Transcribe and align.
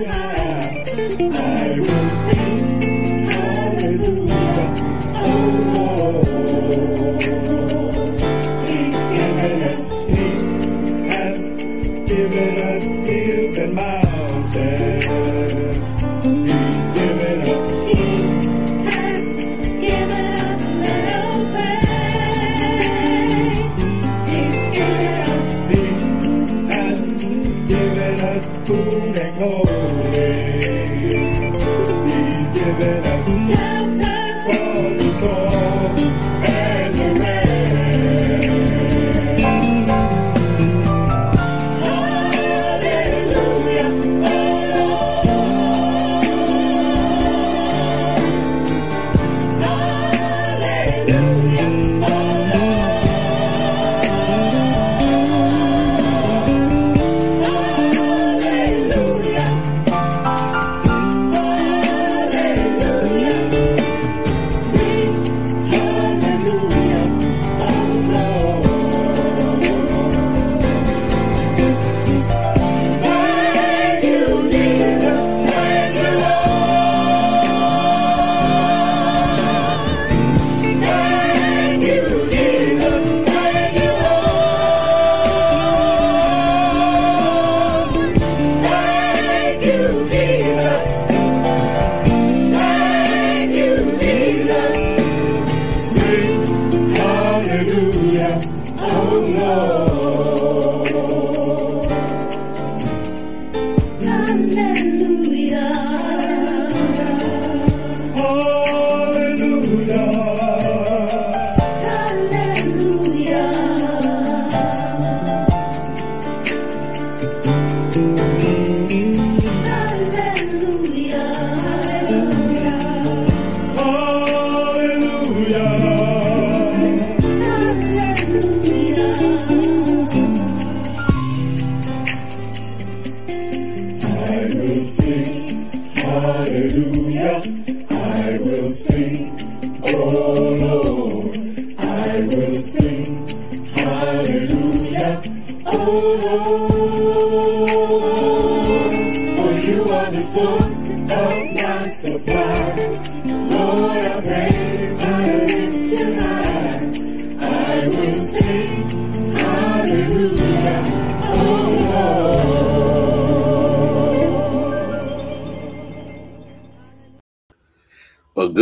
Amen. 0.00 0.27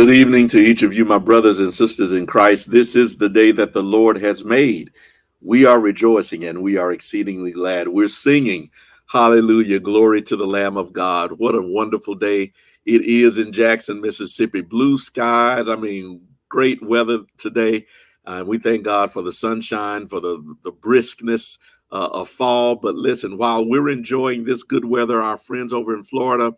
Good 0.07 0.15
evening 0.15 0.47
to 0.47 0.59
each 0.59 0.83
of 0.83 0.93
you, 0.93 1.03
my 1.03 1.17
brothers 1.17 1.59
and 1.59 1.73
sisters 1.73 2.13
in 2.13 2.25
Christ. 2.25 2.71
This 2.71 2.95
is 2.95 3.17
the 3.17 3.27
day 3.27 3.51
that 3.51 3.73
the 3.73 3.83
Lord 3.83 4.17
has 4.19 4.45
made. 4.45 4.89
We 5.41 5.65
are 5.65 5.81
rejoicing 5.81 6.45
and 6.45 6.63
we 6.63 6.77
are 6.77 6.93
exceedingly 6.93 7.51
glad. 7.51 7.89
We're 7.89 8.07
singing, 8.07 8.69
Hallelujah, 9.07 9.81
glory 9.81 10.21
to 10.21 10.37
the 10.37 10.47
Lamb 10.47 10.77
of 10.77 10.93
God. 10.93 11.33
What 11.33 11.55
a 11.55 11.61
wonderful 11.61 12.15
day 12.15 12.53
it 12.85 13.01
is 13.01 13.37
in 13.37 13.51
Jackson, 13.51 13.99
Mississippi. 13.99 14.61
Blue 14.61 14.97
skies, 14.97 15.67
I 15.67 15.75
mean, 15.75 16.21
great 16.47 16.81
weather 16.81 17.25
today. 17.37 17.85
Uh, 18.25 18.45
we 18.47 18.59
thank 18.59 18.85
God 18.85 19.11
for 19.11 19.21
the 19.21 19.33
sunshine, 19.33 20.07
for 20.07 20.21
the, 20.21 20.41
the 20.63 20.71
briskness 20.71 21.57
uh, 21.91 22.07
of 22.13 22.29
fall. 22.29 22.77
But 22.77 22.95
listen, 22.95 23.37
while 23.37 23.67
we're 23.67 23.89
enjoying 23.89 24.45
this 24.45 24.63
good 24.63 24.85
weather, 24.85 25.21
our 25.21 25.37
friends 25.37 25.73
over 25.73 25.93
in 25.93 26.05
Florida, 26.05 26.53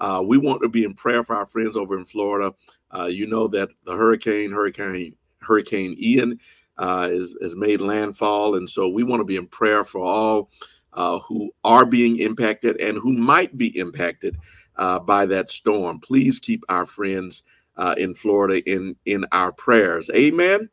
uh, 0.00 0.22
we 0.24 0.38
want 0.38 0.62
to 0.62 0.68
be 0.68 0.84
in 0.84 0.94
prayer 0.94 1.24
for 1.24 1.36
our 1.36 1.46
friends 1.46 1.76
over 1.76 1.98
in 1.98 2.04
Florida. 2.04 2.54
Uh, 2.94 3.06
you 3.06 3.26
know 3.26 3.48
that 3.48 3.68
the 3.84 3.94
hurricane, 3.94 4.50
Hurricane 4.50 5.14
Hurricane 5.40 5.96
Ian, 5.98 6.38
uh, 6.78 7.08
is 7.10 7.36
has 7.42 7.56
made 7.56 7.80
landfall, 7.80 8.56
and 8.56 8.68
so 8.68 8.88
we 8.88 9.02
want 9.02 9.20
to 9.20 9.24
be 9.24 9.36
in 9.36 9.46
prayer 9.46 9.84
for 9.84 10.00
all 10.00 10.50
uh, 10.92 11.18
who 11.20 11.50
are 11.64 11.86
being 11.86 12.18
impacted 12.18 12.80
and 12.80 12.98
who 12.98 13.12
might 13.12 13.56
be 13.56 13.76
impacted 13.78 14.36
uh, 14.76 14.98
by 14.98 15.26
that 15.26 15.50
storm. 15.50 16.00
Please 16.00 16.38
keep 16.38 16.64
our 16.68 16.86
friends 16.86 17.42
uh, 17.76 17.94
in 17.98 18.14
Florida 18.14 18.62
in 18.70 18.96
in 19.06 19.24
our 19.32 19.52
prayers. 19.52 20.10
Amen. 20.14 20.68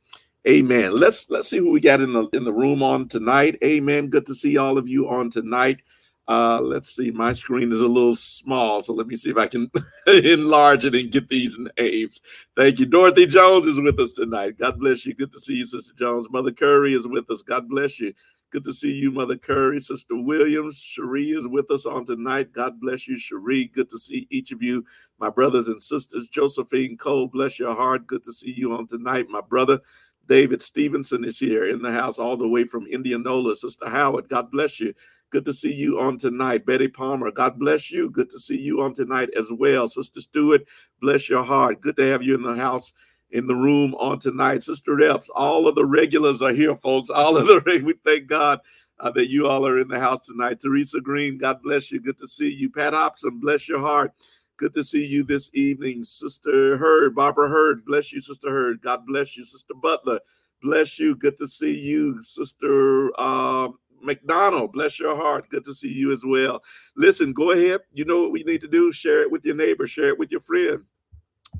Amen. 0.47 0.97
Let's 0.97 1.29
let's 1.29 1.49
see 1.49 1.57
who 1.57 1.71
we 1.71 1.79
got 1.79 2.01
in 2.01 2.13
the 2.13 2.27
in 2.33 2.43
the 2.43 2.53
room 2.53 2.83
on 2.83 3.07
tonight. 3.07 3.57
Amen. 3.63 4.09
Good 4.09 4.27
to 4.27 4.35
see 4.35 4.57
all 4.57 4.77
of 4.77 4.87
you 4.87 5.09
on 5.09 5.31
tonight. 5.31 5.81
Uh, 6.27 6.59
let's 6.59 6.95
see, 6.95 7.11
my 7.11 7.33
screen 7.33 7.71
is 7.71 7.81
a 7.81 7.87
little 7.87 8.15
small, 8.15 8.81
so 8.81 8.93
let 8.93 9.05
me 9.05 9.15
see 9.15 9.29
if 9.29 9.37
I 9.37 9.47
can 9.47 9.69
enlarge 10.07 10.83
it 10.83 10.95
and 10.95 11.11
get 11.11 11.29
these 11.29 11.57
names. 11.77 12.21
Thank 12.55 12.79
you. 12.79 12.87
Dorothy 12.87 13.27
Jones 13.27 13.67
is 13.67 13.79
with 13.79 13.99
us 13.99 14.13
tonight. 14.13 14.57
God 14.57 14.79
bless 14.79 15.05
you. 15.05 15.13
Good 15.13 15.31
to 15.33 15.39
see 15.39 15.53
you, 15.53 15.65
Sister 15.65 15.93
Jones. 15.97 16.27
Mother 16.31 16.51
Curry 16.51 16.95
is 16.95 17.07
with 17.07 17.29
us. 17.29 17.43
God 17.43 17.69
bless 17.69 17.99
you. 17.99 18.13
Good 18.51 18.63
to 18.63 18.73
see 18.73 18.91
you, 18.91 19.11
Mother 19.11 19.37
Curry. 19.37 19.79
Sister 19.79 20.15
Williams, 20.15 20.79
Cherie 20.79 21.31
is 21.31 21.47
with 21.47 21.69
us 21.69 21.85
on 21.85 22.05
tonight. 22.05 22.53
God 22.53 22.79
bless 22.79 23.07
you, 23.07 23.19
Cherie. 23.19 23.65
Good 23.67 23.89
to 23.89 23.99
see 23.99 24.27
each 24.31 24.51
of 24.51 24.63
you, 24.63 24.85
my 25.19 25.29
brothers 25.29 25.67
and 25.67 25.81
sisters. 25.81 26.27
Josephine 26.29 26.97
Cole, 26.97 27.27
bless 27.27 27.59
your 27.59 27.75
heart. 27.75 28.07
Good 28.07 28.23
to 28.23 28.33
see 28.33 28.53
you 28.55 28.73
on 28.73 28.87
tonight, 28.87 29.27
my 29.29 29.41
brother. 29.41 29.79
David 30.27 30.61
Stevenson 30.61 31.23
is 31.23 31.37
here 31.37 31.67
in 31.67 31.81
the 31.81 31.91
house, 31.91 32.17
all 32.17 32.37
the 32.37 32.47
way 32.47 32.63
from 32.63 32.87
Indianola. 32.87 33.55
Sister 33.55 33.87
Howard, 33.87 34.29
God 34.29 34.49
bless 34.51 34.79
you. 34.79 34.93
Good 35.29 35.45
to 35.45 35.53
see 35.53 35.73
you 35.73 35.99
on 35.99 36.17
tonight. 36.17 36.65
Betty 36.65 36.87
Palmer, 36.87 37.31
God 37.31 37.59
bless 37.59 37.91
you. 37.91 38.09
Good 38.09 38.29
to 38.31 38.39
see 38.39 38.57
you 38.57 38.81
on 38.81 38.93
tonight 38.93 39.29
as 39.37 39.51
well. 39.51 39.87
Sister 39.87 40.21
Stewart, 40.21 40.61
bless 41.01 41.29
your 41.29 41.43
heart. 41.43 41.81
Good 41.81 41.97
to 41.97 42.03
have 42.11 42.23
you 42.23 42.35
in 42.35 42.43
the 42.43 42.55
house 42.55 42.93
in 43.31 43.47
the 43.47 43.55
room 43.55 43.93
on 43.95 44.19
tonight. 44.19 44.63
Sister 44.63 45.01
Epps, 45.01 45.29
all 45.29 45.67
of 45.67 45.75
the 45.75 45.85
regulars 45.85 46.41
are 46.41 46.53
here, 46.53 46.75
folks. 46.75 47.09
All 47.09 47.37
of 47.37 47.47
the 47.47 47.81
we 47.83 47.93
thank 48.05 48.27
God 48.27 48.59
uh, 48.99 49.11
that 49.11 49.29
you 49.29 49.47
all 49.47 49.67
are 49.67 49.79
in 49.79 49.87
the 49.87 49.99
house 49.99 50.25
tonight. 50.25 50.59
Teresa 50.61 51.01
Green, 51.01 51.37
God 51.37 51.61
bless 51.61 51.91
you. 51.91 51.99
Good 51.99 52.17
to 52.19 52.27
see 52.27 52.49
you. 52.49 52.69
Pat 52.69 52.93
Hobson, 52.93 53.39
bless 53.39 53.67
your 53.67 53.79
heart. 53.79 54.13
Good 54.57 54.73
to 54.75 54.83
see 54.83 55.05
you 55.05 55.23
this 55.23 55.49
evening. 55.53 56.03
Sister 56.03 56.77
Hurd, 56.77 57.13
Barbara 57.13 57.49
Hurd, 57.49 57.83
bless 57.85 58.13
you, 58.13 58.21
Sister 58.21 58.49
Hurd. 58.49 58.81
God 58.81 59.05
bless 59.05 59.35
you. 59.35 59.43
Sister 59.43 59.73
Butler, 59.73 60.21
bless 60.61 60.97
you. 60.97 61.15
Good 61.15 61.37
to 61.39 61.47
see 61.47 61.73
you. 61.73 62.21
Sister 62.23 63.19
um, 63.19 63.77
McDonald, 64.05 64.71
bless 64.71 64.99
your 64.99 65.15
heart. 65.15 65.49
Good 65.49 65.65
to 65.65 65.73
see 65.73 65.91
you 65.91 66.11
as 66.11 66.23
well. 66.25 66.63
Listen, 66.95 67.33
go 67.33 67.51
ahead. 67.51 67.81
You 67.93 68.05
know 68.05 68.21
what 68.21 68.31
we 68.31 68.43
need 68.43 68.61
to 68.61 68.67
do? 68.67 68.91
Share 68.91 69.21
it 69.21 69.31
with 69.31 69.43
your 69.43 69.55
neighbor, 69.55 69.87
share 69.87 70.09
it 70.09 70.19
with 70.19 70.31
your 70.31 70.41
friend. 70.41 70.83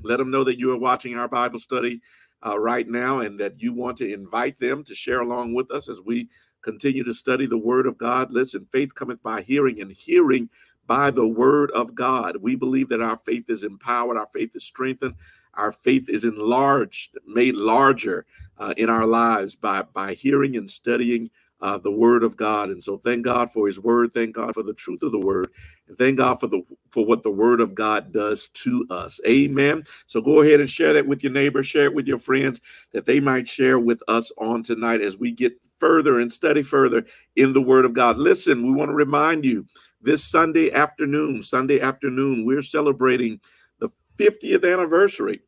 Let 0.02 0.18
them 0.18 0.30
know 0.30 0.44
that 0.44 0.58
you 0.58 0.72
are 0.72 0.78
watching 0.78 1.16
our 1.16 1.28
Bible 1.28 1.58
study 1.58 2.00
uh, 2.46 2.58
right 2.58 2.88
now 2.88 3.20
and 3.20 3.38
that 3.40 3.60
you 3.60 3.72
want 3.72 3.96
to 3.98 4.12
invite 4.12 4.58
them 4.60 4.84
to 4.84 4.94
share 4.94 5.20
along 5.20 5.54
with 5.54 5.70
us 5.70 5.88
as 5.88 6.00
we 6.00 6.28
continue 6.62 7.04
to 7.04 7.14
study 7.14 7.46
the 7.46 7.58
Word 7.58 7.86
of 7.86 7.98
God. 7.98 8.30
Listen, 8.30 8.66
faith 8.72 8.94
cometh 8.94 9.22
by 9.22 9.42
hearing, 9.42 9.80
and 9.80 9.90
hearing 9.90 10.48
by 10.86 11.10
the 11.10 11.26
word 11.26 11.70
of 11.72 11.94
God. 11.94 12.36
We 12.40 12.54
believe 12.56 12.88
that 12.90 13.02
our 13.02 13.18
faith 13.18 13.44
is 13.48 13.62
empowered, 13.62 14.16
our 14.16 14.28
faith 14.32 14.50
is 14.54 14.64
strengthened, 14.64 15.14
our 15.54 15.72
faith 15.72 16.08
is 16.08 16.24
enlarged, 16.24 17.18
made 17.26 17.54
larger 17.54 18.26
uh, 18.58 18.74
in 18.76 18.88
our 18.90 19.06
lives 19.06 19.56
by, 19.56 19.82
by 19.82 20.14
hearing 20.14 20.56
and 20.56 20.70
studying 20.70 21.30
uh, 21.62 21.78
the 21.78 21.92
word 21.92 22.24
of 22.24 22.36
God. 22.36 22.70
And 22.70 22.82
so 22.84 22.98
thank 22.98 23.24
God 23.24 23.52
for 23.52 23.66
his 23.66 23.80
word. 23.80 24.12
Thank 24.14 24.36
God 24.36 24.54
for 24.54 24.62
the 24.64 24.74
truth 24.74 25.02
of 25.02 25.12
the 25.12 25.20
word. 25.20 25.48
And 25.88 25.98
thank 25.98 26.18
God 26.18 26.40
for 26.40 26.48
the 26.48 26.62
for 26.90 27.06
what 27.06 27.22
the 27.24 27.30
word 27.32 27.60
of 27.60 27.74
God 27.74 28.12
does 28.12 28.48
to 28.48 28.86
us. 28.90 29.20
Amen. 29.28 29.84
So 30.06 30.20
go 30.22 30.42
ahead 30.42 30.60
and 30.60 30.70
share 30.70 30.94
that 30.94 31.06
with 31.08 31.22
your 31.24 31.32
neighbor, 31.32 31.62
share 31.64 31.86
it 31.86 31.94
with 31.94 32.08
your 32.08 32.18
friends 32.18 32.60
that 32.92 33.06
they 33.06 33.20
might 33.20 33.48
share 33.48 33.78
with 33.78 34.02
us 34.08 34.32
on 34.38 34.62
tonight 34.62 35.02
as 35.02 35.18
we 35.18 35.32
get 35.32 35.54
further 35.80 36.20
and 36.20 36.32
study 36.32 36.62
further 36.62 37.04
in 37.36 37.52
the 37.52 37.62
word 37.62 37.84
of 37.84 37.94
God. 37.94 38.18
Listen, 38.18 38.62
we 38.64 38.72
want 38.72 38.90
to 38.90 38.94
remind 38.94 39.44
you 39.44 39.66
this 40.02 40.24
Sunday 40.24 40.72
afternoon, 40.72 41.42
Sunday 41.42 41.80
afternoon, 41.80 42.44
we're 42.46 42.62
celebrating 42.62 43.40
the 43.80 43.90
50th 44.18 44.70
anniversary 44.70 45.40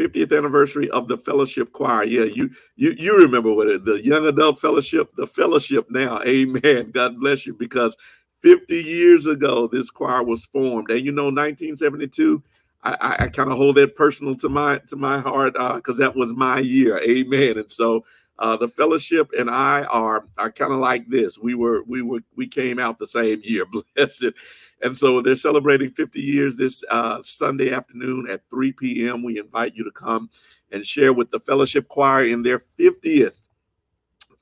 50th 0.00 0.36
anniversary 0.36 0.88
of 0.90 1.08
the 1.08 1.18
fellowship 1.18 1.72
choir. 1.72 2.04
Yeah, 2.04 2.24
you 2.24 2.50
you 2.76 2.94
you 2.98 3.16
remember 3.16 3.52
what 3.52 3.68
it 3.68 3.84
the 3.84 4.02
young 4.02 4.26
adult 4.26 4.58
fellowship, 4.58 5.12
the 5.16 5.26
fellowship 5.26 5.90
now. 5.90 6.22
Amen. 6.22 6.90
God 6.94 7.20
bless 7.20 7.46
you 7.46 7.54
because 7.54 7.96
50 8.42 8.76
years 8.76 9.26
ago 9.26 9.68
this 9.70 9.90
choir 9.90 10.22
was 10.22 10.46
formed. 10.46 10.90
And 10.90 11.04
you 11.04 11.12
know, 11.12 11.24
1972, 11.24 12.42
I, 12.82 12.92
I, 12.92 13.24
I 13.24 13.28
kind 13.28 13.50
of 13.50 13.58
hold 13.58 13.76
that 13.76 13.94
personal 13.94 14.34
to 14.36 14.48
my 14.48 14.78
to 14.88 14.96
my 14.96 15.20
heart 15.20 15.52
because 15.52 16.00
uh, 16.00 16.04
that 16.04 16.16
was 16.16 16.32
my 16.34 16.60
year. 16.60 16.98
Amen. 17.02 17.58
And 17.58 17.70
so 17.70 18.04
uh, 18.40 18.56
the 18.56 18.68
fellowship 18.68 19.30
and 19.38 19.50
I 19.50 19.84
are 19.84 20.24
are 20.38 20.50
kind 20.50 20.72
of 20.72 20.78
like 20.78 21.06
this. 21.08 21.38
We 21.38 21.54
were 21.54 21.82
we 21.86 22.02
were 22.02 22.20
we 22.36 22.48
came 22.48 22.78
out 22.78 22.98
the 22.98 23.06
same 23.06 23.40
year. 23.44 23.64
Bless 23.96 24.22
it. 24.22 24.34
And 24.82 24.96
so 24.96 25.20
they're 25.20 25.36
celebrating 25.36 25.90
50 25.90 26.20
years 26.20 26.56
this 26.56 26.82
uh, 26.90 27.22
Sunday 27.22 27.70
afternoon 27.70 28.28
at 28.30 28.48
3 28.48 28.72
p.m. 28.72 29.22
We 29.22 29.38
invite 29.38 29.74
you 29.74 29.84
to 29.84 29.90
come 29.90 30.30
and 30.72 30.86
share 30.86 31.12
with 31.12 31.30
the 31.30 31.38
fellowship 31.40 31.86
choir 31.88 32.24
in 32.24 32.42
their 32.42 32.62
50th 32.78 33.34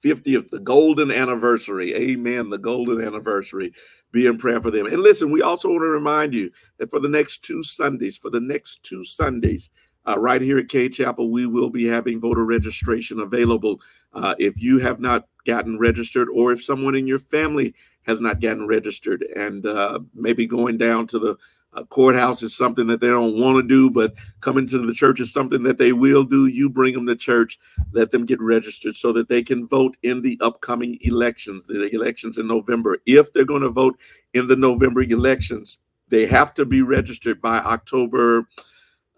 50th, 0.05 0.51
the 0.51 0.61
golden 0.61 1.11
anniversary. 1.11 1.95
Amen. 1.95 2.51
The 2.51 2.59
golden 2.59 3.05
anniversary. 3.05 3.73
Be 4.13 4.27
in 4.27 4.39
prayer 4.39 4.61
for 4.61 4.71
them. 4.71 4.87
And 4.87 5.03
listen, 5.03 5.31
we 5.31 5.43
also 5.43 5.69
want 5.69 5.83
to 5.83 5.89
remind 5.89 6.35
you 6.35 6.51
that 6.79 6.89
for 6.89 7.01
the 7.01 7.09
next 7.09 7.45
two 7.45 7.63
Sundays, 7.63 8.17
for 8.17 8.31
the 8.31 8.41
next 8.41 8.85
two 8.85 9.05
Sundays, 9.05 9.71
uh, 10.09 10.19
right 10.19 10.41
here 10.41 10.59
at 10.59 10.69
Cade 10.69 10.95
Chapel, 10.95 11.31
we 11.31 11.47
will 11.47 11.71
be 11.71 11.87
having 11.87 12.21
voter 12.21 12.45
registration 12.45 13.21
available. 13.21 13.81
Uh, 14.15 14.35
if 14.39 14.61
you 14.61 14.79
have 14.79 15.01
not 15.01 15.29
gotten 15.47 15.79
registered, 15.79 16.29
or 16.31 16.53
if 16.53 16.63
someone 16.63 16.95
in 16.95 17.07
your 17.07 17.19
family 17.19 17.75
has 18.07 18.21
not 18.21 18.41
gotten 18.41 18.67
registered, 18.67 19.23
and 19.37 19.67
uh, 19.67 19.99
maybe 20.15 20.47
going 20.47 20.79
down 20.79 21.07
to 21.07 21.19
the 21.19 21.37
uh, 21.75 21.85
courthouse 21.85 22.43
is 22.43 22.57
something 22.57 22.87
that 22.87 23.01
they 23.01 23.09
don't 23.09 23.39
want 23.39 23.57
to 23.57 23.63
do, 23.63 23.91
but 23.91 24.15
coming 24.41 24.67
to 24.67 24.79
the 24.79 24.95
church 24.95 25.21
is 25.21 25.31
something 25.31 25.63
that 25.63 25.77
they 25.77 25.93
will 25.93 26.25
do. 26.25 26.47
You 26.47 26.71
bring 26.71 26.95
them 26.95 27.07
to 27.07 27.15
church, 27.15 27.59
let 27.93 28.11
them 28.11 28.25
get 28.25 28.41
registered 28.41 28.97
so 28.97 29.13
that 29.13 29.29
they 29.29 29.43
can 29.43 29.69
vote 29.69 29.99
in 30.03 30.23
the 30.23 30.39
upcoming 30.41 30.97
elections, 31.03 31.67
the 31.67 31.95
elections 31.95 32.39
in 32.39 32.47
November. 32.47 32.99
If 33.05 33.35
they're 33.35 33.45
going 33.45 33.63
to 33.63 33.69
vote 33.69 33.99
in 34.33 34.47
the 34.47 34.57
November 34.57 35.03
elections, 35.03 35.81
they 36.09 36.25
have 36.25 36.55
to 36.55 36.65
be 36.65 36.81
registered 36.81 37.43
by 37.43 37.59
October 37.59 38.49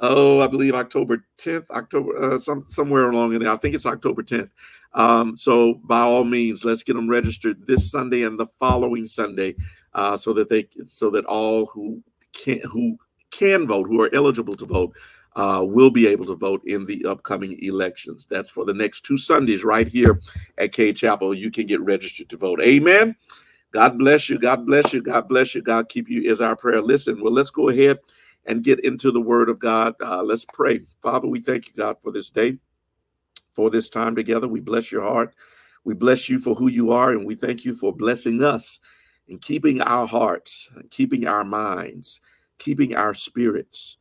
oh, 0.01 0.41
I 0.41 0.47
believe 0.47 0.75
October 0.75 1.25
10th, 1.39 1.71
October, 1.71 2.33
uh, 2.35 2.39
some 2.39 2.65
somewhere 2.69 3.11
along 3.11 3.35
in 3.35 3.43
there. 3.43 3.53
I 3.53 3.57
think 3.57 3.75
it's 3.75 3.87
October 3.87 4.23
10th. 4.23 4.51
Um, 4.95 5.37
so 5.37 5.75
by 5.85 6.01
all 6.01 6.25
means, 6.25 6.65
let's 6.65 6.83
get 6.83 6.95
them 6.95 7.09
registered 7.09 7.67
this 7.67 7.91
Sunday 7.91 8.23
and 8.23 8.39
the 8.39 8.47
following 8.59 9.07
Sunday, 9.07 9.55
uh, 9.95 10.17
so 10.17 10.33
that 10.33 10.49
they, 10.49 10.69
so 10.87 11.11
that 11.11 11.25
all 11.27 11.67
who 11.67 12.03
can 12.33 12.61
who 12.61 12.99
can 13.31 13.67
vote, 13.67 13.87
who 13.87 14.01
are 14.01 14.13
eligible 14.15 14.57
to 14.57 14.67
vote, 14.67 14.97
uh, 15.37 15.63
will 15.65 15.91
be 15.91 16.07
able 16.07 16.27
to 16.27 16.35
vote 16.35 16.63
in 16.65 16.87
the 16.87 17.05
upcoming 17.05 17.59
elections. 17.63 18.27
That's 18.29 18.51
for 18.51 18.65
the 18.65 18.75
next 18.75 19.03
two 19.03 19.19
Sundays 19.19 19.65
right 19.65 19.87
here 19.87 20.21
at 20.59 20.73
Cade 20.73 20.97
Chapel. 20.97 21.35
You 21.35 21.51
can 21.51 21.67
get 21.67 21.81
registered 21.81 22.29
to 22.31 22.37
vote. 22.37 22.61
Amen. 22.63 23.15
God 23.73 23.99
bless 23.99 24.29
you. 24.29 24.39
God 24.39 24.67
bless 24.67 24.93
you. 24.93 25.01
God 25.01 25.29
bless 25.29 25.55
you. 25.55 25.63
God 25.63 25.89
keep 25.89 26.09
you 26.09 26.29
is 26.29 26.41
our 26.41 26.57
prayer. 26.57 26.83
Listen, 26.83 27.23
well, 27.23 27.33
let's 27.33 27.51
go 27.51 27.69
ahead 27.69 28.01
and 28.47 28.65
get 28.65 28.85
into 28.85 29.11
the 29.11 29.21
word 29.21 29.49
of 29.49 29.59
God. 29.59 29.95
Uh, 30.03 30.23
let's 30.23 30.45
pray. 30.45 30.81
Father, 31.03 31.29
we 31.29 31.41
thank 31.41 31.69
you, 31.69 31.75
God, 31.75 31.97
for 32.03 32.11
this 32.13 32.31
day, 32.31 32.59
for 33.55 33.71
this 33.71 33.89
time 33.89 34.17
together. 34.17 34.49
We 34.49 34.61
bless 34.61 34.91
your 34.91 35.03
heart. 35.03 35.35
We 35.85 35.95
bless 35.95 36.29
you 36.29 36.39
for 36.39 36.55
who 36.55 36.69
you 36.69 36.93
are, 36.93 37.13
and 37.13 37.25
we 37.27 37.35
thank 37.35 37.65
you 37.65 37.75
for 37.75 37.95
blessing 37.95 38.43
us 38.43 38.81
and 39.29 39.41
keeping 39.41 39.81
our 39.81 40.07
hearts, 40.07 40.69
keeping 40.91 41.27
our 41.27 41.45
minds, 41.45 42.21
keeping 42.59 42.95
our 42.95 43.15
spirits 43.15 43.97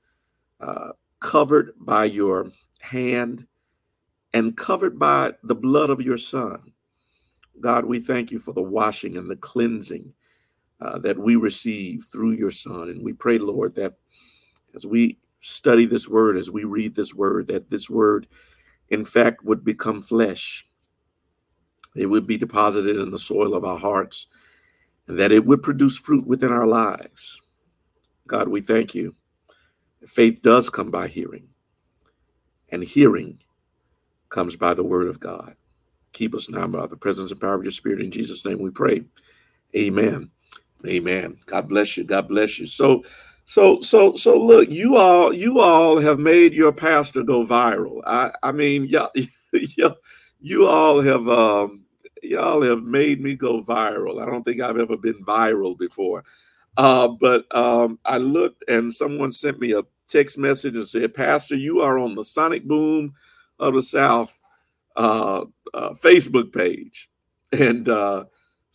uh, 0.60 0.90
covered 1.20 1.74
by 1.80 2.06
your 2.06 2.52
hand 2.80 3.46
and 4.34 4.56
covered 4.58 5.00
by 5.00 5.34
the 5.44 5.56
blood 5.56 5.90
of 5.90 6.02
your 6.02 6.18
Son. 6.18 6.74
God, 7.60 7.86
we 7.86 8.00
thank 8.00 8.32
you 8.32 8.40
for 8.40 8.54
the 8.54 8.62
washing 8.62 9.18
and 9.18 9.30
the 9.30 9.36
cleansing 9.36 10.14
uh, 10.82 11.00
that 11.00 11.18
we 11.18 11.36
receive 11.36 12.06
through 12.12 12.32
your 12.32 12.52
Son. 12.52 12.90
And 12.90 13.04
we 13.04 13.14
pray, 13.14 13.38
Lord, 13.38 13.76
that 13.76 13.96
as 14.76 14.86
we 14.86 15.18
study 15.42 15.86
this 15.86 16.08
word, 16.08 16.38
as 16.38 16.52
we 16.52 16.64
read 16.64 16.96
this 16.96 17.14
word, 17.14 17.48
that 17.48 17.70
this 17.70 17.90
word, 17.90 18.28
in 18.90 19.06
fact, 19.06 19.44
would 19.44 19.64
become 19.64 20.02
flesh. 20.02 20.66
It 21.96 22.06
would 22.06 22.28
be 22.28 22.38
deposited 22.38 22.98
in 22.98 23.12
the 23.12 23.20
soil 23.20 23.56
of 23.56 23.66
our 23.66 23.78
hearts, 23.78 24.28
and 25.08 25.18
that 25.20 25.32
it 25.32 25.46
would 25.46 25.64
produce 25.64 25.98
fruit 25.98 26.26
within 26.26 26.52
our 26.52 26.68
lives. 26.68 27.42
God, 28.28 28.48
we 28.48 28.62
thank 28.62 28.94
you. 28.94 29.16
Faith 30.08 30.42
does 30.42 30.70
come 30.70 30.92
by 30.92 31.08
hearing, 31.08 31.50
and 32.70 32.84
hearing 32.84 33.40
comes 34.30 34.56
by 34.56 34.74
the 34.74 34.84
word 34.84 35.08
of 35.08 35.20
God. 35.20 35.56
Keep 36.14 36.36
us 36.36 36.50
now 36.50 36.68
by 36.68 36.88
the 36.88 36.96
presence 36.96 37.32
and 37.32 37.42
power 37.42 37.56
of 37.56 37.64
your 37.64 37.72
spirit. 37.72 38.02
In 38.02 38.12
Jesus' 38.12 38.46
name 38.46 38.60
we 38.60 38.70
pray. 38.70 39.04
Amen. 39.76 40.32
Amen. 40.88 41.38
God 41.46 41.68
bless 41.68 41.98
you. 41.98 42.04
God 42.04 42.28
bless 42.28 42.60
you. 42.60 42.66
So, 42.66 43.04
so, 43.46 43.82
so, 43.82 44.16
so 44.16 44.38
look, 44.38 44.70
you 44.70 44.96
all, 44.98 45.34
you 45.34 45.60
all 45.60 45.98
have 45.98 46.20
made 46.20 46.54
your 46.54 46.72
pastor 46.72 47.24
go 47.24 47.46
viral. 47.46 48.02
I, 48.06 48.32
I 48.44 48.52
mean, 48.52 48.86
y'all, 48.86 49.12
y'all 49.54 49.98
you 50.40 50.68
all 50.68 51.02
have, 51.02 51.28
um, 51.28 51.84
y'all 52.24 52.62
have 52.62 52.84
made 52.84 53.22
me 53.22 53.36
go 53.36 53.62
viral. 53.62 54.22
I 54.22 54.26
don't 54.26 54.44
think 54.44 54.62
I've 54.62 54.78
ever 54.78 54.98
been 54.98 55.24
viral 55.26 55.78
before. 55.78 56.24
Uh, 56.78 57.10
but 57.10 57.44
um, 57.56 58.00
I 58.06 58.18
looked 58.18 58.64
and 58.70 58.94
someone 58.94 59.32
sent 59.32 59.60
me 59.60 59.74
a 59.74 59.84
text 60.08 60.38
message 60.38 60.76
and 60.76 60.88
said, 60.88 61.14
Pastor, 61.14 61.56
you 61.56 61.82
are 61.82 62.00
on 62.00 62.16
the 62.16 62.24
Sonic 62.24 62.64
Boom 62.66 63.14
of 63.60 63.74
the 63.74 63.84
South 63.84 64.34
uh, 64.96 65.44
uh, 65.74 65.90
Facebook 65.92 66.54
page. 66.54 67.10
And 67.52 67.90
uh, 67.90 68.26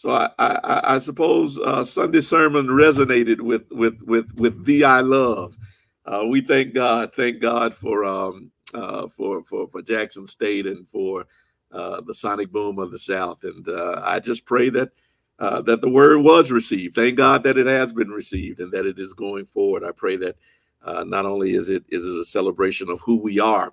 so 0.04 0.10
I, 0.10 0.28
I, 0.38 0.96
I 0.96 0.98
suppose 0.98 1.58
uh, 1.58 1.82
Sunday 1.82 2.20
sermon 2.20 2.66
resonated 2.66 3.40
with 3.40 3.62
with 3.70 4.02
with 4.02 4.34
with 4.34 4.66
thee 4.66 4.84
I 4.84 5.00
love. 5.00 5.56
Uh, 6.04 6.24
we 6.28 6.42
thank 6.42 6.74
God, 6.74 7.14
thank 7.14 7.40
God 7.40 7.74
for 7.74 8.04
um, 8.04 8.50
uh, 8.74 9.08
for 9.08 9.42
for 9.44 9.66
for 9.66 9.80
Jackson 9.80 10.26
State 10.26 10.66
and 10.66 10.86
for 10.88 11.24
uh, 11.72 12.02
the 12.02 12.12
sonic 12.12 12.52
boom 12.52 12.78
of 12.78 12.90
the 12.90 12.98
South. 12.98 13.44
And 13.44 13.66
uh, 13.66 14.02
I 14.04 14.20
just 14.20 14.44
pray 14.44 14.68
that 14.68 14.90
uh, 15.38 15.62
that 15.62 15.80
the 15.80 15.88
word 15.88 16.18
was 16.18 16.52
received. 16.52 16.94
Thank 16.94 17.16
God 17.16 17.42
that 17.44 17.56
it 17.56 17.66
has 17.66 17.90
been 17.90 18.10
received 18.10 18.60
and 18.60 18.70
that 18.72 18.84
it 18.84 18.98
is 18.98 19.14
going 19.14 19.46
forward. 19.46 19.84
I 19.84 19.92
pray 19.92 20.16
that 20.16 20.36
not 20.84 21.24
only 21.24 21.54
is 21.54 21.70
it 21.70 21.82
is 21.88 22.04
it 22.04 22.20
a 22.20 22.24
celebration 22.24 22.90
of 22.90 23.00
who 23.00 23.22
we 23.22 23.40
are, 23.40 23.72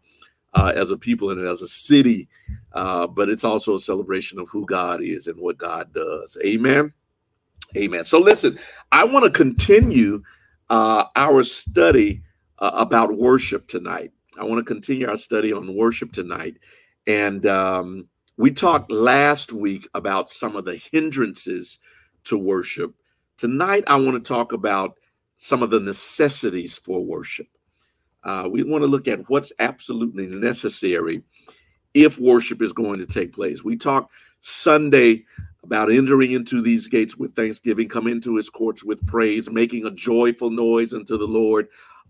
uh, 0.54 0.74
as 0.76 0.92
a 0.92 0.98
people 0.98 1.30
and 1.30 1.46
as 1.48 1.62
a 1.62 1.68
city, 1.68 2.28
uh, 2.74 3.08
but 3.08 3.30
it's 3.30 3.44
also 3.44 3.76
a 3.76 3.80
celebration 3.80 4.40
of 4.40 4.50
who 4.50 4.66
God 4.66 5.02
is 5.02 5.28
and 5.28 5.40
what 5.40 5.58
God 5.58 5.94
does. 5.94 6.38
Amen. 6.46 6.94
Amen. 7.76 8.04
So 8.04 8.20
listen, 8.20 8.58
I 8.92 9.06
want 9.06 9.26
to 9.26 9.32
continue 9.32 10.24
uh, 10.70 11.06
our 11.16 11.44
study 11.44 12.22
uh, 12.60 12.72
about 12.74 13.18
worship 13.18 13.68
tonight. 13.68 14.12
I 14.40 14.44
want 14.44 14.60
to 14.60 14.74
continue 14.74 15.08
our 15.10 15.18
study 15.18 15.54
on 15.54 15.76
worship 15.76 16.12
tonight. 16.12 16.58
And 17.08 17.46
um, 17.46 18.08
we 18.38 18.52
talked 18.52 18.92
last 18.92 19.52
week 19.54 19.88
about 19.94 20.30
some 20.30 20.56
of 20.56 20.66
the 20.66 20.76
hindrances 20.76 21.80
to 22.26 22.38
worship. 22.38 22.94
Tonight, 23.38 23.84
I 23.88 23.96
want 23.98 24.24
to 24.24 24.28
talk 24.28 24.54
about 24.54 24.98
some 25.38 25.64
of 25.64 25.72
the 25.72 25.80
necessities 25.80 26.78
for 26.78 27.04
worship. 27.04 27.48
Uh, 28.24 28.48
we 28.52 28.64
want 28.64 28.84
to 28.84 28.88
look 28.88 29.08
at 29.08 29.30
what's 29.30 29.52
absolutely 29.60 30.28
necessary 30.28 31.24
if 31.94 32.20
worship 32.20 32.62
is 32.62 32.74
going 32.74 33.00
to 33.00 33.06
take 33.06 33.34
place. 33.34 33.64
We 33.64 33.78
talked 33.78 34.12
Sunday 34.42 35.26
about 35.64 35.92
entering 35.92 36.32
into 36.32 36.62
these 36.62 36.88
gates 36.88 37.18
with 37.18 37.36
thanksgiving, 37.36 37.88
come 37.88 38.08
into 38.08 38.36
his 38.36 38.50
courts 38.50 38.84
with 38.84 39.06
praise, 39.06 39.50
making 39.50 39.86
a 39.86 39.92
joyful 39.92 40.50
noise 40.50 40.94
unto 40.94 41.18
the 41.18 41.28
Lord, 41.28 41.68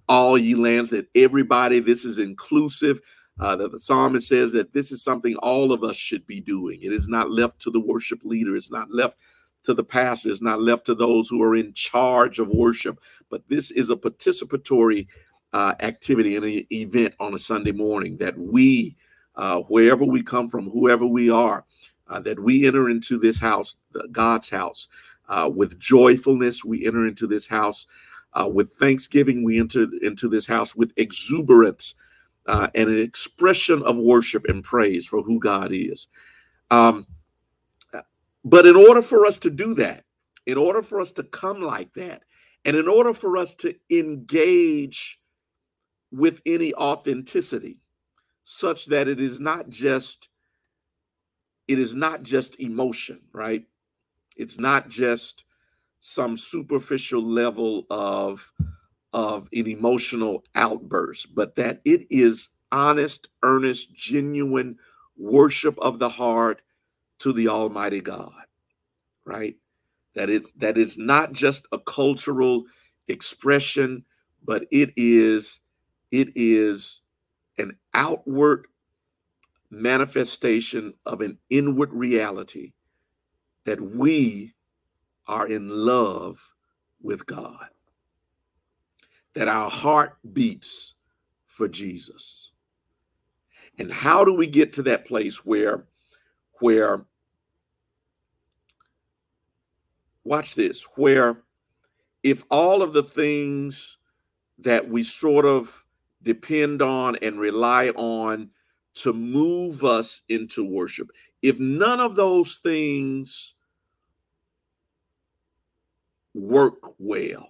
all 0.07 0.37
ye 0.37 0.55
lands, 0.55 0.89
that 0.91 1.07
everybody, 1.15 1.79
this 1.79 2.05
is 2.05 2.19
inclusive. 2.19 2.99
Uh, 3.39 3.55
that 3.55 3.71
the 3.71 3.79
psalmist 3.79 4.27
says 4.27 4.51
that 4.51 4.73
this 4.73 4.91
is 4.91 5.03
something 5.03 5.35
all 5.37 5.71
of 5.71 5.83
us 5.83 5.95
should 5.95 6.27
be 6.27 6.39
doing. 6.39 6.79
It 6.83 6.93
is 6.93 7.07
not 7.07 7.31
left 7.31 7.59
to 7.61 7.71
the 7.71 7.79
worship 7.79 8.19
leader, 8.23 8.55
it's 8.55 8.71
not 8.71 8.91
left 8.91 9.17
to 9.63 9.73
the 9.73 9.83
pastor, 9.83 10.29
it's 10.29 10.41
not 10.41 10.61
left 10.61 10.85
to 10.87 10.95
those 10.95 11.27
who 11.27 11.41
are 11.41 11.55
in 11.55 11.73
charge 11.73 12.39
of 12.39 12.49
worship, 12.49 12.99
but 13.29 13.41
this 13.47 13.71
is 13.71 13.89
a 13.89 13.95
participatory 13.95 15.07
uh, 15.53 15.75
activity 15.81 16.35
and 16.35 16.45
an 16.45 16.65
event 16.71 17.13
on 17.19 17.33
a 17.33 17.39
Sunday 17.39 17.71
morning 17.71 18.17
that 18.17 18.37
we, 18.37 18.95
uh, 19.35 19.59
wherever 19.61 20.05
we 20.05 20.23
come 20.23 20.47
from, 20.47 20.69
whoever 20.69 21.05
we 21.05 21.29
are, 21.29 21.65
uh, 22.07 22.19
that 22.19 22.39
we 22.39 22.67
enter 22.67 22.89
into 22.89 23.17
this 23.17 23.39
house, 23.39 23.77
God's 24.11 24.49
house, 24.49 24.87
uh, 25.29 25.49
with 25.53 25.79
joyfulness. 25.79 26.63
We 26.63 26.85
enter 26.85 27.07
into 27.07 27.27
this 27.27 27.47
house 27.47 27.87
uh, 28.33 28.49
with 28.51 28.73
thanksgiving. 28.73 29.43
We 29.43 29.59
enter 29.59 29.87
into 30.01 30.27
this 30.27 30.47
house 30.47 30.75
with 30.75 30.91
exuberance 30.97 31.95
uh, 32.47 32.67
and 32.75 32.89
an 32.89 32.99
expression 32.99 33.81
of 33.83 33.97
worship 33.97 34.45
and 34.45 34.63
praise 34.63 35.07
for 35.07 35.21
who 35.21 35.39
God 35.39 35.71
is. 35.71 36.07
Um, 36.69 37.07
but 38.43 38.65
in 38.65 38.75
order 38.75 39.01
for 39.01 39.25
us 39.25 39.37
to 39.39 39.49
do 39.49 39.73
that, 39.75 40.03
in 40.45 40.57
order 40.57 40.81
for 40.81 40.99
us 40.99 41.11
to 41.13 41.23
come 41.23 41.61
like 41.61 41.93
that, 41.93 42.23
and 42.65 42.75
in 42.75 42.87
order 42.87 43.13
for 43.13 43.37
us 43.37 43.53
to 43.55 43.75
engage 43.89 45.19
with 46.11 46.41
any 46.45 46.73
authenticity, 46.73 47.79
such 48.43 48.87
that 48.87 49.07
it 49.07 49.19
is 49.19 49.39
not 49.39 49.69
just 49.69 50.27
it 51.67 51.79
is 51.79 51.95
not 51.95 52.23
just 52.23 52.59
emotion, 52.59 53.21
right? 53.31 53.65
It's 54.35 54.59
not 54.59 54.89
just 54.89 55.45
some 56.01 56.35
superficial 56.35 57.23
level 57.23 57.85
of 57.89 58.51
of 59.13 59.47
an 59.53 59.67
emotional 59.67 60.43
outburst, 60.55 61.35
but 61.35 61.55
that 61.55 61.81
it 61.85 62.07
is 62.09 62.49
honest, 62.71 63.29
earnest, 63.43 63.93
genuine 63.93 64.77
worship 65.17 65.77
of 65.79 65.99
the 65.99 66.09
heart 66.09 66.61
to 67.19 67.33
the 67.33 67.47
Almighty 67.49 68.01
God, 68.01 68.45
right? 69.25 69.55
That 70.15 70.29
it's 70.29 70.51
that 70.53 70.77
is 70.77 70.97
not 70.97 71.33
just 71.33 71.67
a 71.71 71.79
cultural 71.79 72.65
expression, 73.07 74.05
but 74.43 74.65
it 74.71 74.93
is 74.95 75.59
it 76.11 76.29
is 76.35 77.01
an 77.57 77.77
outward 77.93 78.67
manifestation 79.69 80.93
of 81.05 81.21
an 81.21 81.37
inward 81.49 81.91
reality 81.93 82.73
that 83.65 83.79
we 83.79 84.53
are 85.27 85.47
in 85.47 85.69
love 85.69 86.41
with 87.01 87.25
God, 87.25 87.67
that 89.33 89.47
our 89.47 89.69
heart 89.69 90.17
beats 90.33 90.95
for 91.47 91.67
Jesus. 91.67 92.51
And 93.77 93.91
how 93.91 94.25
do 94.25 94.33
we 94.33 94.47
get 94.47 94.73
to 94.73 94.83
that 94.83 95.05
place 95.05 95.45
where, 95.45 95.85
where, 96.59 97.05
watch 100.23 100.55
this, 100.55 100.83
where 100.95 101.43
if 102.23 102.43
all 102.51 102.81
of 102.81 102.93
the 102.93 103.03
things 103.03 103.97
that 104.59 104.87
we 104.87 105.03
sort 105.03 105.45
of 105.45 105.85
depend 106.23 106.81
on 106.81 107.15
and 107.17 107.39
rely 107.39 107.89
on 107.89 108.49
to 108.93 109.13
move 109.13 109.83
us 109.83 110.21
into 110.29 110.65
worship, 110.65 111.09
if 111.41 111.59
none 111.59 111.99
of 111.99 112.15
those 112.15 112.57
things 112.57 113.55
work 116.33 116.93
well, 116.99 117.47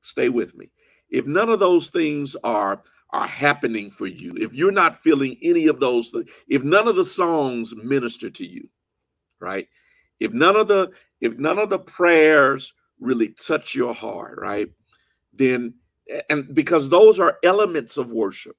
stay 0.00 0.28
with 0.28 0.56
me. 0.56 0.70
If 1.10 1.26
none 1.26 1.48
of 1.48 1.60
those 1.60 1.90
things 1.90 2.36
are 2.44 2.82
are 3.10 3.26
happening 3.28 3.92
for 3.92 4.06
you, 4.06 4.34
if 4.36 4.54
you're 4.54 4.72
not 4.72 5.00
feeling 5.00 5.36
any 5.40 5.68
of 5.68 5.78
those 5.78 6.10
things, 6.10 6.28
if 6.48 6.64
none 6.64 6.88
of 6.88 6.96
the 6.96 7.04
songs 7.04 7.72
minister 7.76 8.28
to 8.28 8.44
you, 8.44 8.68
right? 9.38 9.68
If 10.18 10.32
none 10.32 10.56
of 10.56 10.68
the 10.68 10.90
if 11.20 11.38
none 11.38 11.58
of 11.58 11.70
the 11.70 11.78
prayers 11.78 12.74
really 12.98 13.28
touch 13.28 13.74
your 13.74 13.94
heart, 13.94 14.38
right? 14.40 14.68
Then 15.32 15.74
and 16.28 16.54
because 16.54 16.88
those 16.88 17.18
are 17.18 17.38
elements 17.42 17.96
of 17.96 18.12
worship, 18.12 18.56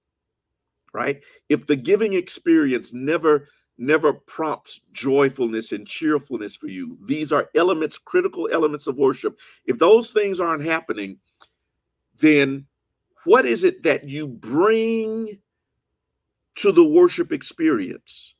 right? 0.94 1.22
If 1.50 1.68
the 1.68 1.75
giving 1.75 2.14
experience 2.14 2.94
never 2.94 3.48
never 3.78 4.14
prompts 4.14 4.82
joyfulness 4.94 5.72
and 5.72 5.86
cheerfulness 5.86 6.56
for 6.56 6.68
you. 6.68 6.98
These 7.06 7.32
are 7.32 7.50
elements, 7.56 7.98
critical 7.98 8.50
elements 8.52 8.88
of 8.88 8.96
worship. 8.98 9.38
If 9.66 9.80
those 9.80 10.12
things 10.12 10.40
aren't 10.40 10.64
happening, 10.64 11.18
then 12.20 12.68
what 13.25 13.46
is 13.46 13.64
it 13.64 13.84
that 13.84 14.08
you 14.08 14.28
bring 14.28 15.40
to 16.56 16.72
the 16.72 16.86
worship 16.86 17.32
experience 17.32 18.34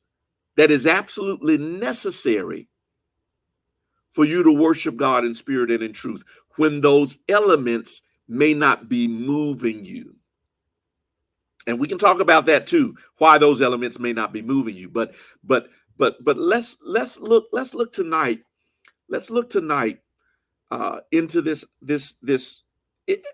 that 0.56 0.72
is 0.72 0.88
absolutely 0.88 1.58
necessary 1.58 2.70
for 4.12 4.24
you 4.24 4.42
to 4.44 4.54
worship 4.54 4.96
God 4.96 5.26
in 5.26 5.36
spirit 5.36 5.70
and 5.70 5.84
in 5.84 5.92
truth 5.92 6.24
when 6.56 6.80
those 6.80 7.20
elements 7.28 8.02
may 8.28 8.54
not 8.54 8.90
be 8.90 9.08
moving 9.08 9.86
you? 9.86 10.16
and 11.68 11.80
we 11.80 11.88
can 11.88 11.98
talk 11.98 12.20
about 12.20 12.46
that 12.46 12.68
too 12.68 12.96
why 13.18 13.38
those 13.38 13.62
elements 13.62 14.00
may 14.00 14.14
not 14.14 14.34
be 14.34 14.42
moving 14.42 14.76
you 14.76 14.90
but 14.90 15.16
but 15.44 15.70
but 15.98 16.24
but 16.24 16.38
let's 16.38 16.78
let's 16.84 17.20
look 17.20 17.48
let's 17.52 17.74
look 17.74 17.92
tonight 17.92 18.42
let's 19.10 19.30
look 19.30 19.50
tonight 19.50 20.00
uh 20.72 21.00
into 21.12 21.42
this 21.42 21.66
this 21.82 22.14
this 22.22 22.64
it, 23.08 23.26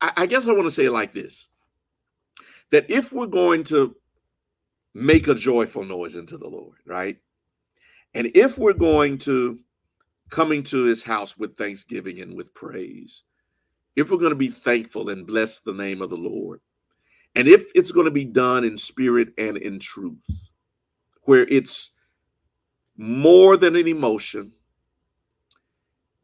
I, 0.00 0.12
I 0.18 0.26
guess 0.26 0.46
i 0.46 0.52
want 0.52 0.64
to 0.64 0.70
say 0.70 0.86
it 0.86 0.92
like 0.92 1.14
this 1.14 1.48
that 2.70 2.90
if 2.90 3.12
we're 3.12 3.26
going 3.26 3.64
to 3.64 3.96
make 4.94 5.28
a 5.28 5.34
joyful 5.34 5.84
noise 5.84 6.16
into 6.16 6.38
the 6.38 6.48
lord 6.48 6.78
right 6.86 7.18
and 8.14 8.30
if 8.34 8.58
we're 8.58 8.72
going 8.72 9.18
to 9.18 9.58
coming 10.30 10.62
to 10.62 10.84
his 10.84 11.02
house 11.02 11.36
with 11.36 11.56
thanksgiving 11.56 12.20
and 12.20 12.34
with 12.34 12.54
praise 12.54 13.22
if 13.96 14.10
we're 14.10 14.18
going 14.18 14.30
to 14.30 14.36
be 14.36 14.48
thankful 14.48 15.08
and 15.08 15.26
bless 15.26 15.58
the 15.60 15.72
name 15.72 16.02
of 16.02 16.10
the 16.10 16.16
lord 16.16 16.60
and 17.34 17.48
if 17.48 17.70
it's 17.74 17.90
going 17.90 18.04
to 18.04 18.12
be 18.12 18.24
done 18.24 18.64
in 18.64 18.78
spirit 18.78 19.28
and 19.38 19.56
in 19.56 19.78
truth, 19.80 20.52
where 21.22 21.46
it's 21.48 21.92
more 22.96 23.56
than 23.56 23.74
an 23.74 23.88
emotion, 23.88 24.52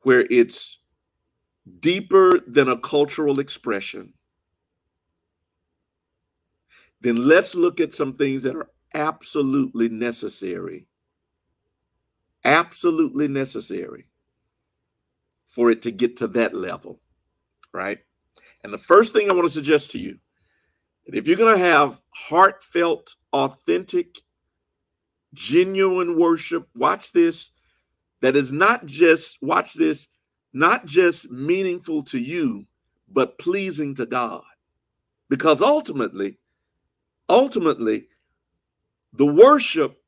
where 0.03 0.27
it's 0.31 0.79
deeper 1.81 2.41
than 2.47 2.69
a 2.69 2.79
cultural 2.79 3.41
expression, 3.41 4.13
then 7.01 7.17
let's 7.17 7.55
look 7.55 7.81
at 7.81 7.93
some 7.93 8.15
things 8.15 8.43
that 8.45 8.55
are 8.55 8.71
absolutely 8.95 9.89
necessary. 9.89 10.87
Absolutely 12.45 13.27
necessary 13.27 14.07
for 15.49 15.71
it 15.71 15.83
to 15.83 15.91
get 15.91 16.17
to 16.19 16.29
that 16.29 16.55
level, 16.55 17.01
right? 17.73 17.99
And 18.63 18.73
the 18.73 18.79
first 18.79 19.13
thing 19.13 19.31
I 19.31 19.35
want 19.35 19.47
to 19.47 19.53
suggest 19.53 19.91
to 19.93 19.99
you 19.99 20.19
if 21.07 21.27
you're 21.27 21.37
going 21.37 21.57
to 21.57 21.65
have 21.65 22.01
heartfelt, 22.11 23.17
authentic, 23.33 24.19
genuine 25.35 26.19
worship, 26.19 26.69
watch 26.75 27.13
this, 27.13 27.51
that 28.21 28.37
is 28.37 28.53
not 28.53 28.87
just, 28.87 29.43
watch 29.43 29.75
this, 29.75 30.09
not 30.53 30.87
just 30.87 31.31
meaningful 31.31 32.03
to 32.05 32.19
you, 32.19 32.67
but 33.09 33.39
pleasing 33.39 33.95
to 33.97 34.07
God. 34.07 34.43
Because 35.29 35.63
ultimately, 35.63 36.39
ultimately, 37.29 38.09
the 39.13 39.27
worship 39.27 40.01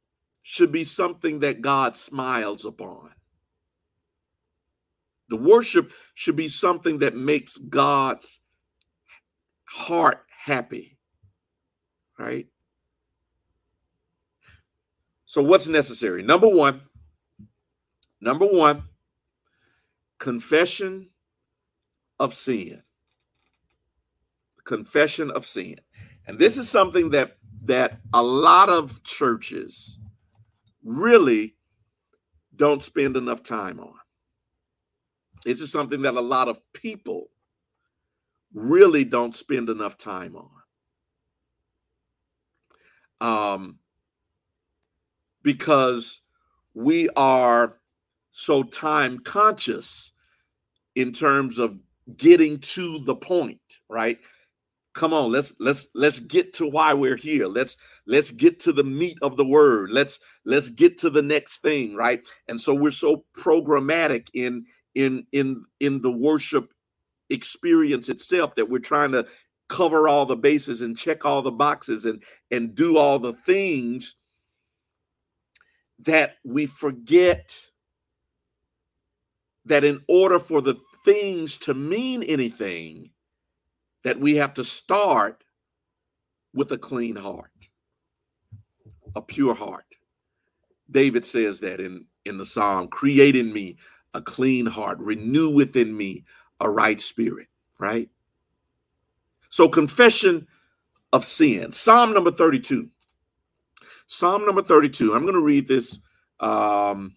should 0.43 0.73
be 0.73 0.85
something 0.85 1.41
that 1.41 1.63
God 1.63 1.97
smiles 1.97 2.65
upon. 2.65 3.11
The 5.33 5.39
worship 5.39 5.93
should 6.13 6.37
be 6.37 6.47
something 6.47 6.99
that 6.99 7.17
makes 7.17 7.57
God's 7.57 8.41
heart 9.65 10.27
happy. 10.29 10.99
Right? 12.19 12.49
So, 15.25 15.43
what's 15.43 15.69
necessary? 15.69 16.23
Number 16.23 16.49
one, 16.49 16.83
number 18.21 18.45
one, 18.45 18.83
confession 20.19 21.09
of 22.21 22.35
sin. 22.35 22.83
Confession 24.65 25.31
of 25.31 25.47
sin. 25.47 25.77
And 26.27 26.39
this 26.39 26.59
is 26.59 26.69
something 26.69 27.09
that 27.13 27.39
that 27.65 28.03
a 28.13 28.23
lot 28.23 28.69
of 28.69 29.03
churches 29.03 29.99
really 30.85 31.57
don't 32.55 32.83
spend 32.83 33.17
enough 33.17 33.43
time 33.43 33.81
on. 33.81 34.02
This 35.45 35.61
is 35.61 35.73
something 35.73 36.03
that 36.03 36.15
a 36.15 36.21
lot 36.21 36.49
of 36.49 36.61
people 36.73 37.29
really 38.55 39.05
don't 39.05 39.35
spend 39.35 39.69
enough 39.69 39.97
time 39.97 40.37
on. 40.37 40.49
Um, 43.21 43.79
because 45.43 46.21
we 46.75 47.09
are 47.11 47.79
so 48.33 48.63
time 48.63 49.19
conscious 49.21 50.13
in 50.95 51.13
terms 51.13 51.59
of 51.59 51.79
getting 52.17 52.59
to 52.59 52.99
the 53.01 53.15
point, 53.15 53.61
right? 53.89 54.19
come 54.95 55.15
on 55.15 55.33
let's 55.33 55.55
let's 55.59 55.89
let's 55.95 56.19
get 56.19 56.53
to 56.53 56.67
why 56.67 56.93
we're 56.93 57.17
here 57.17 57.47
let's 57.47 57.77
let's 58.07 58.31
get 58.31 58.61
to 58.61 58.73
the 58.73 58.85
meat 58.85 59.17
of 59.23 59.37
the 59.37 59.45
word 59.45 59.91
let's 59.91 60.21
let's 60.45 60.69
get 60.69 60.99
to 60.99 61.09
the 61.09 61.23
next 61.23 61.63
thing 61.63 61.95
right 61.95 62.27
and 62.49 62.61
so 62.61 62.75
we're 62.75 62.91
so 62.91 63.25
programmatic 63.37 64.29
in 64.35 64.65
in 64.95 65.27
in 65.33 65.65
in 65.81 66.01
the 66.03 66.11
worship 66.11 66.73
experience 67.31 68.09
itself 68.09 68.55
that 68.55 68.69
we're 68.69 68.79
trying 68.79 69.13
to 69.13 69.27
cover 69.69 70.09
all 70.09 70.27
the 70.27 70.37
bases 70.37 70.83
and 70.83 70.97
check 70.97 71.25
all 71.25 71.43
the 71.43 71.51
boxes 71.51 72.05
and 72.05 72.23
and 72.51 72.75
do 72.75 72.99
all 72.99 73.19
the 73.19 73.33
things 73.33 74.17
that 76.01 76.35
we 76.45 76.67
forget 76.67 77.57
that 79.65 79.85
in 79.85 80.03
order 80.09 80.39
for 80.39 80.61
the 80.61 80.77
things 81.05 81.59
to 81.59 81.75
mean 81.75 82.23
anything 82.25 83.11
that 84.05 84.19
we 84.19 84.37
have 84.37 84.53
to 84.53 84.65
start 84.65 85.45
with 86.53 86.71
a 86.73 86.79
clean 86.79 87.17
heart 87.17 87.51
a 89.15 89.23
pure 89.23 89.55
heart. 89.55 89.85
David 90.91 91.25
says 91.25 91.61
that 91.61 91.81
in 91.81 92.05
in 92.25 92.39
the 92.39 92.45
psalm 92.45 92.89
create 92.89 93.35
in 93.35 93.53
me 93.53 93.77
a 94.15 94.23
clean 94.23 94.67
heart. 94.67 94.99
Renew 94.99 95.55
within 95.55 95.97
me 95.97 96.25
a 96.61 96.69
right 96.69 97.01
spirit 97.01 97.49
right? 97.79 98.09
So 99.51 99.69
confession 99.69 100.47
of 101.13 101.25
sin. 101.25 101.73
Psalm 101.73 102.15
number 102.15 102.31
32 102.31 102.89
psalm 104.07 104.45
number 104.45 104.63
32 104.63 105.15
i'm 105.15 105.23
going 105.23 105.33
to 105.33 105.41
read 105.41 105.67
this 105.67 105.99
um 106.41 107.15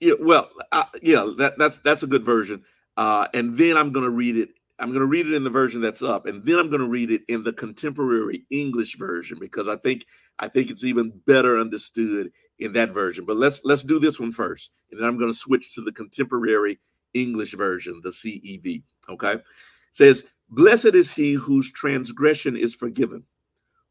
yeah 0.00 0.14
well 0.18 0.50
uh, 0.72 0.84
yeah 1.02 1.30
that, 1.38 1.56
that's 1.56 1.78
that's 1.78 2.02
a 2.02 2.06
good 2.06 2.24
version. 2.24 2.64
Uh 2.96 3.28
and 3.32 3.56
then 3.56 3.76
i'm 3.76 3.92
going 3.92 4.04
to 4.04 4.10
read 4.10 4.36
it 4.36 4.48
I'm 4.80 4.88
going 4.88 5.00
to 5.00 5.06
read 5.06 5.26
it 5.26 5.34
in 5.34 5.44
the 5.44 5.50
version 5.50 5.80
that's 5.80 6.02
up, 6.02 6.26
and 6.26 6.44
then 6.44 6.58
I'm 6.58 6.68
going 6.68 6.80
to 6.80 6.88
read 6.88 7.12
it 7.12 7.22
in 7.28 7.44
the 7.44 7.52
contemporary 7.52 8.44
English 8.50 8.98
version 8.98 9.38
because 9.40 9.68
I 9.68 9.76
think 9.76 10.04
I 10.40 10.48
think 10.48 10.68
it's 10.68 10.82
even 10.82 11.12
better 11.26 11.60
understood 11.60 12.32
in 12.58 12.72
that 12.72 12.92
version. 12.92 13.24
But 13.24 13.36
let's 13.36 13.64
let's 13.64 13.82
do 13.82 13.98
this 13.98 14.20
one 14.20 14.32
first, 14.32 14.72
and 14.90 15.00
then 15.00 15.08
I'm 15.08 15.18
going 15.18 15.30
to 15.30 15.36
switch 15.36 15.74
to 15.74 15.80
the 15.80 15.92
contemporary 15.92 16.78
English 17.12 17.54
version, 17.54 18.00
the 18.02 18.10
CEV. 18.10 18.82
Okay, 19.08 19.32
it 19.34 19.44
says, 19.92 20.24
"Blessed 20.50 20.94
is 20.94 21.12
he 21.12 21.34
whose 21.34 21.70
transgression 21.70 22.56
is 22.56 22.74
forgiven, 22.74 23.24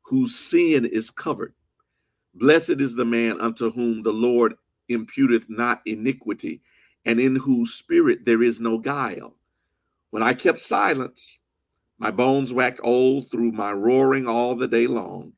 whose 0.01 0.35
sin 0.35 0.85
is 0.85 1.09
covered. 1.11 1.53
Blessed 2.35 2.81
is 2.81 2.95
the 2.95 3.05
man 3.05 3.39
unto 3.39 3.71
whom 3.71 4.01
the 4.01 4.13
Lord 4.13 4.55
imputeth 4.89 5.49
not 5.49 5.81
iniquity, 5.85 6.61
and 7.05 7.19
in 7.19 7.35
whose 7.35 7.73
spirit 7.73 8.25
there 8.25 8.43
is 8.43 8.59
no 8.59 8.77
guile." 8.77 9.37
When 10.09 10.23
I 10.23 10.33
kept 10.33 10.59
silence, 10.59 11.39
my 11.97 12.11
bones 12.11 12.53
waxed 12.53 12.81
old 12.83 13.31
through 13.31 13.51
my 13.51 13.71
roaring 13.71 14.27
all 14.27 14.55
the 14.55 14.67
day 14.67 14.87
long. 14.87 15.33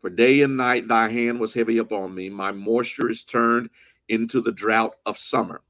For 0.00 0.10
day 0.10 0.42
and 0.42 0.56
night 0.56 0.88
thy 0.88 1.08
hand 1.08 1.40
was 1.40 1.52
heavy 1.52 1.78
upon 1.78 2.14
me. 2.14 2.30
My 2.30 2.52
moisture 2.52 3.10
is 3.10 3.24
turned 3.24 3.70
into 4.08 4.40
the 4.40 4.52
drought 4.52 4.96
of 5.06 5.18
summer. 5.18 5.62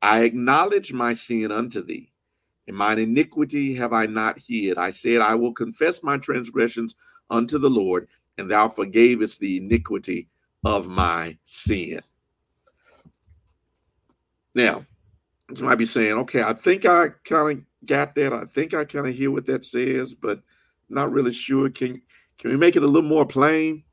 I 0.00 0.20
acknowledge 0.20 0.92
my 0.92 1.12
sin 1.12 1.52
unto 1.52 1.82
thee, 1.82 2.12
and 2.66 2.76
mine 2.76 2.98
iniquity 2.98 3.74
have 3.74 3.92
I 3.92 4.06
not 4.06 4.38
hid. 4.38 4.78
I 4.78 4.90
said, 4.90 5.20
I 5.20 5.34
will 5.34 5.52
confess 5.52 6.02
my 6.02 6.18
transgressions 6.18 6.94
unto 7.30 7.58
the 7.58 7.70
Lord, 7.70 8.08
and 8.38 8.50
thou 8.50 8.68
forgavest 8.68 9.38
the 9.38 9.58
iniquity 9.58 10.28
of 10.64 10.88
my 10.88 11.36
sin. 11.44 12.00
Now, 14.54 14.86
you 15.54 15.64
might 15.64 15.76
be 15.76 15.86
saying, 15.86 16.12
okay, 16.12 16.42
I 16.42 16.52
think 16.52 16.86
I 16.86 17.08
kind 17.24 17.58
of 17.58 17.86
got 17.86 18.14
that. 18.14 18.32
I 18.32 18.44
think 18.44 18.74
I 18.74 18.84
kind 18.84 19.06
of 19.06 19.14
hear 19.14 19.30
what 19.30 19.46
that 19.46 19.64
says, 19.64 20.14
but 20.14 20.42
not 20.88 21.12
really 21.12 21.32
sure. 21.32 21.70
Can 21.70 22.02
can 22.38 22.50
we 22.50 22.56
make 22.56 22.76
it 22.76 22.82
a 22.82 22.86
little 22.86 23.08
more 23.08 23.26
plain? 23.26 23.84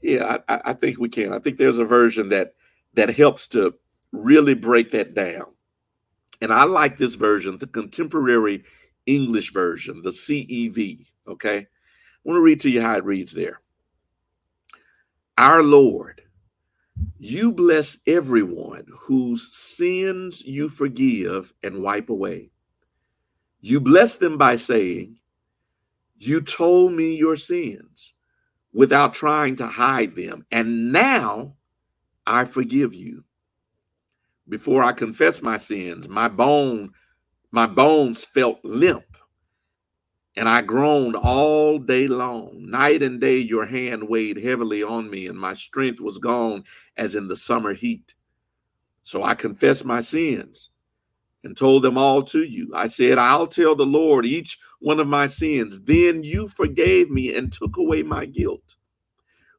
Yeah, 0.00 0.38
I, 0.48 0.60
I 0.66 0.72
think 0.74 0.98
we 0.98 1.08
can. 1.08 1.32
I 1.32 1.38
think 1.38 1.58
there's 1.58 1.78
a 1.78 1.84
version 1.84 2.28
that 2.28 2.54
that 2.94 3.10
helps 3.10 3.46
to 3.48 3.74
really 4.12 4.54
break 4.54 4.92
that 4.92 5.14
down. 5.14 5.46
And 6.40 6.52
I 6.52 6.64
like 6.64 6.98
this 6.98 7.14
version, 7.14 7.58
the 7.58 7.66
contemporary 7.66 8.64
English 9.06 9.52
version, 9.52 10.02
the 10.02 10.10
CEV. 10.10 11.06
Okay. 11.26 11.58
I 11.58 11.66
want 12.22 12.36
to 12.36 12.42
read 12.42 12.60
to 12.62 12.70
you 12.70 12.80
how 12.80 12.96
it 12.96 13.04
reads 13.04 13.32
there. 13.32 13.60
Our 15.36 15.62
Lord, 15.62 16.22
you 17.18 17.52
bless 17.52 17.98
everyone 18.06 18.86
whose 18.92 19.54
sins 19.54 20.42
you 20.42 20.68
forgive 20.68 21.52
and 21.62 21.82
wipe 21.82 22.08
away. 22.08 22.50
You 23.60 23.80
bless 23.80 24.16
them 24.16 24.38
by 24.38 24.56
saying, 24.56 25.16
You 26.26 26.40
told 26.40 26.94
me 26.94 27.14
your 27.14 27.36
sins 27.36 28.14
without 28.72 29.12
trying 29.12 29.56
to 29.56 29.66
hide 29.66 30.16
them, 30.16 30.46
and 30.50 30.90
now 30.90 31.56
I 32.26 32.46
forgive 32.46 32.94
you. 32.94 33.24
Before 34.48 34.82
I 34.82 34.92
confess 34.92 35.42
my 35.42 35.58
sins, 35.58 36.08
my 36.08 36.28
bone, 36.28 36.92
my 37.50 37.66
bones 37.66 38.24
felt 38.24 38.58
limp, 38.64 39.04
and 40.34 40.48
I 40.48 40.62
groaned 40.62 41.14
all 41.14 41.78
day 41.78 42.08
long. 42.08 42.70
Night 42.70 43.02
and 43.02 43.20
day 43.20 43.36
your 43.36 43.66
hand 43.66 44.08
weighed 44.08 44.42
heavily 44.42 44.82
on 44.82 45.10
me, 45.10 45.26
and 45.26 45.38
my 45.38 45.52
strength 45.52 46.00
was 46.00 46.16
gone 46.16 46.64
as 46.96 47.14
in 47.14 47.28
the 47.28 47.36
summer 47.36 47.74
heat. 47.74 48.14
So 49.02 49.22
I 49.22 49.34
confessed 49.34 49.84
my 49.84 50.00
sins 50.00 50.70
and 51.44 51.56
told 51.56 51.82
them 51.82 51.98
all 51.98 52.22
to 52.22 52.42
you. 52.42 52.72
I 52.74 52.86
said, 52.86 53.18
I'll 53.18 53.46
tell 53.46 53.76
the 53.76 53.86
Lord 53.86 54.24
each 54.24 54.58
one 54.80 54.98
of 54.98 55.06
my 55.06 55.26
sins. 55.26 55.80
Then 55.82 56.24
you 56.24 56.48
forgave 56.48 57.10
me 57.10 57.34
and 57.34 57.52
took 57.52 57.76
away 57.76 58.02
my 58.02 58.26
guilt. 58.26 58.76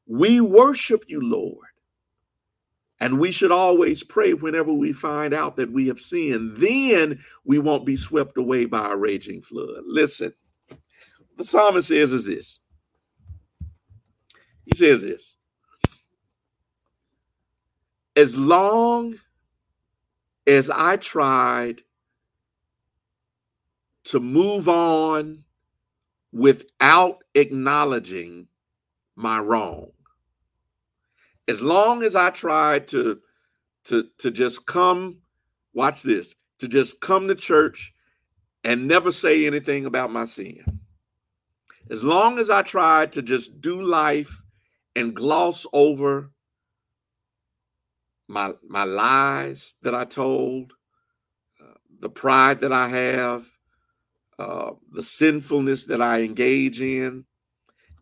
We 0.07 0.41
worship 0.41 1.05
you, 1.07 1.21
Lord. 1.21 1.67
And 2.99 3.19
we 3.19 3.31
should 3.31 3.51
always 3.51 4.03
pray 4.03 4.33
whenever 4.33 4.71
we 4.71 4.93
find 4.93 5.33
out 5.33 5.57
that 5.57 5.71
we 5.71 5.87
have 5.87 5.99
sinned. 5.99 6.57
Then 6.57 7.19
we 7.43 7.59
won't 7.59 7.85
be 7.85 7.95
swept 7.95 8.37
away 8.37 8.65
by 8.65 8.91
a 8.91 8.95
raging 8.95 9.41
flood. 9.41 9.83
Listen, 9.85 10.33
the 11.37 11.43
psalmist 11.43 11.89
says 11.89 12.13
is 12.13 12.25
this. 12.25 12.61
He 14.65 14.75
says 14.75 15.01
this. 15.01 15.35
As 18.15 18.37
long 18.37 19.19
as 20.47 20.69
I 20.69 20.97
tried 20.97 21.81
to 24.05 24.19
move 24.19 24.69
on 24.69 25.43
without 26.31 27.23
acknowledging 27.33 28.47
my 29.15 29.39
wrong. 29.39 29.91
As 31.47 31.61
long 31.61 32.03
as 32.03 32.15
I 32.15 32.29
tried 32.29 32.87
to 32.89 33.19
to 33.85 34.07
to 34.19 34.31
just 34.31 34.65
come 34.65 35.17
watch 35.73 36.03
this, 36.03 36.35
to 36.59 36.67
just 36.67 37.01
come 37.01 37.27
to 37.27 37.35
church 37.35 37.93
and 38.63 38.87
never 38.87 39.11
say 39.11 39.45
anything 39.45 39.85
about 39.85 40.11
my 40.11 40.25
sin. 40.25 40.63
As 41.89 42.03
long 42.03 42.39
as 42.39 42.49
I 42.49 42.63
tried 42.63 43.11
to 43.13 43.21
just 43.21 43.61
do 43.61 43.81
life 43.81 44.41
and 44.95 45.15
gloss 45.15 45.67
over 45.71 46.31
my 48.27 48.53
my 48.67 48.83
lies 48.83 49.75
that 49.83 49.95
I 49.95 50.05
told, 50.05 50.73
uh, 51.61 51.75
the 51.99 52.09
pride 52.09 52.61
that 52.61 52.73
I 52.73 52.87
have, 52.89 53.45
uh, 54.39 54.71
the 54.91 55.03
sinfulness 55.03 55.85
that 55.85 56.01
I 56.01 56.21
engage 56.21 56.81
in. 56.81 57.25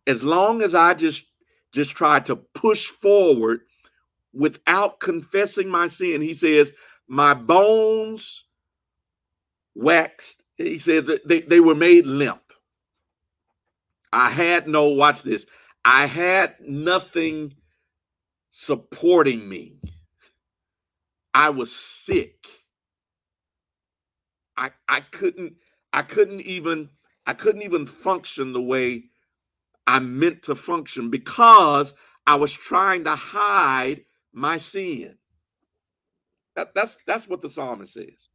As 0.08 0.24
long 0.24 0.62
as 0.62 0.76
I 0.76 0.94
just 0.94 1.26
just 1.74 1.96
try 1.96 2.20
to 2.22 2.36
push 2.36 2.88
forward 2.88 3.62
without 4.34 5.00
confessing 5.00 5.70
my 5.70 5.88
sin, 5.88 6.22
he 6.22 6.34
says, 6.34 6.74
my 7.08 7.34
bones 7.34 8.46
waxed. 9.76 10.44
He 10.58 10.78
said 10.78 11.08
that 11.08 11.28
they, 11.28 11.42
they 11.42 11.60
were 11.60 11.76
made 11.76 12.06
limp. 12.06 12.42
I 14.12 14.30
had 14.30 14.68
no, 14.68 14.86
watch 14.90 15.24
this, 15.24 15.46
I 15.84 16.06
had 16.06 16.56
nothing 16.62 17.56
supporting 18.52 19.50
me. 19.50 19.78
I 21.34 21.50
was 21.50 21.76
sick. 21.76 22.48
I 24.58 24.72
I 24.88 25.02
couldn't 25.02 25.56
I 25.92 26.04
couldn't 26.04 26.42
even 26.42 26.90
I 27.26 27.34
couldn't 27.34 27.64
even 27.64 27.86
function 27.86 28.54
the 28.54 28.62
way 28.62 29.06
I 29.88 30.00
meant 30.00 30.44
to 30.44 30.56
function 30.56 31.10
because 31.10 31.94
I 32.26 32.36
was 32.36 32.54
trying 32.54 33.04
to 33.06 33.16
hide 33.16 34.02
my 34.32 34.58
sin. 34.58 35.18
That, 36.56 36.74
that's 36.76 36.98
that's 37.08 37.28
what 37.28 37.42
the 37.42 37.50
psalmist 37.50 37.94
says. 37.94 38.30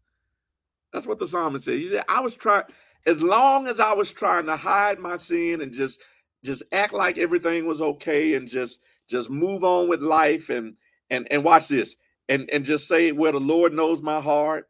That's 0.92 1.06
what 1.06 1.18
the 1.18 1.28
psalmist 1.28 1.64
says. 1.64 1.76
He 1.76 1.88
said, 1.88 2.04
I 2.08 2.20
was 2.20 2.34
trying, 2.34 2.64
as 3.06 3.22
long 3.22 3.68
as 3.68 3.80
I 3.80 3.92
was 3.92 4.10
trying 4.10 4.46
to 4.46 4.56
hide 4.56 4.98
my 4.98 5.16
sin 5.16 5.60
and 5.60 5.72
just 5.72 6.00
just 6.44 6.62
act 6.72 6.92
like 6.92 7.18
everything 7.18 7.66
was 7.66 7.80
okay 7.80 8.34
and 8.34 8.48
just 8.48 8.80
just 9.08 9.30
move 9.30 9.64
on 9.64 9.88
with 9.88 10.02
life 10.02 10.50
and 10.50 10.74
and 11.10 11.26
and 11.30 11.44
watch 11.44 11.68
this 11.68 11.96
and 12.28 12.48
and 12.50 12.64
just 12.64 12.88
say 12.88 13.12
where 13.12 13.32
the 13.32 13.40
Lord 13.40 13.72
knows 13.72 14.02
my 14.02 14.20
heart 14.20 14.68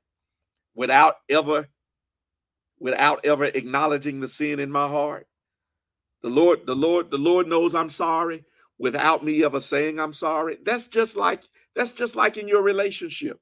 without 0.74 1.16
ever 1.28 1.68
without 2.78 3.24
ever 3.24 3.44
acknowledging 3.44 4.20
the 4.20 4.28
sin 4.28 4.60
in 4.60 4.70
my 4.70 4.88
heart. 4.88 5.26
The 6.22 6.30
Lord, 6.30 6.66
the 6.66 6.76
Lord, 6.76 7.10
the 7.10 7.18
Lord 7.18 7.46
knows 7.46 7.74
I'm 7.74 7.90
sorry 7.90 8.44
without 8.78 9.24
me 9.24 9.44
ever 9.44 9.60
saying 9.60 9.98
I'm 9.98 10.12
sorry. 10.12 10.58
That's 10.64 10.86
just 10.86 11.16
like 11.16 11.42
that's 11.74 11.92
just 11.92 12.16
like 12.16 12.36
in 12.36 12.48
your 12.48 12.62
relationship. 12.62 13.40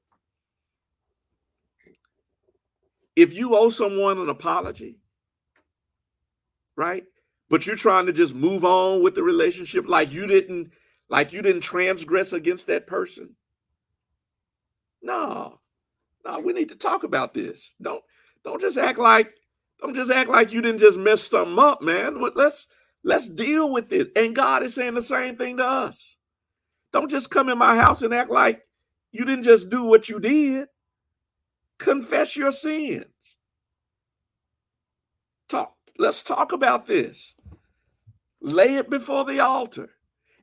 If 3.14 3.33
you 3.33 3.57
owe 3.57 3.70
someone 3.70 4.18
an 4.18 4.29
apology, 4.29 4.98
right? 6.76 7.05
But 7.48 7.66
you're 7.66 7.76
trying 7.76 8.07
to 8.07 8.12
just 8.12 8.35
move 8.35 8.64
on 8.64 9.02
with 9.02 9.14
the 9.14 9.22
relationship 9.22 9.88
like 9.88 10.12
you 10.12 10.26
didn't 10.26 10.72
like 11.09 11.33
you 11.33 11.40
didn't 11.40 11.62
transgress 11.62 12.33
against 12.33 12.66
that 12.66 12.87
person. 12.87 13.37
No. 15.07 15.61
No, 16.25 16.40
we 16.40 16.53
need 16.53 16.71
to 16.71 16.77
talk 16.77 17.05
about 17.05 17.33
this. 17.33 17.75
Don't 17.81 18.03
don't 18.45 18.61
just 18.61 18.77
act 18.77 18.99
like 18.99 19.33
don't 19.81 19.95
just 19.95 20.11
act 20.11 20.29
like 20.29 20.53
you 20.53 20.61
didn't 20.61 20.81
just 20.81 20.99
mess 20.99 21.23
something 21.23 21.59
up, 21.59 21.81
man. 21.81 22.21
Let's 22.35 22.66
let's 23.05 23.29
deal 23.29 23.73
with 23.73 23.92
it. 23.92 24.11
And 24.16 24.35
God 24.35 24.64
is 24.64 24.75
saying 24.75 24.95
the 24.95 25.03
same 25.03 25.37
thing 25.37 25.59
to 25.59 25.64
us. 25.64 26.16
Don't 26.92 27.11
just 27.11 27.31
come 27.31 27.49
in 27.49 27.59
my 27.59 27.77
house 27.77 28.03
and 28.03 28.12
act 28.12 28.31
like 28.31 28.62
you 29.12 29.25
didn't 29.25 29.45
just 29.45 29.71
do 29.71 29.85
what 29.85 30.09
you 30.09 30.19
did. 30.19 30.69
Confess 31.79 32.37
your 32.37 32.53
sins. 32.53 33.07
Talk. 35.49 35.75
Let's 35.99 36.23
talk 36.25 36.53
about 36.53 36.87
this. 36.87 37.35
Lay 38.40 38.77
it 38.77 38.90
before 38.90 39.25
the 39.25 39.40
altar. 39.40 39.90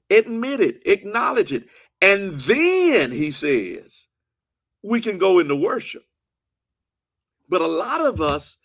Admit 0.09 0.61
it, 0.61 0.81
acknowledge 0.85 1.51
it. 1.51 1.67
And 2.01 2.39
then 2.41 3.11
he 3.11 3.31
says, 3.31 4.07
we 4.83 5.01
can 5.01 5.17
go 5.17 5.39
into 5.39 5.55
worship. 5.55 6.03
But 7.49 7.61
a 7.61 7.67
lot 7.67 8.05
of 8.05 8.21
us, 8.21 8.57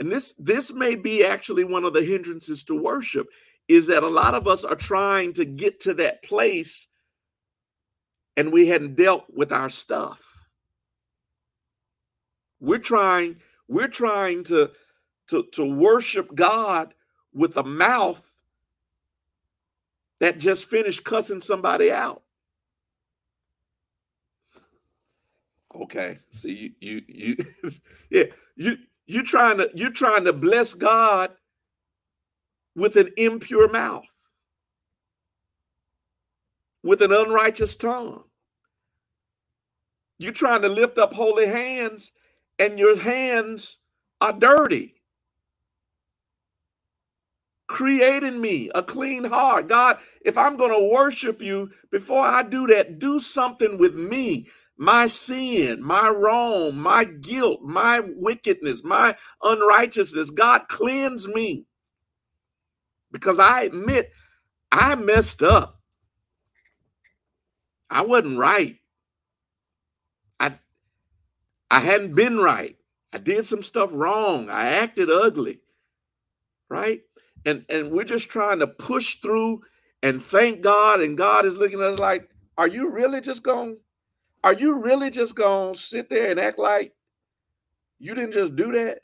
and 0.00 0.10
this 0.10 0.34
this 0.38 0.72
may 0.72 0.94
be 0.94 1.24
actually 1.24 1.64
one 1.64 1.84
of 1.84 1.92
the 1.92 2.02
hindrances 2.02 2.64
to 2.64 2.74
worship, 2.74 3.28
is 3.68 3.86
that 3.86 4.02
a 4.02 4.08
lot 4.08 4.34
of 4.34 4.46
us 4.46 4.64
are 4.64 4.76
trying 4.76 5.32
to 5.34 5.44
get 5.44 5.80
to 5.80 5.94
that 5.94 6.22
place 6.22 6.88
and 8.36 8.52
we 8.52 8.68
hadn't 8.68 8.96
dealt 8.96 9.24
with 9.34 9.50
our 9.50 9.70
stuff. 9.70 10.46
We're 12.60 12.78
trying, 12.78 13.36
we're 13.68 13.88
trying 13.88 14.44
to, 14.44 14.70
to, 15.28 15.44
to 15.52 15.64
worship 15.64 16.34
God 16.34 16.94
with 17.32 17.56
a 17.56 17.64
mouth 17.64 18.22
that 20.20 20.38
just 20.38 20.66
finished 20.66 21.04
cussing 21.04 21.40
somebody 21.40 21.90
out. 21.90 22.22
Okay. 25.82 26.18
See 26.32 26.74
you 26.80 27.02
you 27.08 27.36
you 27.62 27.70
yeah, 28.10 28.24
you 28.56 28.78
you 29.06 29.22
trying 29.22 29.58
to 29.58 29.70
you're 29.74 29.90
trying 29.90 30.24
to 30.24 30.32
bless 30.32 30.74
God 30.74 31.32
with 32.74 32.96
an 32.96 33.10
impure 33.16 33.70
mouth. 33.70 34.04
With 36.82 37.02
an 37.02 37.12
unrighteous 37.12 37.76
tongue. 37.76 38.24
You're 40.18 40.32
trying 40.32 40.62
to 40.62 40.68
lift 40.68 40.98
up 40.98 41.12
holy 41.12 41.46
hands 41.46 42.12
and 42.58 42.78
your 42.78 42.96
hands 42.96 43.78
are 44.20 44.32
dirty. 44.32 44.94
Create 47.68 48.22
in 48.22 48.40
me 48.40 48.70
a 48.74 48.82
clean 48.82 49.24
heart. 49.24 49.68
God, 49.68 49.98
if 50.24 50.38
I'm 50.38 50.56
going 50.56 50.70
to 50.70 50.94
worship 50.94 51.42
you, 51.42 51.70
before 51.90 52.24
I 52.24 52.44
do 52.44 52.66
that, 52.68 52.98
do 52.98 53.18
something 53.18 53.76
with 53.76 53.96
me 53.96 54.46
my 54.76 55.06
sin, 55.06 55.82
my 55.82 56.08
wrong, 56.08 56.76
my 56.76 57.04
guilt, 57.04 57.62
my 57.62 58.00
wickedness, 58.04 58.84
my 58.84 59.16
unrighteousness. 59.42 60.30
God, 60.30 60.68
cleanse 60.68 61.28
me. 61.28 61.66
Because 63.10 63.38
I 63.38 63.62
admit 63.62 64.12
I 64.70 64.94
messed 64.96 65.42
up. 65.42 65.80
I 67.88 68.02
wasn't 68.02 68.38
right. 68.38 68.76
I 70.40 70.58
I 71.70 71.80
hadn't 71.80 72.14
been 72.14 72.38
right. 72.38 72.76
I 73.12 73.18
did 73.18 73.46
some 73.46 73.62
stuff 73.62 73.90
wrong. 73.92 74.50
I 74.50 74.68
acted 74.68 75.10
ugly. 75.10 75.60
Right? 76.68 77.02
And 77.46 77.64
and 77.68 77.90
we're 77.92 78.04
just 78.04 78.28
trying 78.28 78.58
to 78.58 78.66
push 78.66 79.16
through 79.16 79.62
and 80.02 80.22
thank 80.22 80.60
God 80.60 81.00
and 81.00 81.16
God 81.16 81.46
is 81.46 81.56
looking 81.56 81.80
at 81.80 81.86
us 81.86 81.98
like, 81.98 82.28
"Are 82.58 82.68
you 82.68 82.90
really 82.90 83.20
just 83.22 83.42
going 83.42 83.78
are 84.46 84.52
you 84.52 84.74
really 84.74 85.10
just 85.10 85.34
going 85.34 85.74
to 85.74 85.80
sit 85.80 86.08
there 86.08 86.30
and 86.30 86.38
act 86.38 86.56
like 86.56 86.92
you 87.98 88.14
didn't 88.14 88.30
just 88.30 88.54
do 88.54 88.70
that? 88.70 89.00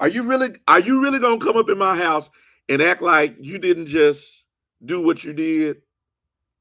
Are 0.00 0.08
you 0.08 0.24
really 0.24 0.56
are 0.66 0.80
you 0.80 1.00
really 1.00 1.20
going 1.20 1.38
to 1.38 1.46
come 1.46 1.56
up 1.56 1.68
in 1.68 1.78
my 1.78 1.96
house 1.96 2.28
and 2.68 2.82
act 2.82 3.00
like 3.00 3.36
you 3.38 3.60
didn't 3.60 3.86
just 3.86 4.44
do 4.84 5.06
what 5.06 5.22
you 5.22 5.32
did 5.32 5.82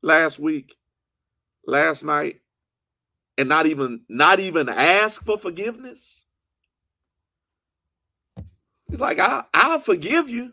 last 0.04 0.38
week, 0.38 0.76
last 1.66 2.04
night 2.04 2.42
and 3.40 3.50
not 3.50 3.66
even 3.66 4.02
not 4.08 4.40
even 4.40 4.70
ask 4.70 5.26
for 5.26 5.40
forgiveness? 5.40 6.24
It's 8.92 9.02
like 9.02 9.18
I 9.18 9.46
I'll 9.52 9.80
forgive 9.80 10.30
you. 10.30 10.52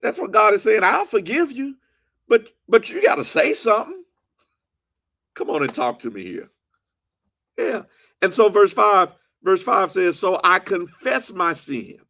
That's 0.00 0.18
what 0.18 0.32
God 0.32 0.54
is 0.54 0.62
saying. 0.62 0.82
I'll 0.82 1.04
forgive 1.04 1.52
you, 1.52 1.76
but 2.26 2.48
but 2.66 2.88
you 2.88 3.02
got 3.02 3.16
to 3.16 3.24
say 3.24 3.52
something. 3.52 4.02
Come 5.34 5.50
on 5.50 5.62
and 5.62 5.72
talk 5.72 6.00
to 6.00 6.10
me 6.10 6.22
here. 6.24 6.50
Yeah. 7.58 7.82
And 8.22 8.34
so 8.34 8.48
verse 8.48 8.72
5, 8.72 9.12
verse 9.42 9.62
5 9.62 9.92
says, 9.92 10.18
So 10.18 10.40
I 10.42 10.58
confess 10.58 11.32
my 11.32 11.52
sins 11.52 12.00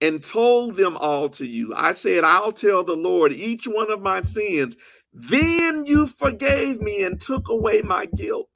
and 0.00 0.22
told 0.22 0.76
them 0.76 0.96
all 0.96 1.28
to 1.30 1.46
you. 1.46 1.74
I 1.74 1.92
said, 1.94 2.24
I'll 2.24 2.52
tell 2.52 2.84
the 2.84 2.96
Lord 2.96 3.32
each 3.32 3.66
one 3.66 3.90
of 3.90 4.02
my 4.02 4.22
sins. 4.22 4.76
Then 5.12 5.86
you 5.86 6.06
forgave 6.06 6.80
me 6.80 7.02
and 7.02 7.20
took 7.20 7.48
away 7.48 7.82
my 7.82 8.06
guilt. 8.06 8.50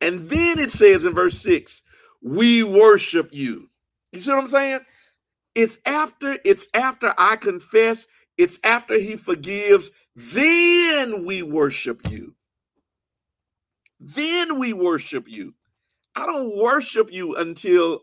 And 0.00 0.28
then 0.28 0.58
it 0.58 0.72
says 0.72 1.04
in 1.04 1.14
verse 1.14 1.40
6, 1.40 1.82
we 2.22 2.62
worship 2.62 3.30
you. 3.32 3.70
You 4.12 4.20
see 4.20 4.30
what 4.30 4.40
I'm 4.40 4.46
saying? 4.46 4.80
It's 5.54 5.78
after 5.86 6.38
it's 6.44 6.68
after 6.74 7.14
I 7.16 7.36
confess, 7.36 8.06
it's 8.36 8.58
after 8.62 8.98
he 8.98 9.16
forgives, 9.16 9.90
then 10.16 11.26
we 11.26 11.42
worship 11.42 12.10
you. 12.10 12.34
Then 14.00 14.58
we 14.58 14.72
worship 14.72 15.28
you. 15.28 15.54
I 16.14 16.24
don't 16.24 16.56
worship 16.56 17.12
you 17.12 17.36
until 17.36 18.00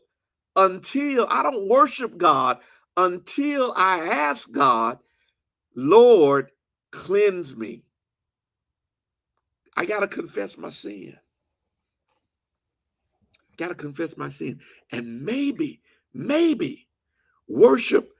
until 0.55 1.25
I 1.29 1.41
don't 1.41 1.67
worship 1.67 2.17
God 2.17 2.59
until 2.95 3.73
I 3.75 3.99
ask 3.99 4.51
God, 4.51 4.99
Lord, 5.75 6.51
cleanse 6.91 7.55
me. 7.55 7.83
I 9.75 9.85
got 9.85 10.01
to 10.01 10.07
confess 10.07 10.57
my 10.57 10.69
sin. 10.69 11.17
Got 13.57 13.69
to 13.69 13.75
confess 13.75 14.17
my 14.17 14.29
sin. 14.29 14.59
And 14.91 15.23
maybe, 15.23 15.81
maybe 16.13 16.87
worship 17.47 18.11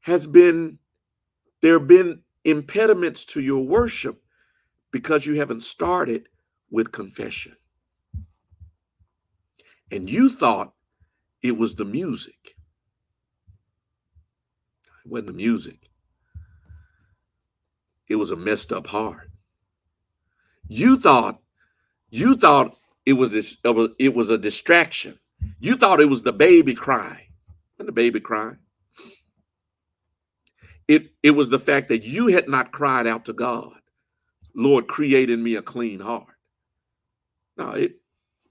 has 0.00 0.26
been, 0.26 0.78
there 1.60 1.78
have 1.78 1.88
been 1.88 2.20
impediments 2.44 3.24
to 3.26 3.40
your 3.40 3.64
worship 3.64 4.22
because 4.90 5.26
you 5.26 5.34
haven't 5.34 5.62
started 5.62 6.28
with 6.70 6.92
confession. 6.92 7.56
And 9.90 10.08
you 10.08 10.30
thought 10.30 10.72
it 11.42 11.56
was 11.56 11.74
the 11.74 11.84
music. 11.84 12.56
It 15.04 15.10
wasn't 15.10 15.28
the 15.28 15.32
music. 15.34 15.90
It 18.08 18.16
was 18.16 18.30
a 18.30 18.36
messed 18.36 18.72
up 18.72 18.86
heart. 18.86 19.30
You 20.68 20.98
thought, 20.98 21.40
you 22.10 22.36
thought 22.36 22.76
it 23.04 23.14
was 23.14 23.32
this, 23.32 23.56
it 23.98 24.14
was 24.14 24.30
a 24.30 24.38
distraction. 24.38 25.18
You 25.60 25.76
thought 25.76 26.00
it 26.00 26.08
was 26.08 26.22
the 26.22 26.32
baby 26.32 26.74
crying. 26.74 27.28
And 27.78 27.88
the 27.88 27.92
baby 27.92 28.20
crying. 28.20 28.58
It, 30.86 31.12
it 31.22 31.30
was 31.30 31.48
the 31.48 31.58
fact 31.58 31.88
that 31.88 32.04
you 32.04 32.28
had 32.28 32.48
not 32.48 32.72
cried 32.72 33.06
out 33.06 33.24
to 33.26 33.32
God, 33.32 33.72
Lord, 34.54 34.86
create 34.86 35.30
in 35.30 35.42
me 35.42 35.56
a 35.56 35.62
clean 35.62 36.00
heart. 36.00 36.26
No, 37.56 37.70
it 37.70 38.00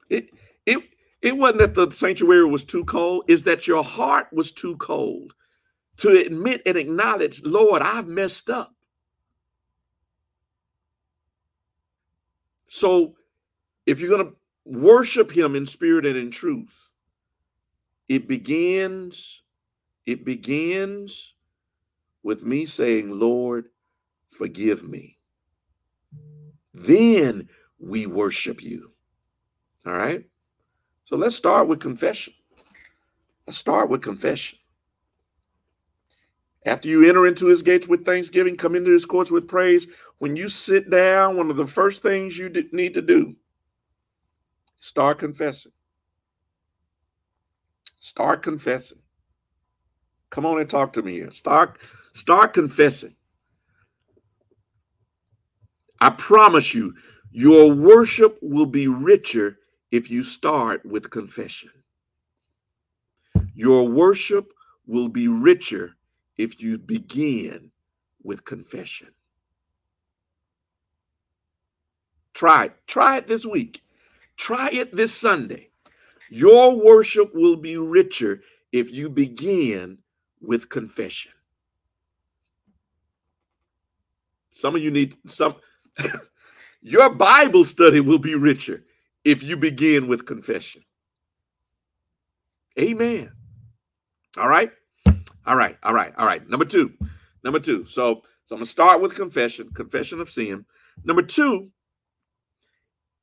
it 0.10 0.30
it 0.65 0.80
it 1.22 1.38
wasn't 1.38 1.60
that 1.60 1.74
the 1.76 1.91
sanctuary 1.91 2.46
was 2.46 2.63
too 2.63 2.86
cold, 2.86 3.26
is 3.28 3.43
that 3.43 3.67
your 3.67 3.84
heart 3.84 4.28
was 4.32 4.52
too 4.52 4.78
cold 4.78 5.34
to 5.98 6.10
admit 6.10 6.62
and 6.65 6.78
acknowledge, 6.78 7.43
Lord, 7.43 7.82
I've 7.82 8.08
messed 8.08 8.50
up. 8.50 8.74
So 12.67 13.15
if 13.86 14.00
you're 14.00 14.10
going 14.10 14.28
to 14.28 14.36
worship 14.65 15.32
him 15.32 15.56
in 15.56 15.67
spirit 15.67 16.06
and 16.06 16.17
in 16.17 16.32
truth, 16.32 16.89
it 18.10 18.28
begins 18.28 19.41
it 20.06 20.26
begins 20.26 21.33
with 22.24 22.44
me 22.44 22.66
saying, 22.66 23.12
Lord, 23.12 23.66
forgive 24.28 24.84
me. 24.84 25.18
Then 26.74 27.50
we 27.80 28.06
worship 28.08 28.64
you. 28.64 28.92
All 29.86 29.94
right. 29.94 30.24
So 31.06 31.16
let's 31.16 31.36
start 31.36 31.68
with 31.68 31.80
confession. 31.80 32.34
Let's 33.46 33.58
Start 33.58 33.90
with 33.90 34.02
confession. 34.02 34.60
After 36.66 36.88
you 36.88 37.08
enter 37.08 37.28
into 37.28 37.48
his 37.48 37.62
gates 37.62 37.88
with 37.88 38.06
thanksgiving, 38.06 38.56
come 38.56 38.76
into 38.76 38.92
his 38.92 39.06
courts 39.06 39.30
with 39.30 39.50
praise. 39.50 39.88
When 40.20 40.38
you 40.38 40.48
sit 40.48 40.90
down, 40.90 41.36
one 41.36 41.52
of 41.52 41.58
the 41.58 41.68
first 41.68 42.02
things 42.02 42.38
you 42.38 42.50
need 42.72 42.94
to 42.94 43.02
do, 43.02 43.36
start 44.80 45.20
confessing. 45.20 45.74
Start 48.00 48.42
confessing. 48.42 49.00
Come 50.30 50.46
on 50.46 50.60
and 50.60 50.70
talk 50.70 50.94
to 50.94 51.02
me 51.02 51.14
here. 51.14 51.32
Start, 51.32 51.80
start 52.13 52.54
confessing. 52.54 53.15
I 55.99 56.10
promise 56.10 56.73
you, 56.73 56.93
your 57.32 57.73
worship 57.73 58.38
will 58.41 58.65
be 58.65 58.88
richer 58.88 59.58
if 59.91 60.10
you 60.12 60.23
start 60.23 60.86
with 60.86 61.10
confession. 61.10 61.71
Your 63.56 63.88
worship 63.88 64.52
will 64.86 65.08
be 65.08 65.28
richer 65.28 65.95
if 66.38 66.62
you 66.62 66.78
begin 66.78 67.71
with 68.23 68.43
confession. 68.43 69.10
Try 72.34 72.65
it. 72.65 72.73
Try 72.88 73.17
it 73.17 73.28
this 73.28 73.45
week. 73.45 73.84
Try 74.38 74.69
it 74.71 74.95
this 74.95 75.13
Sunday. 75.13 75.69
Your 76.30 76.76
worship 76.76 77.34
will 77.34 77.56
be 77.56 77.78
richer 77.78 78.41
if 78.71 78.91
you 78.91 79.10
begin 79.10 79.99
with 80.41 80.69
confession. 80.69 81.32
Some 84.54 84.76
of 84.76 84.84
you 84.84 84.92
need 84.92 85.16
some 85.26 85.56
your 86.82 87.10
Bible 87.10 87.66
study 87.66 88.00
will 88.00 88.20
be 88.20 88.36
richer 88.36 88.84
if 89.26 89.42
you 89.42 89.58
begin 89.58 90.08
with 90.08 90.28
confession. 90.28 90.84
Amen. 92.80 93.32
All 94.38 94.48
right. 94.48 94.72
All 95.46 95.56
right. 95.56 95.76
All 95.82 95.94
right. 95.94 96.13
All 96.18 96.28
right. 96.28 96.48
Number 96.48 96.66
two. 96.66 96.94
Number 97.44 97.60
two. 97.60 97.86
So, 97.86 98.22
so 98.46 98.56
I'm 98.56 98.58
going 98.58 98.66
to 98.66 98.66
start 98.68 99.02
with 99.02 99.16
confession, 99.16 99.72
confession 99.74 100.22
of 100.22 100.30
sin. 100.30 100.66
Number 101.04 101.24
two, 101.24 101.70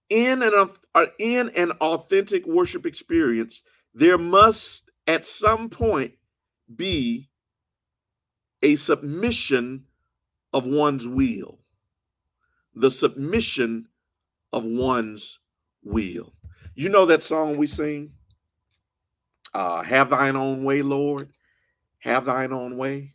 in 0.08 0.42
an, 0.42 0.70
uh, 0.96 1.06
in 1.20 1.50
an 1.50 1.70
authentic 1.80 2.44
worship 2.44 2.86
experience, 2.86 3.62
there 3.94 4.18
must 4.18 4.90
at 5.06 5.24
some 5.24 5.70
point 5.70 6.14
be 6.74 7.28
a 8.62 8.74
submission 8.74 9.84
of 10.52 10.66
one's 10.66 11.06
will. 11.06 11.58
The 12.74 12.90
submission 12.90 13.88
of 14.52 14.64
one's 14.64 15.38
will. 15.82 16.34
You 16.74 16.88
know 16.88 17.06
that 17.06 17.22
song 17.22 17.56
we 17.56 17.66
sing? 17.66 18.12
Uh, 19.54 19.82
Have 19.82 20.10
thine 20.10 20.36
own 20.36 20.64
way, 20.64 20.82
Lord. 20.82 21.30
Have 22.00 22.26
thine 22.26 22.52
own 22.52 22.76
way. 22.76 23.14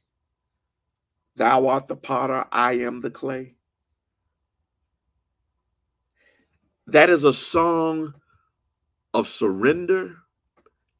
Thou 1.36 1.68
art 1.68 1.88
the 1.88 1.96
potter, 1.96 2.46
I 2.52 2.74
am 2.74 3.02
the 3.02 3.12
clay. 3.12 3.56
That 6.88 7.10
is 7.10 7.24
a 7.24 7.34
song 7.34 8.14
of 9.14 9.28
surrender 9.28 10.16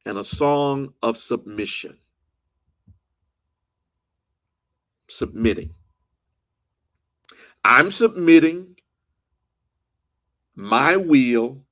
and 0.04 0.18
a 0.18 0.24
song 0.24 0.94
of 1.02 1.16
submission. 1.16 1.98
Submitting. 5.08 5.74
I'm 7.68 7.90
submitting 7.90 8.76
my 10.54 10.94
will 10.94 11.64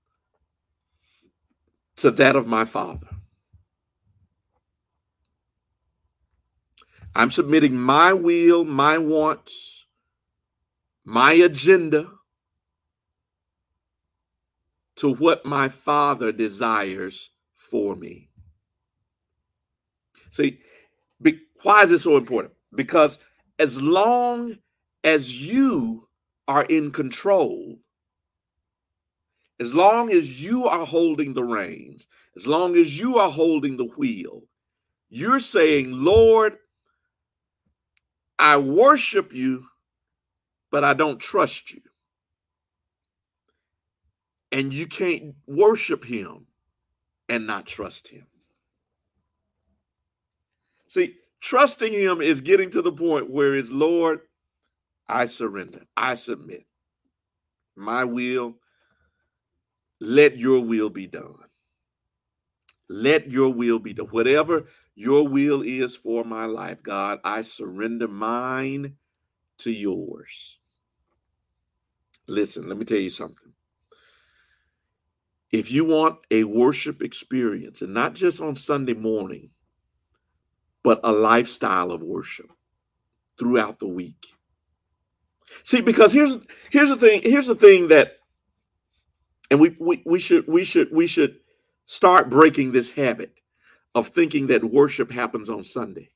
to 1.98 2.11
that 2.11 2.35
of 2.35 2.48
my 2.48 2.64
Father. 2.64 3.07
I'm 7.14 7.30
submitting 7.30 7.76
my 7.76 8.12
will, 8.12 8.64
my 8.64 8.98
wants, 8.98 9.87
my 11.04 11.35
agenda 11.35 12.11
to 14.96 15.14
what 15.14 15.46
my 15.46 15.68
Father 15.68 16.33
desires 16.33 17.30
for 17.54 17.94
me. 17.94 18.30
See, 20.30 20.59
be, 21.22 21.38
why 21.62 21.83
is 21.83 21.90
this 21.90 22.02
so 22.02 22.16
important? 22.16 22.52
Because 22.74 23.20
as 23.61 23.80
long 23.80 24.59
as 25.04 25.40
you 25.40 26.08
are 26.48 26.64
in 26.64 26.90
control, 26.90 27.78
as 29.60 29.74
long 29.74 30.10
as 30.10 30.42
you 30.42 30.66
are 30.66 30.86
holding 30.86 31.34
the 31.34 31.44
reins, 31.44 32.08
as 32.36 32.46
long 32.46 32.74
as 32.74 32.98
you 32.98 33.18
are 33.18 33.30
holding 33.30 33.76
the 33.76 33.90
wheel, 33.96 34.42
you're 35.10 35.38
saying, 35.38 35.90
Lord, 35.92 36.56
I 38.38 38.56
worship 38.56 39.32
you, 39.32 39.66
but 40.72 40.82
I 40.82 40.94
don't 40.94 41.20
trust 41.20 41.72
you. 41.72 41.82
And 44.50 44.72
you 44.72 44.86
can't 44.86 45.34
worship 45.46 46.04
him 46.04 46.46
and 47.28 47.46
not 47.46 47.66
trust 47.66 48.08
him. 48.08 48.26
See, 50.88 51.14
trusting 51.40 51.92
him 51.92 52.20
is 52.20 52.40
getting 52.40 52.70
to 52.70 52.82
the 52.82 52.92
point 52.92 53.30
where 53.30 53.54
it's 53.54 53.70
Lord, 53.70 54.20
I 55.08 55.26
surrender, 55.26 55.82
I 55.96 56.14
submit. 56.14 56.66
My 57.76 58.04
will, 58.04 58.56
let 60.00 60.38
your 60.38 60.60
will 60.60 60.90
be 60.90 61.06
done. 61.06 61.36
Let 62.88 63.30
your 63.30 63.52
will 63.52 63.78
be 63.78 63.94
done. 63.94 64.06
Whatever 64.06 64.66
your 64.94 65.26
will 65.26 65.62
is 65.62 65.96
for 65.96 66.24
my 66.24 66.46
life, 66.46 66.82
God. 66.82 67.20
I 67.24 67.42
surrender 67.42 68.08
mine 68.08 68.96
to 69.58 69.72
yours. 69.72 70.58
Listen, 72.26 72.68
let 72.68 72.78
me 72.78 72.84
tell 72.84 72.98
you 72.98 73.10
something. 73.10 73.52
If 75.50 75.70
you 75.70 75.84
want 75.84 76.18
a 76.30 76.44
worship 76.44 77.02
experience, 77.02 77.82
and 77.82 77.94
not 77.94 78.14
just 78.14 78.40
on 78.40 78.56
Sunday 78.56 78.94
morning, 78.94 79.50
but 80.82 81.00
a 81.04 81.12
lifestyle 81.12 81.90
of 81.90 82.02
worship 82.02 82.50
throughout 83.38 83.78
the 83.78 83.88
week. 83.88 84.33
See, 85.62 85.80
because 85.80 86.12
here's 86.12 86.38
here's 86.70 86.88
the 86.88 86.96
thing, 86.96 87.22
here's 87.22 87.46
the 87.46 87.54
thing 87.54 87.88
that 87.88 88.18
and 89.50 89.60
we 89.60 89.76
we, 89.78 90.02
we 90.04 90.20
should 90.20 90.46
we 90.48 90.64
should 90.64 90.88
we 90.92 91.06
should 91.06 91.38
start 91.86 92.30
breaking 92.30 92.72
this 92.72 92.90
habit 92.90 93.32
of 93.94 94.08
thinking 94.08 94.48
that 94.48 94.64
worship 94.64 95.10
happens 95.10 95.48
on 95.48 95.64
Sunday. 95.64 96.10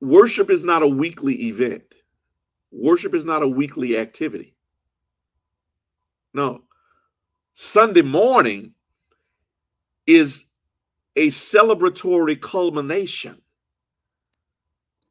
Worship 0.00 0.50
is 0.50 0.62
not 0.62 0.82
a 0.82 0.88
weekly 0.88 1.46
event. 1.46 1.82
Worship 2.70 3.14
is 3.14 3.24
not 3.24 3.42
a 3.42 3.48
weekly 3.48 3.96
activity. 3.96 4.54
No. 6.34 6.62
Sunday 7.54 8.02
morning 8.02 8.74
is 10.06 10.44
a 11.16 11.28
celebratory 11.28 12.38
culmination 12.38 13.40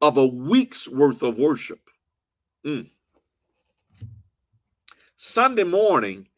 of 0.00 0.16
a 0.16 0.26
week's 0.26 0.88
worth 0.88 1.22
of 1.22 1.38
worship. 1.38 1.80
Mm. 2.64 2.90
Sunday 5.16 5.64
morning 5.64 6.28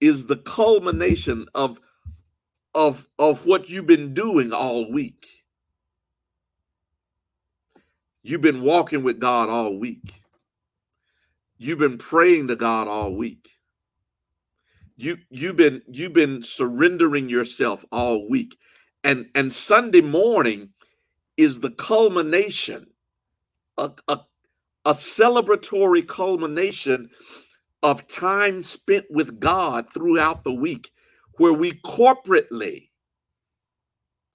is 0.00 0.26
the 0.26 0.36
culmination 0.36 1.46
of 1.54 1.80
of 2.74 3.06
of 3.18 3.46
what 3.46 3.68
you've 3.68 3.86
been 3.86 4.14
doing 4.14 4.52
all 4.52 4.90
week. 4.90 5.26
You've 8.22 8.40
been 8.40 8.62
walking 8.62 9.02
with 9.02 9.20
God 9.20 9.48
all 9.48 9.78
week. 9.78 10.14
You've 11.58 11.78
been 11.78 11.98
praying 11.98 12.48
to 12.48 12.56
God 12.56 12.88
all 12.88 13.14
week. 13.14 13.50
You 14.96 15.18
you've 15.30 15.56
been 15.56 15.82
you've 15.86 16.12
been 16.12 16.42
surrendering 16.42 17.28
yourself 17.28 17.84
all 17.92 18.28
week. 18.28 18.56
And 19.02 19.26
and 19.34 19.52
Sunday 19.52 20.00
morning 20.00 20.70
is 21.36 21.60
the 21.60 21.70
culmination 21.70 22.86
a, 23.78 23.90
a, 24.08 24.20
a 24.84 24.92
celebratory 24.92 26.06
culmination 26.06 27.10
of 27.82 28.08
time 28.08 28.62
spent 28.62 29.06
with 29.10 29.40
God 29.40 29.92
throughout 29.92 30.44
the 30.44 30.54
week 30.54 30.90
where 31.38 31.52
we 31.52 31.72
corporately 31.72 32.88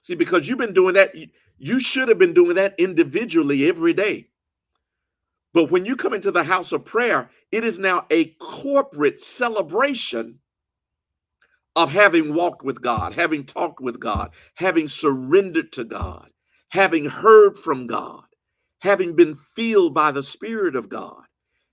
see 0.02 0.16
because 0.16 0.48
you've 0.48 0.58
been 0.58 0.74
doing 0.74 0.94
that 0.96 1.16
you 1.58 1.80
should 1.80 2.08
have 2.08 2.20
been 2.20 2.34
doing 2.34 2.56
that 2.56 2.76
individually 2.78 3.68
every 3.68 3.94
day. 3.94 4.28
But 5.54 5.72
when 5.72 5.86
you 5.86 5.96
come 5.96 6.14
into 6.14 6.32
the 6.32 6.44
house 6.44 6.72
of 6.72 6.86
prayer 6.86 7.30
it 7.52 7.64
is 7.64 7.80
now 7.80 8.06
a 8.12 8.26
corporate 8.40 9.20
celebration 9.20 10.40
of 11.76 11.92
having 11.92 12.34
walked 12.34 12.64
with 12.64 12.82
God 12.82 13.14
having 13.14 13.46
talked 13.46 13.82
with 13.82 14.00
God 14.00 14.32
having 14.56 14.88
surrendered 14.88 15.72
to 15.74 15.84
God 15.84 16.30
having 16.70 17.06
heard 17.06 17.58
from 17.58 17.88
God 17.88 18.24
having 18.80 19.16
been 19.16 19.36
filled 19.36 19.94
by 19.94 20.12
the 20.12 20.24
spirit 20.24 20.76
of 20.76 20.90
God 20.90 21.24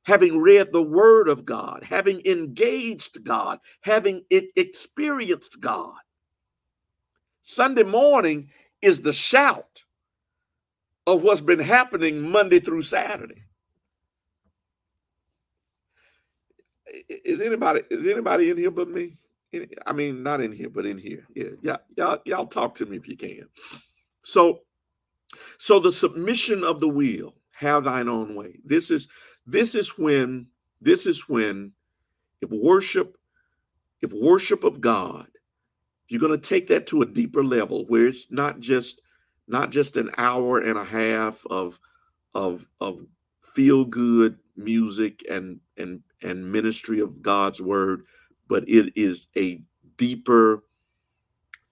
having 0.05 0.39
read 0.41 0.73
the 0.73 0.83
word 0.83 1.29
of 1.29 1.45
God, 1.45 1.85
having 1.85 2.23
engaged 2.27 3.25
God, 3.25 3.59
having 3.83 4.25
experienced 4.57 5.61
God. 5.61 5.95
Sunday 7.43 7.85
morning 7.85 8.51
is 8.83 9.03
the 9.03 9.13
shout 9.13 9.85
of 11.07 11.23
what's 11.23 11.41
been 11.41 11.61
happening 11.61 12.23
Monday 12.31 12.61
through 12.61 12.83
Saturday. 12.83 13.45
Is 17.09 17.41
anybody 17.41 17.83
is 17.91 18.07
anybody 18.07 18.51
in 18.51 18.59
here 18.59 18.71
but 18.71 18.89
me? 18.89 19.15
I 19.87 19.93
mean, 19.93 20.23
not 20.23 20.41
in 20.41 20.53
here, 20.53 20.71
but 20.71 20.87
in 20.87 20.99
here. 20.99 21.27
Yeah, 21.35 21.51
yeah, 21.63 21.77
y'all, 21.97 22.19
y'all 22.27 22.47
talk 22.47 22.77
to 22.77 22.87
me 22.87 22.97
if 22.97 23.09
you 23.09 23.17
can. 23.17 23.49
So, 24.23 24.61
so 25.59 25.79
the 25.79 25.93
submission 25.93 26.65
of 26.65 26.81
the 26.81 26.89
will, 26.89 27.35
have 27.53 27.85
thine 27.85 28.09
own 28.09 28.35
way. 28.35 28.59
This 28.65 28.91
is 28.91 29.09
this 29.47 29.75
is 29.75 29.97
when 29.99 30.49
this 30.81 31.07
is 31.07 31.29
when 31.29 31.73
if 32.43 32.51
worship, 32.51 33.17
if 34.03 34.13
worship 34.13 34.63
of 34.63 34.81
God, 34.81 35.29
you're 36.09 36.21
going 36.21 36.39
to 36.39 36.49
take 36.49 36.67
that 36.69 36.87
to 36.89 37.03
a 37.03 37.07
deeper 37.07 37.43
level 37.43 37.87
where 37.87 38.09
it's 38.09 38.27
not 38.31 38.61
just 38.61 39.01
not 39.49 39.71
just 39.71 39.97
an 39.97 40.11
hour 40.19 40.59
and 40.59 40.79
a 40.79 40.85
half 40.85 41.45
of 41.47 41.79
of 42.35 42.69
of 42.81 43.07
feel 43.55 43.85
good 43.85 44.39
music 44.57 45.25
and 45.31 45.61
and 45.77 46.03
and 46.23 46.53
ministry 46.53 47.01
of 47.01 47.23
God's 47.23 47.61
word, 47.61 48.05
but 48.49 48.69
it 48.69 48.93
is 48.97 49.29
a 49.37 49.63
deeper 49.97 50.63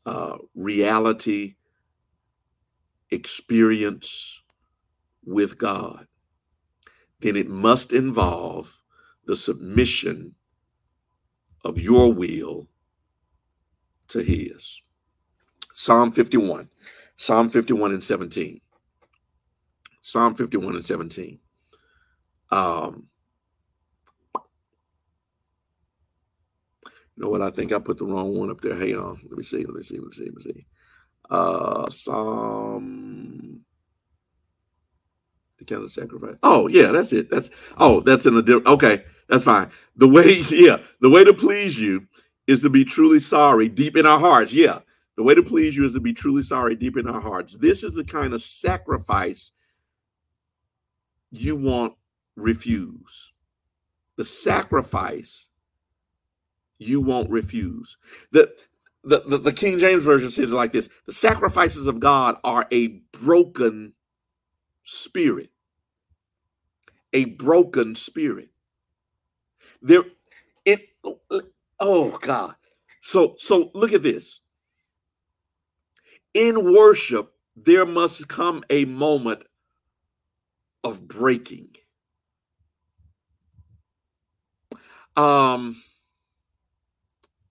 uh, 0.07 0.39
reality 0.55 1.57
experience 3.15 4.43
with 5.27 5.59
God, 5.59 6.09
then 7.21 7.37
it 7.37 7.49
must 7.49 7.93
involve 7.93 8.83
the 9.27 9.37
submission 9.37 10.35
of 11.65 11.81
your 11.81 12.13
will 12.13 12.69
to 14.09 14.21
His. 14.21 14.83
Psalm 15.75 16.13
51, 16.13 16.69
Psalm 17.17 17.51
51 17.51 17.93
and 17.93 18.03
17. 18.03 18.61
Psalm 20.03 20.35
51 20.35 20.77
and 20.77 20.85
17. 20.85 21.39
Um, 22.51 23.05
You 27.17 27.25
know 27.25 27.31
what? 27.31 27.43
I 27.43 27.51
think 27.51 27.73
I 27.73 27.79
put 27.79 27.99
the 27.99 28.07
wrong 28.07 28.37
one 28.37 28.51
up 28.51 28.61
there. 28.61 28.77
Hang 28.77 28.97
on. 28.97 29.21
Let 29.29 29.37
me 29.39 29.43
see. 29.43 29.65
Let 29.65 29.75
me 29.75 29.83
see. 29.83 29.99
Let 29.99 30.07
me 30.07 30.13
see. 30.13 30.25
Let 30.25 30.35
me 30.37 30.43
see. 30.43 30.67
Uh, 31.31 31.89
Psalm. 31.91 33.61
The 35.59 35.65
kind 35.65 35.85
of 35.85 35.93
sacrifice. 35.93 36.37
Oh 36.43 36.67
yeah, 36.69 36.93
that's 36.93 37.13
it. 37.13 37.31
That's 37.31 37.51
oh, 37.79 38.01
that's 38.01 38.27
in 38.27 38.37
a 38.37 38.43
different. 38.43 38.67
Okay, 38.67 39.05
that's 39.29 39.45
fine. 39.45 39.71
The 39.97 40.09
way, 40.09 40.39
yeah, 40.51 40.79
the 41.01 41.11
way 41.11 41.25
to 41.25 41.33
please 41.33 41.79
you 41.79 42.07
is 42.47 42.61
to 42.63 42.71
be 42.71 42.85
truly 42.85 43.21
sorry 43.21 43.69
deep 43.69 43.97
in 43.97 44.07
our 44.07 44.19
hearts. 44.19 44.53
Yeah, 44.53 44.81
the 45.17 45.23
way 45.23 45.35
to 45.35 45.43
please 45.43 45.77
you 45.77 45.85
is 45.85 45.95
to 45.95 46.01
be 46.01 46.13
truly 46.13 46.43
sorry 46.43 46.75
deep 46.75 46.97
in 46.97 47.09
our 47.09 47.21
hearts. 47.21 47.57
This 47.57 47.85
is 47.85 47.95
the 47.95 48.05
kind 48.05 48.35
of 48.35 48.43
sacrifice 48.43 49.53
you 51.31 51.57
won't 51.57 51.95
refuse. 52.37 53.33
The 54.17 54.25
sacrifice 54.25 55.49
you 56.79 57.01
won't 57.01 57.31
refuse. 57.31 57.97
The, 58.33 58.53
the, 59.05 59.23
the, 59.39 59.39
King 59.53 59.79
James 59.79 60.05
Version 60.05 60.31
says 60.31 60.53
it 60.53 60.57
like 60.57 60.73
this 60.73 60.89
The 61.07 61.13
sacrifices 61.13 61.87
of 61.87 62.01
God 62.01 62.37
are 62.45 62.67
a 62.73 62.89
broken 63.13 63.95
spirit. 64.85 65.51
A 67.13 67.27
broken 67.27 67.95
spirit. 67.95 68.51
There, 69.83 70.05
it, 70.65 70.89
oh 71.81 72.19
God. 72.21 72.55
So, 73.03 73.37
so 73.39 73.71
look 73.75 73.93
at 73.93 74.03
this. 74.03 74.41
In 76.33 76.75
worship, 76.75 77.33
there 77.57 77.87
must 77.87 78.29
come 78.29 78.65
a 78.71 78.85
moment 78.87 79.43
of 80.83 81.07
breaking. 81.07 81.69
Um, 85.17 85.83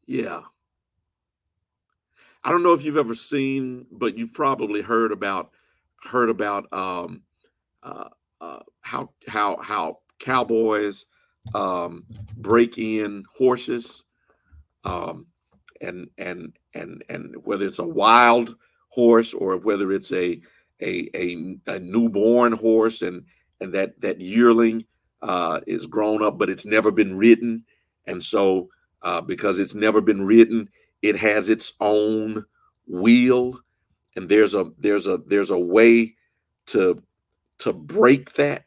yeah. 0.05 0.41
I 2.43 2.51
don't 2.51 2.63
know 2.63 2.73
if 2.73 2.83
you've 2.83 2.97
ever 2.97 3.15
seen, 3.15 3.85
but 3.91 4.17
you've 4.17 4.33
probably 4.33 4.81
heard 4.81 5.11
about 5.11 5.51
heard 6.03 6.29
about 6.29 6.71
um, 6.73 7.21
uh, 7.81 8.09
uh, 8.41 8.59
how 8.81 9.09
how 9.27 9.57
how 9.61 9.99
cowboys 10.19 11.05
um, 11.53 12.03
break 12.35 12.77
in 12.77 13.23
horses, 13.35 14.03
um, 14.83 15.27
and 15.81 16.09
and 16.17 16.57
and 16.73 17.03
and 17.09 17.35
whether 17.45 17.65
it's 17.65 17.79
a 17.79 17.87
wild 17.87 18.55
horse 18.89 19.33
or 19.33 19.57
whether 19.57 19.91
it's 19.91 20.11
a 20.11 20.41
a 20.81 21.09
a, 21.15 21.57
a 21.67 21.79
newborn 21.79 22.53
horse, 22.53 23.01
and 23.01 23.23
and 23.61 23.73
that 23.73 23.99
that 24.01 24.19
yearling 24.19 24.85
uh, 25.21 25.61
is 25.65 25.85
grown 25.87 26.21
up, 26.21 26.37
but 26.37 26.49
it's 26.49 26.65
never 26.65 26.91
been 26.91 27.17
ridden, 27.17 27.63
and 28.05 28.21
so 28.21 28.67
uh, 29.01 29.21
because 29.21 29.59
it's 29.59 29.75
never 29.75 30.01
been 30.01 30.25
written. 30.25 30.69
It 31.03 31.17
has 31.17 31.49
its 31.49 31.73
own 31.81 32.45
wheel, 32.87 33.59
and 34.15 34.29
there's 34.29 34.55
a 34.55 34.71
there's 34.79 35.05
a 35.05 35.17
there's 35.27 35.51
a 35.51 35.59
way 35.59 36.15
to 36.67 37.03
to 37.59 37.73
break 37.73 38.33
that 38.35 38.65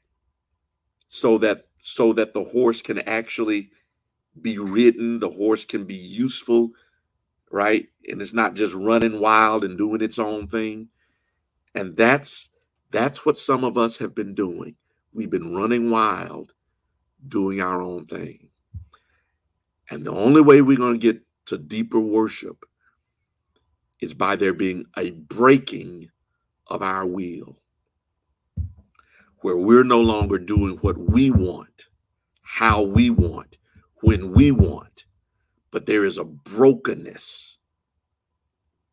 so 1.08 1.38
that 1.38 1.66
so 1.78 2.12
that 2.12 2.34
the 2.34 2.44
horse 2.44 2.82
can 2.82 2.98
actually 3.00 3.70
be 4.42 4.58
ridden. 4.58 5.18
The 5.18 5.30
horse 5.30 5.64
can 5.64 5.84
be 5.84 5.94
useful, 5.94 6.72
right? 7.50 7.88
And 8.08 8.20
it's 8.20 8.34
not 8.34 8.54
just 8.54 8.74
running 8.74 9.18
wild 9.18 9.64
and 9.64 9.78
doing 9.78 10.02
its 10.02 10.18
own 10.18 10.46
thing. 10.46 10.88
And 11.74 11.96
that's 11.96 12.50
that's 12.90 13.24
what 13.24 13.38
some 13.38 13.64
of 13.64 13.78
us 13.78 13.96
have 13.96 14.14
been 14.14 14.34
doing. 14.34 14.76
We've 15.14 15.30
been 15.30 15.54
running 15.54 15.90
wild, 15.90 16.52
doing 17.28 17.62
our 17.62 17.80
own 17.80 18.06
thing. 18.06 18.50
And 19.90 20.04
the 20.04 20.12
only 20.12 20.42
way 20.42 20.60
we're 20.60 20.76
going 20.76 21.00
to 21.00 21.12
get 21.12 21.25
to 21.46 21.58
deeper 21.58 22.00
worship 22.00 22.64
is 24.00 24.14
by 24.14 24.36
there 24.36 24.52
being 24.52 24.84
a 24.96 25.10
breaking 25.10 26.10
of 26.66 26.82
our 26.82 27.06
will, 27.06 27.58
where 29.38 29.56
we're 29.56 29.84
no 29.84 30.00
longer 30.00 30.38
doing 30.38 30.76
what 30.78 30.98
we 30.98 31.30
want, 31.30 31.86
how 32.42 32.82
we 32.82 33.10
want, 33.10 33.58
when 34.02 34.32
we 34.32 34.50
want, 34.50 35.04
but 35.70 35.86
there 35.86 36.04
is 36.04 36.18
a 36.18 36.24
brokenness. 36.24 37.58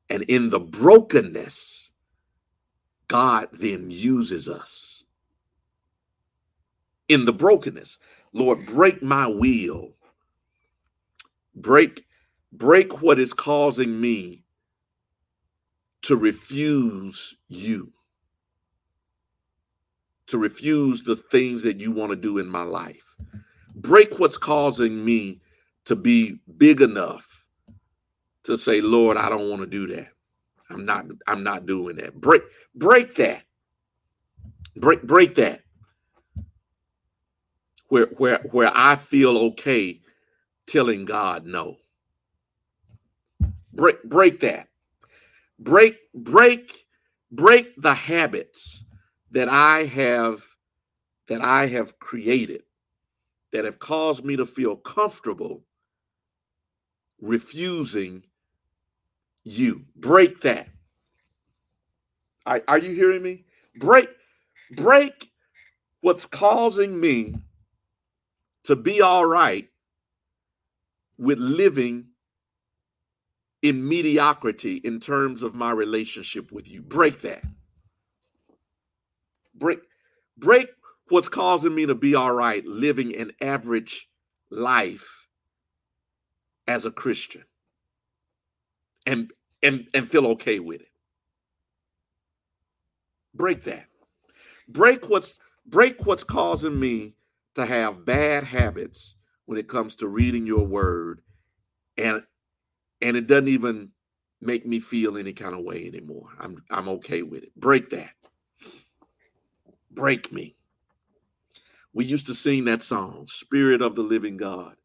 And 0.09 0.23
in 0.23 0.49
the 0.49 0.59
brokenness, 0.59 1.91
God 3.07 3.49
then 3.53 3.89
uses 3.89 4.47
us. 4.47 5.03
In 7.07 7.25
the 7.25 7.33
brokenness, 7.33 7.99
Lord, 8.31 8.65
break 8.65 9.03
my 9.03 9.27
will 9.27 9.93
break 11.55 12.05
break 12.53 13.01
what 13.01 13.19
is 13.19 13.33
causing 13.33 13.99
me 13.99 14.43
to 16.03 16.15
refuse 16.15 17.35
you 17.47 17.91
to 20.27 20.37
refuse 20.37 21.03
the 21.03 21.15
things 21.15 21.61
that 21.63 21.79
you 21.79 21.91
want 21.91 22.09
to 22.09 22.15
do 22.15 22.37
in 22.39 22.47
my 22.47 22.63
life. 22.63 23.15
Break 23.75 24.19
what's 24.19 24.37
causing 24.37 25.03
me 25.03 25.41
to 25.85 25.95
be 25.95 26.39
big 26.57 26.81
enough 26.81 27.45
to 28.43 28.57
say 28.57 28.81
lord 28.81 29.15
i 29.17 29.29
don't 29.29 29.49
want 29.49 29.61
to 29.61 29.67
do 29.67 29.87
that. 29.95 30.09
I'm 30.69 30.85
not 30.85 31.05
i'm 31.27 31.43
not 31.43 31.65
doing 31.65 31.97
that. 31.97 32.19
Break 32.19 32.43
break 32.75 33.15
that. 33.15 33.43
Break 34.75 35.03
break 35.03 35.35
that. 35.35 35.61
Where 37.89 38.07
where 38.17 38.39
where 38.51 38.71
i 38.73 38.95
feel 38.95 39.37
okay 39.37 40.01
telling 40.65 41.05
God 41.05 41.45
no. 41.45 41.77
Break 43.73 44.03
break 44.03 44.39
that. 44.41 44.69
Break 45.59 45.97
break 46.13 46.85
break 47.31 47.73
the 47.81 47.93
habits 47.93 48.83
that 49.31 49.49
I 49.49 49.85
have 49.85 50.43
that 51.27 51.41
I 51.41 51.67
have 51.67 51.97
created 51.99 52.63
that 53.51 53.65
have 53.65 53.79
caused 53.79 54.23
me 54.23 54.35
to 54.35 54.45
feel 54.45 54.75
comfortable 54.75 55.63
refusing 57.21 58.23
you. 59.43 59.85
Break 59.95 60.41
that. 60.41 60.67
Are, 62.45 62.61
are 62.67 62.79
you 62.79 62.93
hearing 62.93 63.23
me? 63.23 63.45
Break 63.75 64.09
break 64.71 65.31
what's 66.01 66.25
causing 66.25 66.99
me 66.99 67.35
to 68.65 68.75
be 68.75 69.01
all 69.01 69.25
right 69.25 69.69
with 71.17 71.39
living 71.39 72.07
in 73.63 73.87
mediocrity 73.87 74.75
in 74.75 74.99
terms 74.99 75.41
of 75.41 75.55
my 75.55 75.71
relationship 75.71 76.51
with 76.51 76.69
you. 76.69 76.81
Break 76.81 77.21
that. 77.21 77.43
Break 79.55 79.79
break 80.37 80.67
what's 81.07 81.29
causing 81.29 81.73
me 81.73 81.85
to 81.85 81.95
be 81.95 82.13
all 82.13 82.33
right 82.33 82.65
living 82.65 83.15
an 83.15 83.31
average 83.41 84.09
life 84.51 85.27
as 86.67 86.85
a 86.85 86.91
Christian 86.91 87.45
and 89.05 89.31
and 89.61 89.87
and 89.93 90.11
feel 90.11 90.27
okay 90.27 90.59
with 90.59 90.81
it. 90.81 90.87
Break 93.33 93.63
that. 93.63 93.85
Break 94.67 95.09
what's 95.09 95.39
break 95.65 96.05
what's 96.05 96.25
causing 96.25 96.77
me 96.77 97.15
to 97.55 97.65
have 97.65 98.05
bad 98.05 98.43
habits 98.43 99.15
when 99.45 99.57
it 99.57 99.69
comes 99.69 99.95
to 99.97 100.07
reading 100.07 100.45
your 100.45 100.65
word 100.65 101.21
and 101.97 102.23
and 103.03 103.17
it 103.17 103.27
doesn't 103.27 103.49
even 103.49 103.89
make 104.41 104.65
me 104.65 104.79
feel 104.79 105.17
any 105.17 105.33
kind 105.33 105.53
of 105.53 105.63
way 105.63 105.85
anymore. 105.85 106.29
I'm 106.39 106.63
I'm 106.71 106.87
okay 106.89 107.21
with 107.21 107.43
it. 107.43 107.55
Break 107.55 107.89
that. 107.91 108.11
Break 109.91 110.31
me. 110.31 110.55
We 111.93 112.05
used 112.05 112.25
to 112.27 112.33
sing 112.33 112.65
that 112.65 112.81
song, 112.81 113.27
Spirit 113.27 113.81
of 113.81 113.95
the 113.95 114.01
Living 114.01 114.37
God, 114.37 114.75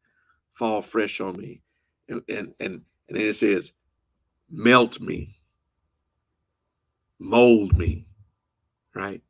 fall 0.52 0.82
fresh 0.82 1.20
on 1.20 1.36
me. 1.38 1.62
And 2.08 2.22
and 2.28 2.54
and, 2.60 2.82
and 3.08 3.18
it 3.18 3.36
says, 3.36 3.72
melt 4.50 5.00
me, 5.00 5.36
mold 7.18 7.78
me, 7.78 8.06
right? 8.94 9.22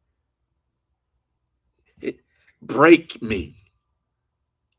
It, 2.01 2.21
break 2.63 3.21
me. 3.21 3.57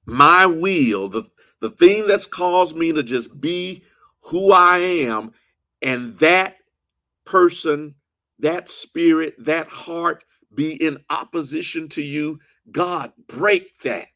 My 0.06 0.48
will, 0.48 1.08
the, 1.08 1.26
the 1.60 1.70
thing 1.70 2.08
that's 2.08 2.26
caused 2.26 2.76
me 2.76 2.92
to 2.92 3.04
just 3.04 3.40
be 3.40 3.84
who 4.30 4.52
I 4.52 4.78
am, 4.80 5.32
and 5.82 6.18
that 6.20 6.58
person, 7.26 7.96
that 8.40 8.70
spirit, 8.70 9.36
that 9.40 9.68
heart 9.68 10.24
be 10.54 10.74
in 10.74 11.00
opposition 11.10 11.88
to 11.90 12.02
you, 12.02 12.40
God, 12.72 13.12
break 13.28 13.82
that. 13.82 14.08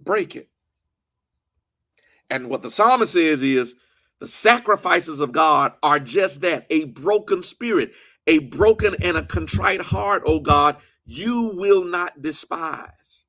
Break 0.00 0.36
it. 0.36 0.48
And 2.30 2.48
what 2.48 2.62
the 2.62 2.70
psalmist 2.70 3.12
says 3.12 3.42
is 3.42 3.74
the 4.20 4.26
sacrifices 4.26 5.20
of 5.20 5.32
God 5.32 5.72
are 5.82 5.98
just 5.98 6.42
that 6.42 6.66
a 6.70 6.84
broken 6.84 7.42
spirit, 7.42 7.92
a 8.26 8.40
broken 8.40 8.94
and 9.00 9.16
a 9.16 9.24
contrite 9.24 9.80
heart, 9.80 10.22
oh 10.26 10.40
God, 10.40 10.76
you 11.06 11.52
will 11.54 11.84
not 11.84 12.20
despise. 12.20 13.24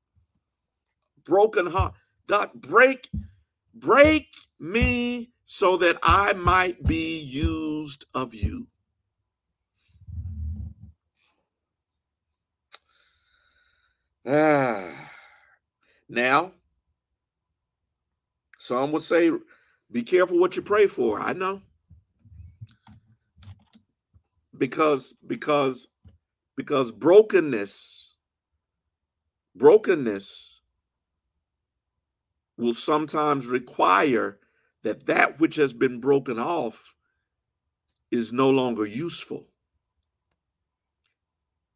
Broken 1.24 1.66
heart. 1.66 1.94
God, 2.26 2.50
break, 2.54 3.08
break 3.74 4.28
me 4.58 5.30
so 5.44 5.76
that 5.78 5.98
I 6.02 6.32
might 6.32 6.82
be 6.84 7.18
used 7.18 8.04
of 8.14 8.34
you. 8.34 8.66
Ah. 14.26 14.88
Now, 16.12 16.54
some 18.58 18.90
would 18.90 19.04
say, 19.04 19.30
be 19.92 20.02
careful 20.02 20.40
what 20.40 20.56
you 20.56 20.62
pray 20.62 20.88
for. 20.88 21.20
I 21.20 21.32
know. 21.32 21.62
Because 24.58 25.14
because 25.24 25.86
because 26.56 26.90
brokenness 26.90 28.14
brokenness 29.54 30.49
will 32.60 32.74
sometimes 32.74 33.46
require 33.46 34.38
that 34.82 35.06
that 35.06 35.40
which 35.40 35.56
has 35.56 35.72
been 35.72 36.00
broken 36.00 36.38
off 36.38 36.94
is 38.10 38.32
no 38.32 38.50
longer 38.50 38.86
useful 38.86 39.46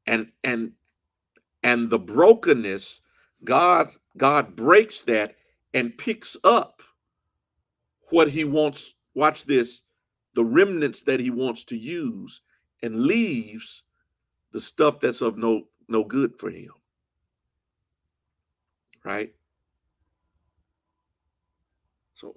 and 0.07 0.31
and 0.43 0.73
and 1.63 1.91
the 1.91 1.99
brokenness 1.99 3.01
god 3.45 3.89
god 4.17 4.57
breaks 4.57 5.03
that 5.03 5.37
and 5.73 5.97
picks 5.99 6.37
up 6.45 6.83
what 8.11 8.29
he 8.29 8.45
wants. 8.45 8.95
Watch 9.15 9.45
this 9.45 9.83
the 10.35 10.45
remnants 10.45 11.03
that 11.05 11.21
he 11.21 11.31
wants 11.31 11.65
to 11.65 11.77
use 11.77 12.41
and 12.83 13.07
leaves 13.07 13.85
the 14.53 14.61
stuff 14.61 15.01
that's 15.01 15.21
of 15.21 15.39
no 15.39 15.63
no 15.89 16.05
good 16.05 16.39
for 16.39 16.51
him 16.51 16.73
right 19.05 19.33
so 22.15 22.37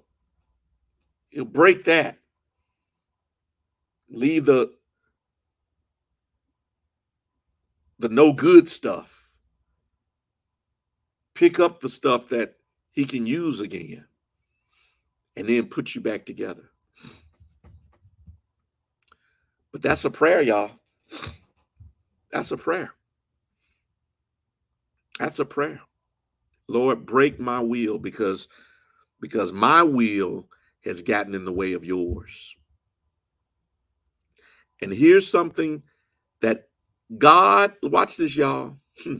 he'll 1.30 1.44
break 1.44 1.84
that 1.84 2.18
leave 4.10 4.44
the 4.46 4.72
the 7.98 8.08
no 8.08 8.32
good 8.32 8.68
stuff 8.68 9.18
pick 11.38 11.60
up 11.60 11.80
the 11.80 11.88
stuff 11.88 12.28
that 12.28 12.56
he 12.90 13.04
can 13.04 13.24
use 13.24 13.60
again 13.60 14.04
and 15.36 15.48
then 15.48 15.66
put 15.66 15.94
you 15.94 16.00
back 16.00 16.26
together. 16.26 16.68
But 19.70 19.82
that's 19.82 20.04
a 20.04 20.10
prayer, 20.10 20.42
y'all. 20.42 20.72
That's 22.32 22.50
a 22.50 22.56
prayer. 22.56 22.92
That's 25.20 25.38
a 25.38 25.44
prayer. 25.44 25.80
Lord, 26.66 27.06
break 27.06 27.38
my 27.38 27.60
will 27.60 27.98
because 27.98 28.48
because 29.20 29.52
my 29.52 29.84
will 29.84 30.48
has 30.84 31.02
gotten 31.02 31.34
in 31.34 31.44
the 31.44 31.52
way 31.52 31.72
of 31.72 31.84
yours. 31.84 32.54
And 34.80 34.92
here's 34.92 35.28
something 35.30 35.82
that 36.40 36.68
God, 37.16 37.74
watch 37.82 38.16
this, 38.16 38.36
y'all. 38.36 38.78
Hmm. 39.02 39.16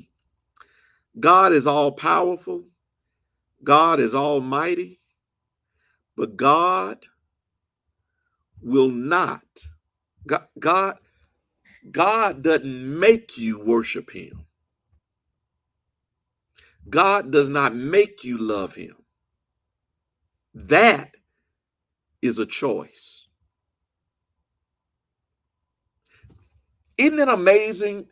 God 1.18 1.52
is 1.52 1.66
all 1.66 1.92
powerful. 1.92 2.64
God 3.64 3.98
is 3.98 4.14
almighty, 4.14 5.00
but 6.16 6.36
God 6.36 7.04
will 8.62 8.90
not. 8.90 9.42
God, 10.26 10.46
God, 10.58 10.96
God 11.90 12.42
doesn't 12.42 12.98
make 12.98 13.36
you 13.36 13.64
worship 13.64 14.10
him. 14.10 14.46
God 16.88 17.32
does 17.32 17.50
not 17.50 17.74
make 17.74 18.24
you 18.24 18.38
love 18.38 18.74
him. 18.74 18.96
That 20.54 21.16
is 22.22 22.38
a 22.38 22.46
choice. 22.46 23.26
Isn't 26.96 27.18
it 27.18 27.28
amazing 27.28 28.06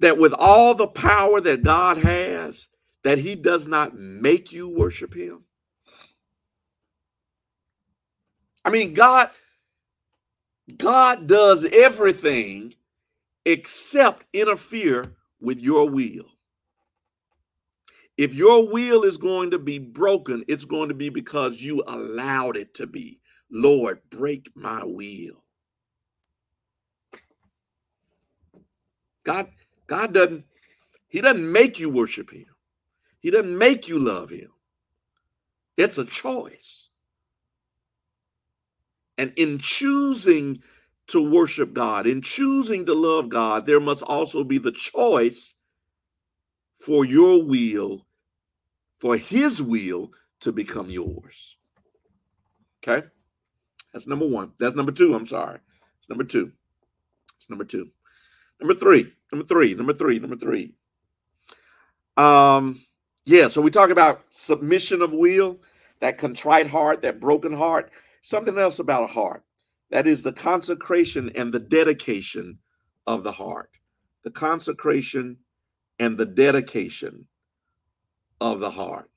that 0.00 0.18
with 0.18 0.32
all 0.32 0.74
the 0.74 0.86
power 0.86 1.40
that 1.40 1.62
God 1.62 1.98
has, 1.98 2.68
that 3.02 3.18
he 3.18 3.34
does 3.34 3.68
not 3.68 3.96
make 3.96 4.52
you 4.52 4.68
worship 4.68 5.14
him? 5.14 5.44
I 8.64 8.70
mean, 8.70 8.94
God 8.94 9.30
God 10.78 11.26
does 11.26 11.64
everything 11.66 12.74
except 13.44 14.24
interfere 14.32 15.14
with 15.40 15.60
your 15.60 15.88
will. 15.88 16.33
If 18.16 18.34
your 18.34 18.68
will 18.70 19.02
is 19.02 19.16
going 19.16 19.50
to 19.50 19.58
be 19.58 19.78
broken, 19.78 20.44
it's 20.46 20.64
going 20.64 20.88
to 20.88 20.94
be 20.94 21.08
because 21.08 21.60
you 21.60 21.82
allowed 21.86 22.56
it 22.56 22.74
to 22.74 22.86
be. 22.86 23.20
Lord, 23.50 24.00
break 24.10 24.50
my 24.54 24.82
will. 24.84 25.42
God 29.24 29.48
God 29.86 30.12
doesn't 30.12 30.44
he 31.08 31.20
doesn't 31.20 31.50
make 31.50 31.78
you 31.78 31.90
worship 31.90 32.30
him. 32.30 32.46
He 33.20 33.30
doesn't 33.30 33.56
make 33.56 33.88
you 33.88 33.98
love 33.98 34.30
him. 34.30 34.50
It's 35.76 35.98
a 35.98 36.04
choice. 36.04 36.88
And 39.16 39.32
in 39.36 39.58
choosing 39.58 40.62
to 41.08 41.30
worship 41.30 41.72
God, 41.72 42.06
in 42.06 42.22
choosing 42.22 42.84
to 42.86 42.94
love 42.94 43.28
God, 43.28 43.66
there 43.66 43.80
must 43.80 44.02
also 44.02 44.44
be 44.44 44.58
the 44.58 44.72
choice 44.72 45.54
for 46.84 47.06
your 47.06 47.42
will, 47.42 48.04
for 48.98 49.16
his 49.16 49.62
will 49.62 50.12
to 50.40 50.52
become 50.52 50.90
yours. 50.90 51.56
Okay? 52.82 53.06
That's 53.90 54.06
number 54.06 54.28
one. 54.28 54.52
That's 54.58 54.74
number 54.74 54.92
two. 54.92 55.14
I'm 55.14 55.24
sorry. 55.24 55.60
It's 55.98 56.10
number 56.10 56.24
two. 56.24 56.52
It's 57.38 57.48
number 57.48 57.64
two. 57.64 57.88
Number 58.60 58.74
three. 58.74 59.10
Number 59.32 59.46
three. 59.46 59.74
Number 59.74 59.94
three. 59.94 60.18
Number 60.18 60.36
three. 60.36 60.74
Um, 62.18 62.82
yeah, 63.24 63.48
so 63.48 63.62
we 63.62 63.70
talk 63.70 63.88
about 63.88 64.22
submission 64.28 65.00
of 65.00 65.14
will, 65.14 65.60
that 66.00 66.18
contrite 66.18 66.66
heart, 66.66 67.00
that 67.00 67.18
broken 67.18 67.54
heart. 67.54 67.90
Something 68.20 68.58
else 68.58 68.78
about 68.78 69.04
a 69.04 69.12
heart 69.12 69.42
that 69.90 70.06
is 70.06 70.22
the 70.22 70.34
consecration 70.34 71.32
and 71.34 71.50
the 71.50 71.60
dedication 71.60 72.58
of 73.06 73.24
the 73.24 73.32
heart. 73.32 73.70
The 74.22 74.30
consecration 74.30 75.38
and 75.98 76.18
the 76.18 76.26
dedication 76.26 77.26
of 78.40 78.60
the 78.60 78.70
heart. 78.70 79.10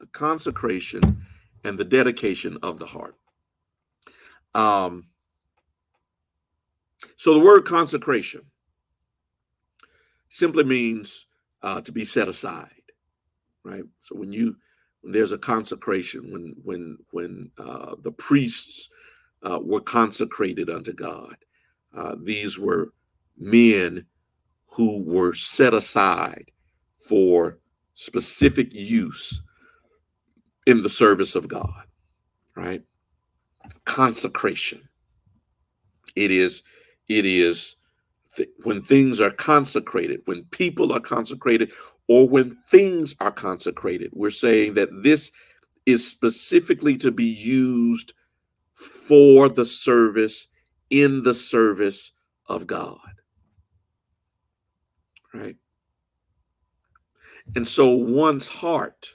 The 0.00 0.06
consecration 0.06 1.26
and 1.64 1.78
the 1.78 1.84
dedication 1.84 2.58
of 2.62 2.78
the 2.78 2.86
heart. 2.86 3.16
Um, 4.54 5.04
So 7.16 7.34
the 7.34 7.44
word 7.44 7.64
consecration 7.66 8.42
simply 10.28 10.64
means 10.64 11.26
uh, 11.62 11.80
to 11.82 11.92
be 11.92 12.04
set 12.04 12.28
aside, 12.28 12.70
right? 13.64 13.84
So 14.00 14.16
when 14.16 14.32
you 14.32 14.56
when 15.02 15.12
there's 15.12 15.32
a 15.32 15.38
consecration, 15.38 16.32
when 16.32 16.56
when 16.64 16.98
when 17.12 17.50
uh, 17.58 17.96
the 18.02 18.12
priests 18.12 18.88
uh, 19.42 19.60
were 19.62 19.80
consecrated 19.80 20.70
unto 20.70 20.92
God, 20.92 21.36
uh, 21.96 22.16
these 22.22 22.58
were 22.58 22.92
men 23.38 24.06
who 24.72 25.02
were 25.04 25.34
set 25.34 25.74
aside 25.74 26.50
for 26.98 27.58
specific 27.94 28.72
use 28.72 29.42
in 30.66 30.82
the 30.82 30.88
service 30.88 31.34
of 31.34 31.48
God, 31.48 31.84
right? 32.56 32.82
Consecration. 33.84 34.88
It 36.16 36.30
is, 36.30 36.62
it 37.08 37.26
is 37.26 37.76
th- 38.36 38.48
when 38.62 38.82
things 38.82 39.20
are 39.20 39.30
consecrated, 39.30 40.20
when 40.26 40.44
people 40.44 40.92
are 40.92 41.00
consecrated, 41.00 41.72
or 42.08 42.28
when 42.28 42.56
things 42.68 43.14
are 43.20 43.30
consecrated, 43.30 44.10
we're 44.12 44.30
saying 44.30 44.74
that 44.74 45.02
this 45.02 45.32
is 45.86 46.06
specifically 46.06 46.96
to 46.98 47.10
be 47.10 47.24
used 47.24 48.12
for 48.74 49.48
the 49.48 49.66
service, 49.66 50.48
in 50.90 51.22
the 51.22 51.34
service 51.34 52.12
of 52.48 52.66
God. 52.66 52.98
Right? 55.32 55.56
And 57.56 57.66
so 57.66 57.90
one's 57.90 58.48
heart 58.48 59.14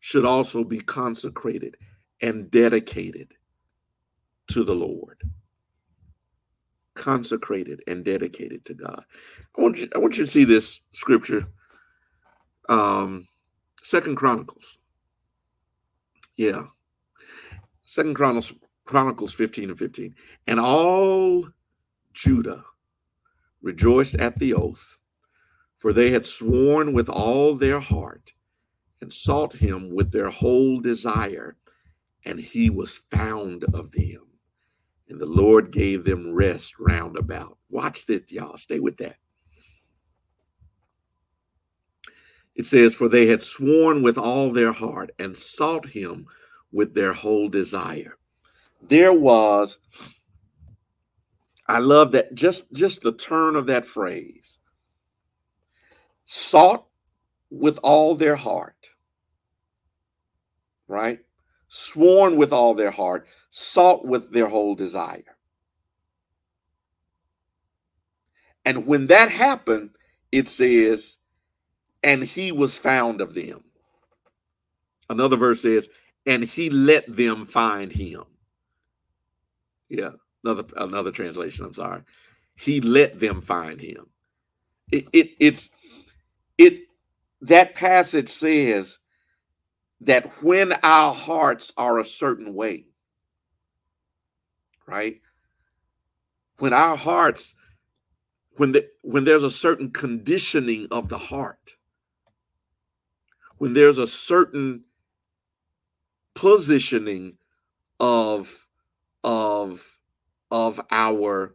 should 0.00 0.24
also 0.24 0.64
be 0.64 0.80
consecrated 0.80 1.76
and 2.20 2.50
dedicated 2.50 3.34
to 4.48 4.64
the 4.64 4.74
Lord. 4.74 5.22
Consecrated 6.94 7.82
and 7.86 8.04
dedicated 8.04 8.64
to 8.64 8.74
God. 8.74 9.04
I 9.56 9.60
want 9.60 9.78
you, 9.78 9.88
I 9.94 9.98
want 9.98 10.16
you 10.16 10.24
to 10.24 10.30
see 10.30 10.44
this 10.44 10.82
scripture. 10.92 11.46
Um, 12.68 13.28
Second 13.82 14.16
Chronicles. 14.16 14.78
Yeah. 16.36 16.64
Second 17.84 18.14
Chronicles 18.14 18.54
Chronicles 18.84 19.34
15 19.34 19.70
and 19.70 19.78
15. 19.78 20.14
And 20.46 20.58
all 20.58 21.46
Judah 22.14 22.64
rejoiced 23.62 24.14
at 24.16 24.38
the 24.38 24.54
oath, 24.54 24.98
for 25.76 25.92
they 25.92 26.10
had 26.10 26.26
sworn 26.26 26.92
with 26.92 27.08
all 27.08 27.54
their 27.54 27.80
heart 27.80 28.32
and 29.00 29.12
sought 29.12 29.54
him 29.54 29.94
with 29.94 30.12
their 30.12 30.30
whole 30.30 30.80
desire, 30.80 31.56
and 32.24 32.40
he 32.40 32.70
was 32.70 32.98
found 33.10 33.64
of 33.72 33.92
them. 33.92 34.26
And 35.08 35.20
the 35.20 35.26
Lord 35.26 35.70
gave 35.70 36.04
them 36.04 36.34
rest 36.34 36.78
round 36.78 37.16
about. 37.16 37.58
Watch 37.70 38.06
this, 38.06 38.30
y'all. 38.30 38.58
Stay 38.58 38.80
with 38.80 38.98
that. 38.98 39.16
It 42.54 42.66
says, 42.66 42.94
For 42.94 43.08
they 43.08 43.26
had 43.26 43.42
sworn 43.42 44.02
with 44.02 44.18
all 44.18 44.50
their 44.50 44.72
heart 44.72 45.12
and 45.18 45.36
sought 45.36 45.86
him 45.86 46.26
with 46.72 46.92
their 46.92 47.12
whole 47.12 47.48
desire. 47.48 48.18
There 48.82 49.12
was, 49.12 49.78
I 51.68 51.78
love 51.78 52.12
that, 52.12 52.34
just, 52.34 52.72
just 52.72 53.02
the 53.02 53.12
turn 53.12 53.54
of 53.54 53.66
that 53.66 53.86
phrase. 53.86 54.58
Sought 56.24 56.86
with 57.50 57.78
all 57.82 58.14
their 58.14 58.36
heart, 58.36 58.90
right? 60.86 61.20
Sworn 61.68 62.36
with 62.36 62.52
all 62.52 62.74
their 62.74 62.90
heart, 62.90 63.26
sought 63.50 64.06
with 64.06 64.30
their 64.30 64.48
whole 64.48 64.74
desire. 64.74 65.36
And 68.64 68.86
when 68.86 69.06
that 69.06 69.30
happened, 69.30 69.90
it 70.32 70.48
says, 70.48 71.18
and 72.02 72.22
he 72.22 72.52
was 72.52 72.78
found 72.78 73.20
of 73.20 73.34
them. 73.34 73.64
Another 75.10 75.36
verse 75.36 75.62
says, 75.62 75.88
and 76.26 76.44
he 76.44 76.68
let 76.68 77.04
them 77.14 77.46
find 77.46 77.90
him. 77.90 78.24
Yeah, 79.88 80.12
another 80.48 80.64
another 80.76 81.10
translation. 81.10 81.64
I'm 81.64 81.72
sorry. 81.72 82.02
He 82.56 82.80
let 82.80 83.20
them 83.20 83.40
find 83.40 83.80
him. 83.80 84.06
It, 84.90 85.06
it 85.12 85.30
it's 85.38 85.70
it 86.56 86.80
that 87.42 87.74
passage 87.74 88.28
says 88.28 88.98
that 90.00 90.42
when 90.42 90.72
our 90.82 91.14
hearts 91.14 91.72
are 91.76 91.98
a 91.98 92.04
certain 92.04 92.54
way, 92.54 92.86
right? 94.86 95.20
When 96.58 96.72
our 96.72 96.96
hearts, 96.96 97.54
when 98.56 98.72
the 98.72 98.88
when 99.02 99.24
there's 99.24 99.44
a 99.44 99.50
certain 99.50 99.90
conditioning 99.90 100.88
of 100.90 101.08
the 101.08 101.18
heart, 101.18 101.76
when 103.58 103.74
there's 103.74 103.98
a 103.98 104.06
certain 104.06 104.84
positioning 106.34 107.34
of 108.00 108.66
of 109.24 109.97
of 110.50 110.80
our 110.90 111.54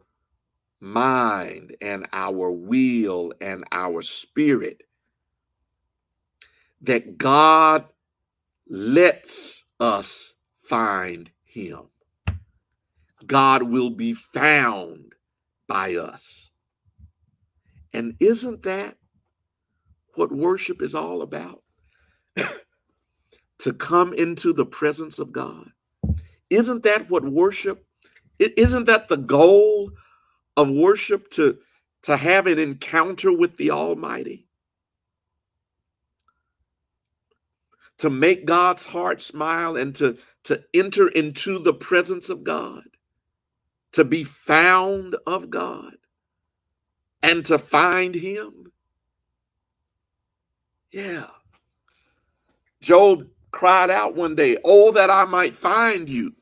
mind 0.80 1.76
and 1.80 2.06
our 2.12 2.50
will 2.50 3.32
and 3.40 3.64
our 3.72 4.02
spirit 4.02 4.82
that 6.82 7.16
God 7.16 7.86
lets 8.68 9.64
us 9.80 10.34
find 10.58 11.30
him. 11.44 11.84
God 13.26 13.62
will 13.62 13.90
be 13.90 14.12
found 14.12 15.14
by 15.66 15.94
us. 15.96 16.50
And 17.92 18.16
isn't 18.20 18.62
that 18.64 18.96
what 20.14 20.32
worship 20.32 20.82
is 20.82 20.94
all 20.94 21.22
about? 21.22 21.62
to 23.58 23.72
come 23.72 24.12
into 24.12 24.52
the 24.52 24.66
presence 24.66 25.18
of 25.18 25.32
God. 25.32 25.70
Isn't 26.50 26.82
that 26.82 27.08
what 27.08 27.24
worship? 27.24 27.86
Isn't 28.38 28.84
that 28.86 29.08
the 29.08 29.16
goal 29.16 29.92
of 30.56 30.70
worship 30.70 31.30
to, 31.32 31.58
to 32.02 32.16
have 32.16 32.46
an 32.46 32.58
encounter 32.58 33.32
with 33.32 33.56
the 33.56 33.70
Almighty? 33.70 34.46
To 37.98 38.10
make 38.10 38.44
God's 38.44 38.84
heart 38.84 39.20
smile 39.20 39.76
and 39.76 39.94
to, 39.96 40.18
to 40.44 40.62
enter 40.74 41.08
into 41.08 41.58
the 41.58 41.74
presence 41.74 42.28
of 42.28 42.44
God, 42.44 42.84
to 43.92 44.04
be 44.04 44.24
found 44.24 45.16
of 45.26 45.48
God, 45.48 45.94
and 47.22 47.46
to 47.46 47.58
find 47.58 48.14
Him. 48.14 48.72
Yeah. 50.90 51.26
Job 52.80 53.26
cried 53.50 53.90
out 53.90 54.14
one 54.16 54.34
day, 54.34 54.58
Oh, 54.64 54.92
that 54.92 55.08
I 55.08 55.24
might 55.24 55.54
find 55.54 56.08
you. 56.08 56.34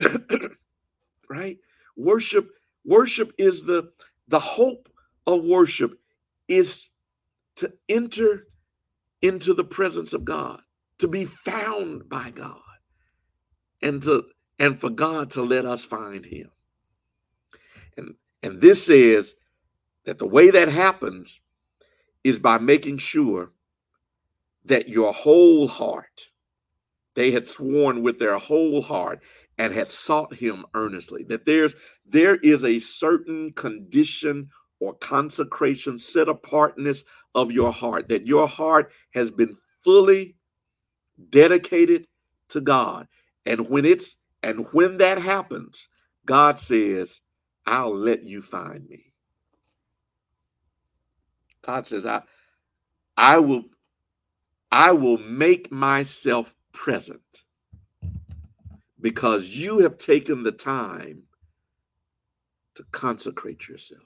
right? 1.28 1.58
Worship, 1.96 2.50
worship 2.84 3.32
is 3.38 3.64
the 3.64 3.92
the 4.28 4.40
hope 4.40 4.88
of 5.26 5.44
worship 5.44 6.00
is 6.48 6.90
to 7.56 7.72
enter 7.88 8.48
into 9.22 9.54
the 9.54 9.64
presence 9.64 10.12
of 10.12 10.24
God, 10.24 10.60
to 10.98 11.08
be 11.08 11.24
found 11.24 12.08
by 12.08 12.30
God, 12.30 12.60
and 13.82 14.02
to 14.02 14.24
and 14.58 14.80
for 14.80 14.90
God 14.90 15.30
to 15.32 15.42
let 15.42 15.64
us 15.64 15.84
find 15.84 16.26
him. 16.26 16.50
And 17.96 18.14
and 18.42 18.60
this 18.60 18.86
says 18.86 19.34
that 20.04 20.18
the 20.18 20.26
way 20.26 20.50
that 20.50 20.68
happens 20.68 21.40
is 22.24 22.38
by 22.38 22.58
making 22.58 22.98
sure 22.98 23.52
that 24.64 24.88
your 24.88 25.12
whole 25.12 25.68
heart, 25.68 26.28
they 27.16 27.32
had 27.32 27.46
sworn 27.46 28.02
with 28.02 28.18
their 28.18 28.38
whole 28.38 28.82
heart 28.82 29.22
and 29.58 29.72
had 29.72 29.90
sought 29.90 30.34
him 30.34 30.64
earnestly. 30.74 31.24
That 31.24 31.46
there's 31.46 31.74
there 32.06 32.36
is 32.36 32.64
a 32.64 32.78
certain 32.78 33.52
condition 33.52 34.50
or 34.78 34.94
consecration, 34.94 35.98
set 35.98 36.28
apartness 36.28 37.02
of 37.34 37.50
your 37.50 37.72
heart, 37.72 38.08
that 38.08 38.26
your 38.26 38.46
heart 38.46 38.92
has 39.14 39.30
been 39.30 39.56
fully 39.82 40.36
dedicated 41.30 42.06
to 42.50 42.60
God. 42.60 43.08
And 43.46 43.68
when 43.68 43.84
it's 43.84 44.18
and 44.42 44.66
when 44.72 44.98
that 44.98 45.18
happens, 45.18 45.88
God 46.26 46.58
says, 46.58 47.20
I'll 47.66 47.96
let 47.96 48.22
you 48.22 48.42
find 48.42 48.86
me. 48.88 49.12
God 51.62 51.86
says, 51.86 52.04
I 52.04 52.22
I 53.16 53.38
will 53.38 53.64
I 54.70 54.92
will 54.92 55.18
make 55.18 55.72
myself 55.72 56.54
present 56.76 57.42
because 59.00 59.48
you 59.48 59.78
have 59.78 59.98
taken 59.98 60.42
the 60.42 60.52
time 60.52 61.22
to 62.76 62.84
consecrate 62.92 63.66
yourself, 63.68 64.02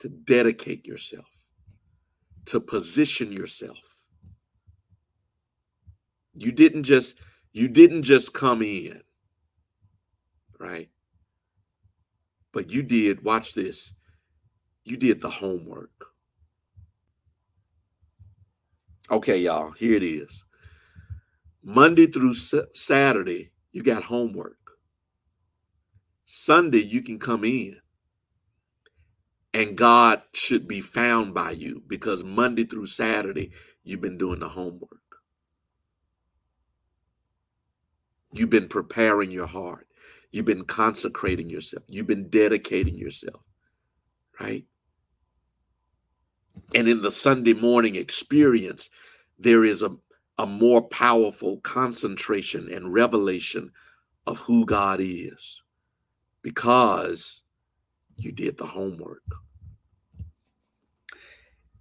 to 0.00 0.08
dedicate 0.08 0.84
yourself, 0.84 1.30
to 2.44 2.60
position 2.60 3.32
yourself. 3.32 4.00
You 6.34 6.52
didn't 6.52 6.82
just 6.82 7.16
you 7.52 7.68
didn't 7.68 8.02
just 8.02 8.34
come 8.34 8.62
in, 8.62 9.00
right? 10.58 10.90
but 12.52 12.70
you 12.70 12.82
did, 12.82 13.24
watch 13.24 13.54
this, 13.54 13.92
you 14.84 14.96
did 14.96 15.20
the 15.20 15.30
homework. 15.30 16.06
Okay, 19.10 19.38
y'all, 19.38 19.70
here 19.72 19.94
it 19.94 20.02
is. 20.02 20.44
Monday 21.62 22.06
through 22.06 22.34
Saturday, 22.34 23.50
you 23.72 23.82
got 23.82 24.04
homework. 24.04 24.56
Sunday, 26.24 26.82
you 26.82 27.02
can 27.02 27.18
come 27.18 27.44
in 27.44 27.80
and 29.52 29.76
God 29.76 30.22
should 30.32 30.68
be 30.68 30.80
found 30.80 31.34
by 31.34 31.50
you 31.52 31.82
because 31.86 32.22
Monday 32.22 32.64
through 32.64 32.86
Saturday, 32.86 33.50
you've 33.82 34.00
been 34.00 34.18
doing 34.18 34.40
the 34.40 34.48
homework. 34.48 35.00
You've 38.32 38.50
been 38.50 38.68
preparing 38.68 39.30
your 39.30 39.48
heart. 39.48 39.88
You've 40.30 40.44
been 40.44 40.64
consecrating 40.64 41.50
yourself. 41.50 41.84
You've 41.88 42.06
been 42.06 42.28
dedicating 42.28 42.94
yourself, 42.94 43.42
right? 44.40 44.64
And 46.74 46.88
in 46.88 47.02
the 47.02 47.10
Sunday 47.10 47.54
morning 47.54 47.96
experience, 47.96 48.88
there 49.38 49.64
is 49.64 49.82
a, 49.82 49.96
a 50.40 50.46
more 50.46 50.80
powerful 50.80 51.58
concentration 51.58 52.66
and 52.72 52.94
revelation 52.94 53.70
of 54.26 54.38
who 54.38 54.64
God 54.64 54.98
is 55.02 55.60
because 56.40 57.42
you 58.16 58.32
did 58.32 58.56
the 58.56 58.64
homework. 58.64 59.22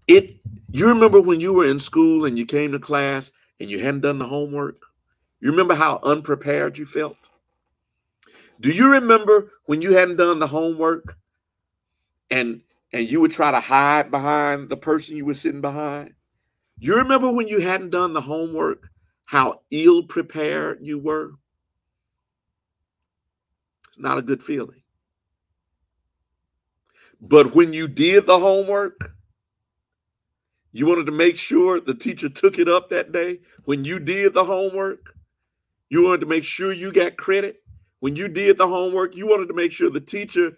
It 0.07 0.41
you 0.72 0.89
remember 0.89 1.22
when 1.22 1.39
you 1.39 1.53
were 1.53 1.68
in 1.68 1.80
school 1.80 2.26
and 2.26 2.38
you 2.38 2.45
came 2.45 2.74
to 2.74 2.80
class 2.80 3.32
and 3.62 3.70
you 3.70 3.80
hadn't 3.80 4.01
done 4.01 4.20
the 4.20 4.28
homework? 4.28 4.82
You 5.39 5.51
remember 5.51 5.74
how 5.74 6.01
unprepared 6.03 6.78
you 6.78 6.86
felt? 6.86 7.16
Do 8.60 8.72
you 8.72 8.89
remember 8.89 9.53
when 9.68 9.82
you 9.82 9.93
hadn't 9.93 10.18
done 10.18 10.39
the 10.39 10.47
homework 10.47 11.16
and 12.30 12.60
and 12.91 13.07
you 13.07 13.22
would 13.22 13.32
try 13.32 13.51
to 13.51 13.62
hide 13.62 14.12
behind 14.12 14.68
the 14.68 14.76
person 14.76 15.16
you 15.16 15.24
were 15.24 15.34
sitting 15.34 15.62
behind? 15.62 16.14
You 16.80 16.95
remember 16.95 17.30
when 17.32 17.47
you 17.47 17.59
hadn't 17.59 17.89
done 17.89 18.13
the 18.13 18.21
homework, 18.21 18.89
how 19.25 19.61
ill 19.69 20.03
prepared 20.03 20.80
you 20.82 20.97
were? 20.97 21.32
It's 23.89 23.99
not 23.99 24.17
a 24.17 24.21
good 24.21 24.41
feeling. 24.41 24.82
But 27.21 27.53
when 27.53 27.73
you 27.73 27.88
did 27.88 28.25
the 28.25 28.39
homework, 28.39 29.11
you 30.71 30.86
wanted 30.86 31.07
to 31.07 31.11
make 31.11 31.38
sure 31.38 31.82
the 31.82 31.93
teacher 31.93 32.30
took 32.30 32.59
it 32.59 32.69
up 32.69 32.89
that 32.89 33.11
day. 33.11 33.39
When 33.65 33.84
you 33.84 33.99
did 33.99 34.34
the 34.34 34.45
homework, 34.45 35.13
you 35.89 36.03
wanted 36.03 36.21
to 36.21 36.27
make 36.27 36.43
sure 36.43 36.71
you 36.71 36.91
got 36.93 37.17
credit. 37.17 37.61
When 37.99 38.15
you 38.15 38.30
did 38.30 38.57
the 38.57 38.67
homework, 38.67 39.15
you 39.15 39.27
wanted 39.27 39.47
to 39.47 39.53
make 39.53 39.73
sure 39.73 39.89
the 39.89 39.99
teacher 39.99 40.57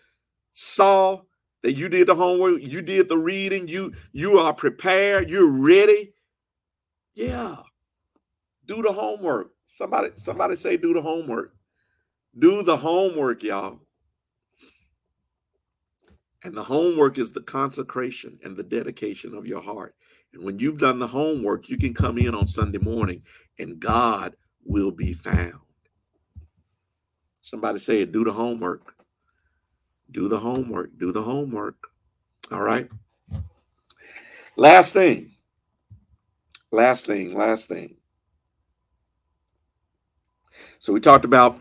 saw 0.52 1.22
that 1.64 1.76
you 1.76 1.90
did 1.90 2.08
the 2.08 2.16
homework, 2.16 2.62
you 2.62 2.82
did 2.82 3.10
the 3.10 3.18
reading, 3.18 3.68
you 3.68 3.94
you 4.12 4.40
are 4.40 4.54
prepared, 4.54 5.30
you're 5.30 5.50
ready. 5.50 6.14
Yeah. 7.14 7.58
Do 8.66 8.82
the 8.82 8.92
homework. 8.92 9.52
Somebody 9.68 10.10
somebody 10.16 10.56
say 10.56 10.78
do 10.78 10.94
the 10.94 11.02
homework. 11.02 11.54
Do 12.38 12.64
the 12.64 12.78
homework, 12.78 13.44
y'all. 13.44 13.80
And 16.44 16.56
the 16.56 16.64
homework 16.64 17.18
is 17.18 17.32
the 17.32 17.42
consecration 17.42 18.40
and 18.44 18.58
the 18.58 18.64
dedication 18.64 19.36
of 19.36 19.46
your 19.46 19.62
heart. 19.62 19.96
And 20.34 20.44
when 20.44 20.60
you've 20.60 20.80
done 20.80 20.98
the 20.98 21.08
homework, 21.08 21.70
you 21.70 21.78
can 21.78 21.94
come 21.94 22.18
in 22.18 22.34
on 22.34 22.48
Sunday 22.48 22.80
morning 22.80 23.22
and 23.60 23.80
God 23.80 24.36
will 24.64 24.92
be 24.92 25.14
found. 25.14 25.60
Somebody 27.42 27.80
say 27.80 28.02
it, 28.02 28.12
do 28.12 28.24
the 28.24 28.32
homework. 28.32 28.94
Do 30.12 30.28
the 30.28 30.40
homework. 30.40 30.98
Do 30.98 31.12
the 31.12 31.22
homework. 31.22 31.88
All 32.52 32.62
right. 32.62 32.90
Last 34.56 34.94
thing. 34.94 35.32
Last 36.72 37.06
thing. 37.06 37.34
Last 37.34 37.68
thing. 37.68 37.96
So 40.80 40.92
we 40.94 41.00
talked 41.00 41.26
about 41.26 41.60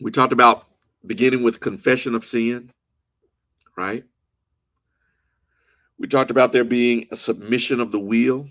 we 0.00 0.10
talked 0.10 0.32
about 0.32 0.66
beginning 1.06 1.42
with 1.42 1.60
confession 1.60 2.14
of 2.14 2.24
sin, 2.24 2.70
right? 3.76 4.04
We 5.98 6.08
talked 6.08 6.32
about 6.32 6.52
there 6.52 6.64
being 6.64 7.06
a 7.12 7.16
submission 7.16 7.80
of 7.80 7.92
the 7.92 8.00
will 8.00 8.48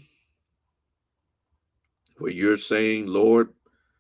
where 2.18 2.32
you're 2.32 2.58
saying, 2.58 3.08
Lord, 3.08 3.50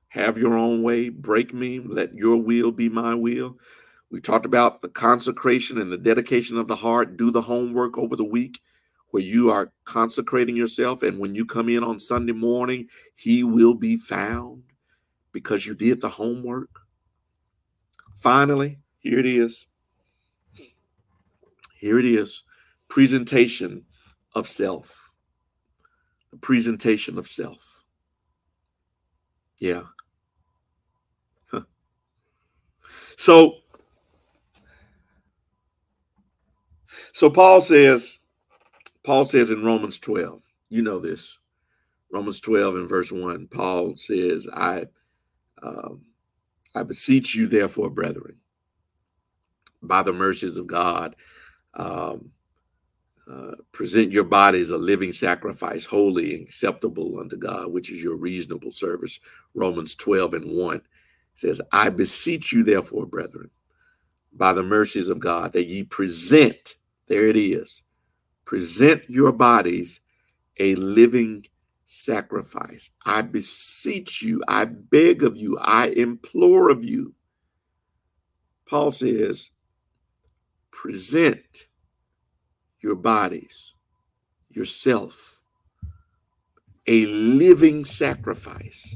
have 0.08 0.38
your 0.38 0.58
own 0.58 0.84
way, 0.84 1.10
break 1.10 1.54
me, 1.54 1.80
let 1.80 2.14
your 2.14 2.38
will 2.38 2.72
be 2.72 2.88
my 2.88 3.14
will. 3.16 3.58
We 4.12 4.20
talked 4.20 4.46
about 4.46 4.82
the 4.82 4.90
consecration 4.90 5.80
and 5.80 5.92
the 5.92 5.98
dedication 5.98 6.58
of 6.58 6.68
the 6.68 6.76
heart. 6.76 7.16
Do 7.16 7.32
the 7.32 7.42
homework 7.42 7.98
over 7.98 8.16
the 8.16 8.26
week 8.26 8.60
where 9.12 9.24
you 9.24 9.50
are 9.50 9.72
consecrating 9.86 10.56
yourself. 10.56 11.02
And 11.02 11.18
when 11.18 11.34
you 11.34 11.46
come 11.46 11.70
in 11.70 11.84
on 11.84 12.00
Sunday 12.00 12.34
morning, 12.34 12.88
he 13.16 13.44
will 13.44 13.74
be 13.74 13.96
found 13.96 14.64
because 15.32 15.66
you 15.66 15.74
did 15.74 16.02
the 16.02 16.10
homework. 16.10 16.70
Finally, 18.20 18.80
here 19.00 19.20
it 19.20 19.26
is. 19.26 19.68
Here 21.78 21.98
it 21.98 22.06
is 22.06 22.44
presentation 22.90 23.86
of 24.36 24.50
self. 24.50 25.10
The 26.32 26.38
presentation 26.38 27.18
of 27.18 27.28
self. 27.28 27.86
Yeah. 29.58 29.84
So 33.16 33.56
So 37.14 37.30
Paul 37.30 37.62
says, 37.62 38.20
Paul 39.04 39.26
says 39.26 39.50
in 39.52 39.64
Romans 39.64 40.00
12, 40.00 40.42
you 40.70 40.82
know 40.82 41.00
this, 41.00 41.38
Romans 42.12 42.40
12 42.40 42.76
and 42.76 42.90
verse 42.90 43.12
1, 43.12 43.48
Paul 43.48 43.96
says, 43.96 44.48
I 44.54 44.86
um, 45.62 46.02
I 46.74 46.84
beseech 46.84 47.36
you, 47.36 47.48
therefore, 47.48 47.90
brethren, 47.90 48.38
by 49.82 50.04
the 50.04 50.14
mercies 50.14 50.58
of 50.58 50.68
God, 50.68 51.16
um, 51.74 52.32
uh, 53.32 53.52
present 53.72 54.12
your 54.12 54.24
bodies 54.24 54.72
a 54.72 54.78
living 54.78 55.12
sacrifice, 55.12 55.86
holy 55.86 56.36
and 56.36 56.44
acceptable 56.44 57.20
unto 57.20 57.38
God, 57.38 57.72
which 57.72 57.92
is 57.92 58.02
your 58.02 58.16
reasonable 58.16 58.72
service. 58.72 59.20
Romans 59.54 59.96
12 59.96 60.34
and 60.34 60.52
1 60.52 60.82
says, 61.36 61.62
I 61.72 61.90
beseech 61.90 62.52
you, 62.52 62.64
therefore, 62.64 63.06
brethren, 63.06 63.50
by 64.34 64.54
the 64.54 64.64
mercies 64.64 65.10
of 65.10 65.20
God, 65.20 65.54
that 65.54 65.68
ye 65.68 65.84
present 65.84 66.76
there 67.12 67.28
it 67.28 67.36
is. 67.36 67.84
Present 68.46 69.04
your 69.10 69.34
bodies 69.34 70.00
a 70.58 70.76
living 70.76 71.46
sacrifice. 71.86 72.92
I 73.06 73.22
beseech 73.22 74.22
you, 74.22 74.42
I 74.48 74.64
beg 74.64 75.22
of 75.22 75.36
you, 75.36 75.58
I 75.60 75.88
implore 75.88 76.70
of 76.70 76.86
you. 76.86 77.14
Paul 78.66 78.94
says, 78.94 79.50
present 80.72 81.68
your 82.80 82.96
bodies, 82.96 83.74
yourself, 84.50 85.42
a 86.88 87.06
living 87.08 87.84
sacrifice. 87.84 88.96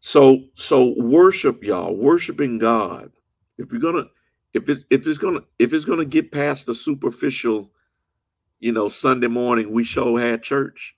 So, 0.00 0.44
so 0.54 0.94
worship, 0.98 1.64
y'all, 1.64 1.96
worshiping 1.96 2.58
God. 2.58 3.12
If 3.56 3.72
you're 3.72 3.80
gonna 3.80 4.08
if 4.58 4.68
it's 4.68 4.84
if 4.90 5.06
it's 5.06 5.18
gonna 5.18 5.40
if 5.58 5.72
it's 5.72 5.84
gonna 5.84 6.04
get 6.04 6.32
past 6.32 6.66
the 6.66 6.74
superficial, 6.74 7.70
you 8.60 8.72
know, 8.72 8.88
Sunday 8.88 9.28
morning 9.28 9.72
we 9.72 9.84
show 9.84 10.16
had 10.16 10.42
church, 10.42 10.96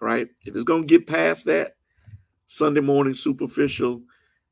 right? 0.00 0.28
If 0.44 0.54
it's 0.54 0.64
gonna 0.64 0.84
get 0.84 1.06
past 1.06 1.46
that 1.46 1.76
Sunday 2.46 2.80
morning 2.80 3.14
superficial, 3.14 4.02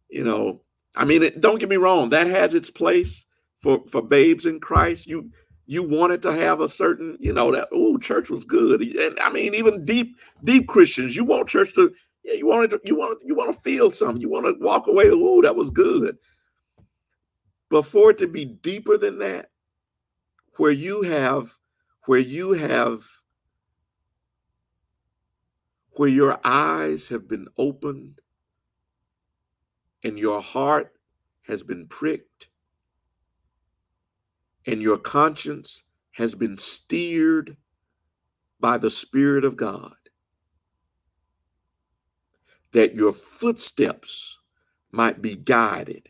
you 0.09 0.25
know, 0.25 0.63
I 0.97 1.05
mean, 1.05 1.23
it, 1.23 1.41
don't 1.41 1.61
get 1.61 1.69
me 1.69 1.77
wrong, 1.77 2.11
that 2.11 2.27
has 2.27 2.55
its 2.55 2.71
place 2.71 3.25
for 3.61 3.85
for 3.89 4.03
babes 4.03 4.47
in 4.47 4.61
Christ. 4.61 5.07
You 5.07 5.31
you 5.67 5.83
wanted 5.83 6.23
to 6.23 6.33
have 6.33 6.63
a 6.63 6.69
certain, 6.69 7.19
you 7.21 7.33
know, 7.33 7.53
that 7.53 7.69
oh, 7.73 7.99
church 7.99 8.31
was 8.31 8.45
good, 8.45 8.81
and 8.81 9.21
I 9.21 9.31
mean, 9.31 9.55
even 9.55 9.85
deep 9.85 10.17
deep 10.45 10.67
Christians, 10.69 11.15
you 11.15 11.25
want 11.25 11.49
church 11.49 11.75
to, 11.75 11.93
yeah, 12.25 12.35
you 12.35 12.47
want 12.47 12.71
to, 12.71 12.81
you 12.85 12.97
want 12.97 13.19
you 13.25 13.35
want 13.35 13.55
to 13.55 13.61
feel 13.61 13.91
something, 13.91 14.21
you 14.23 14.31
want 14.31 14.47
to 14.47 14.65
walk 14.65 14.87
away, 14.87 15.11
oh, 15.11 15.43
that 15.43 15.57
was 15.57 15.71
good. 15.71 16.17
But 17.71 17.83
for 17.83 18.11
it 18.11 18.19
to 18.19 18.27
be 18.27 18.45
deeper 18.45 18.97
than 18.97 19.19
that, 19.19 19.51
where 20.57 20.71
you 20.71 21.03
have, 21.03 21.55
where 22.07 22.19
you 22.19 22.53
have, 22.53 23.03
where 25.93 26.09
your 26.09 26.41
eyes 26.45 27.09
have 27.09 27.29
been 27.29 27.49
opened 27.59 28.21
and 30.05 30.19
your 30.19 30.41
heart 30.41 30.95
has 31.43 31.63
been 31.63 31.87
pricked 31.87 32.49
and 34.67 34.81
your 34.81 34.99
conscience 34.99 35.83
has 36.13 36.35
been 36.35 36.57
steered 36.57 37.57
by 38.61 38.79
the 38.79 38.91
Spirit 38.91 39.45
of 39.45 39.57
God, 39.57 39.95
that 42.73 42.95
your 42.95 43.13
footsteps 43.13 44.39
might 44.93 45.23
be 45.23 45.35
guided 45.35 46.09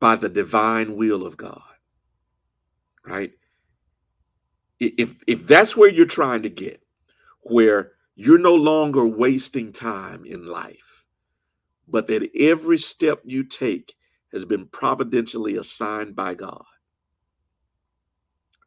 by 0.00 0.16
the 0.16 0.28
divine 0.28 0.96
will 0.96 1.26
of 1.26 1.36
God. 1.36 1.62
Right? 3.06 3.32
If 4.78 5.14
if 5.26 5.46
that's 5.46 5.76
where 5.76 5.90
you're 5.90 6.06
trying 6.06 6.42
to 6.42 6.48
get, 6.48 6.82
where 7.42 7.92
you're 8.14 8.38
no 8.38 8.54
longer 8.54 9.06
wasting 9.06 9.72
time 9.72 10.24
in 10.24 10.46
life, 10.46 11.04
but 11.88 12.06
that 12.08 12.30
every 12.38 12.78
step 12.78 13.22
you 13.24 13.44
take 13.44 13.94
has 14.32 14.44
been 14.44 14.66
providentially 14.66 15.56
assigned 15.56 16.14
by 16.14 16.34
God. 16.34 16.64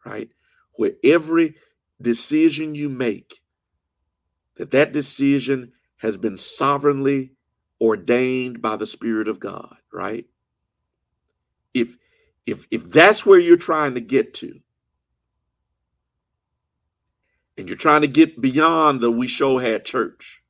Right? 0.05 0.29
Where 0.73 0.93
every 1.03 1.55
decision 2.01 2.75
you 2.75 2.89
make, 2.89 3.41
that 4.57 4.71
that 4.71 4.91
decision 4.91 5.73
has 5.97 6.17
been 6.17 6.37
sovereignly 6.37 7.33
ordained 7.79 8.61
by 8.61 8.75
the 8.75 8.87
Spirit 8.87 9.27
of 9.27 9.39
God, 9.39 9.77
right? 9.93 10.25
If 11.73 11.97
if 12.45 12.67
if 12.71 12.89
that's 12.89 13.25
where 13.25 13.39
you're 13.39 13.57
trying 13.57 13.93
to 13.95 14.01
get 14.01 14.33
to, 14.35 14.59
and 17.57 17.67
you're 17.67 17.77
trying 17.77 18.01
to 18.01 18.07
get 18.07 18.41
beyond 18.41 19.01
the 19.01 19.11
we 19.11 19.27
show 19.27 19.59
had 19.59 19.85
church, 19.85 20.41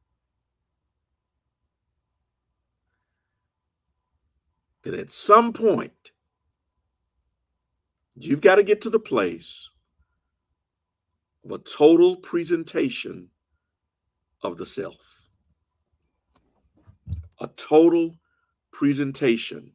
then 4.83 4.93
at 4.93 5.11
some 5.11 5.53
point 5.53 6.11
you've 8.15 8.41
got 8.41 8.55
to 8.55 8.63
get 8.63 8.81
to 8.81 8.89
the 8.89 8.99
place 8.99 9.69
of 11.43 11.51
a 11.51 11.57
total 11.57 12.15
presentation 12.15 13.29
of 14.43 14.57
the 14.57 14.65
self. 14.65 15.29
A 17.39 17.47
total 17.57 18.17
presentation 18.71 19.73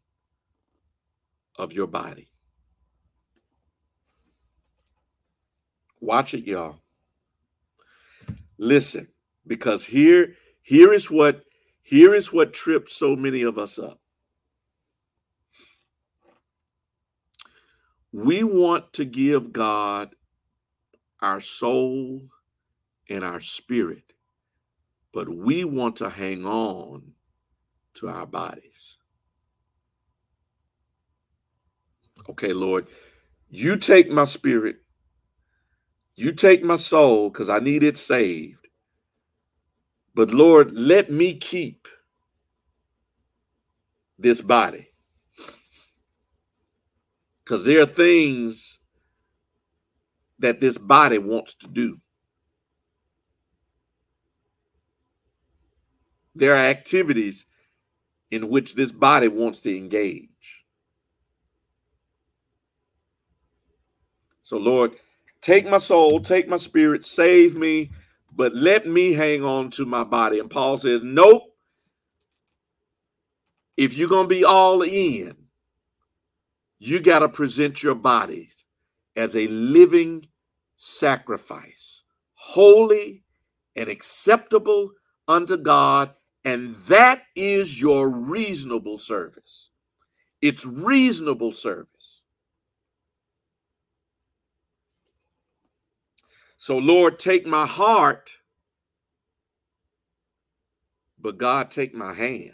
of 1.59 1.72
your 1.72 1.86
body. 1.86 2.28
Watch 6.00 6.34
it, 6.34 6.44
y'all. 6.44 6.80
Listen, 8.59 9.09
because 9.46 9.84
here, 9.84 10.34
here 10.62 10.92
is 10.92 11.11
what 11.11 11.42
here 11.82 12.14
is 12.14 12.32
what 12.32 12.52
trips 12.52 12.96
so 12.96 13.14
many 13.14 13.42
of 13.42 13.59
us 13.59 13.78
up. 13.78 14.00
We 18.12 18.42
want 18.42 18.92
to 18.94 19.04
give 19.04 19.52
God 19.52 20.14
our 21.20 21.40
soul 21.40 22.22
and 23.09 23.22
our 23.22 23.38
spirit, 23.40 24.14
but 25.12 25.28
we 25.28 25.64
want 25.64 25.96
to 25.96 26.11
hang 26.11 26.44
on 26.44 27.12
to 27.94 28.09
our 28.09 28.26
bodies. 28.26 28.95
Okay, 32.29 32.53
Lord, 32.53 32.87
you 33.49 33.77
take 33.77 34.11
my 34.11 34.24
spirit, 34.24 34.77
you 36.16 36.33
take 36.33 36.62
my 36.62 36.77
soul 36.77 37.31
because 37.31 37.49
I 37.49 37.59
need 37.59 37.83
it 37.83 37.97
saved. 37.97 38.66
But 40.14 40.31
Lord, 40.31 40.72
let 40.72 41.11
me 41.11 41.35
keep 41.37 41.89
this 44.18 44.41
body. 44.41 44.89
Because 47.45 47.64
there 47.64 47.83
are 47.83 47.87
things 47.87 48.79
that 50.39 50.61
this 50.61 50.79
body 50.79 51.18
wants 51.18 51.55
to 51.55 51.68
do. 51.68 51.99
There 56.35 56.55
are 56.55 56.64
activities 56.64 57.47
in 58.31 58.49
which 58.49 58.74
this 58.74 58.93
body 58.93 59.29
wants 59.29 59.61
to 59.62 59.77
engage. 59.77 60.29
So, 64.47 64.59
Lord, 64.59 64.92
take 65.40 65.66
my 65.66 65.78
soul, 65.78 66.20
take 66.20 66.47
my 66.47 66.57
spirit, 66.57 67.05
save 67.05 67.57
me, 67.57 67.90
but 68.32 68.55
let 68.55 68.86
me 68.86 69.12
hang 69.12 69.44
on 69.44 69.70
to 69.70 69.84
my 69.84 70.05
body. 70.05 70.38
And 70.38 70.49
Paul 70.49 70.78
says, 70.78 71.01
Nope. 71.03 71.53
If 73.76 73.97
you're 73.97 74.09
going 74.09 74.26
to 74.26 74.34
be 74.34 74.44
all 74.44 74.82
in, 74.82 75.34
you 76.78 77.01
got 77.01 77.18
to 77.18 77.28
present 77.28 77.82
your 77.82 77.97
bodies 77.97 78.64
as 79.16 79.34
a 79.34 79.49
living 79.49 80.28
sacrifice, 80.76 82.05
holy 82.34 83.24
and 83.74 83.88
acceptable 83.88 84.92
unto 85.26 85.57
God. 85.57 86.14
And 86.44 86.76
that 86.86 87.24
is 87.34 87.80
your 87.80 88.09
reasonable 88.09 88.99
service. 88.99 89.70
It's 90.40 90.64
reasonable 90.64 91.53
service. 91.53 92.15
So, 96.57 96.78
Lord, 96.78 97.18
take 97.18 97.46
my 97.46 97.66
heart, 97.66 98.38
but 101.18 101.38
God, 101.38 101.70
take 101.70 101.94
my 101.94 102.14
hands. 102.14 102.52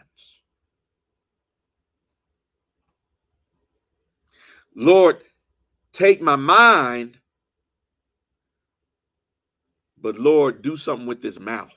Lord, 4.74 5.22
take 5.92 6.20
my 6.20 6.36
mind, 6.36 7.18
but 10.00 10.18
Lord, 10.18 10.62
do 10.62 10.76
something 10.76 11.07
with 11.07 11.22
this 11.22 11.38
mouth. 11.38 11.70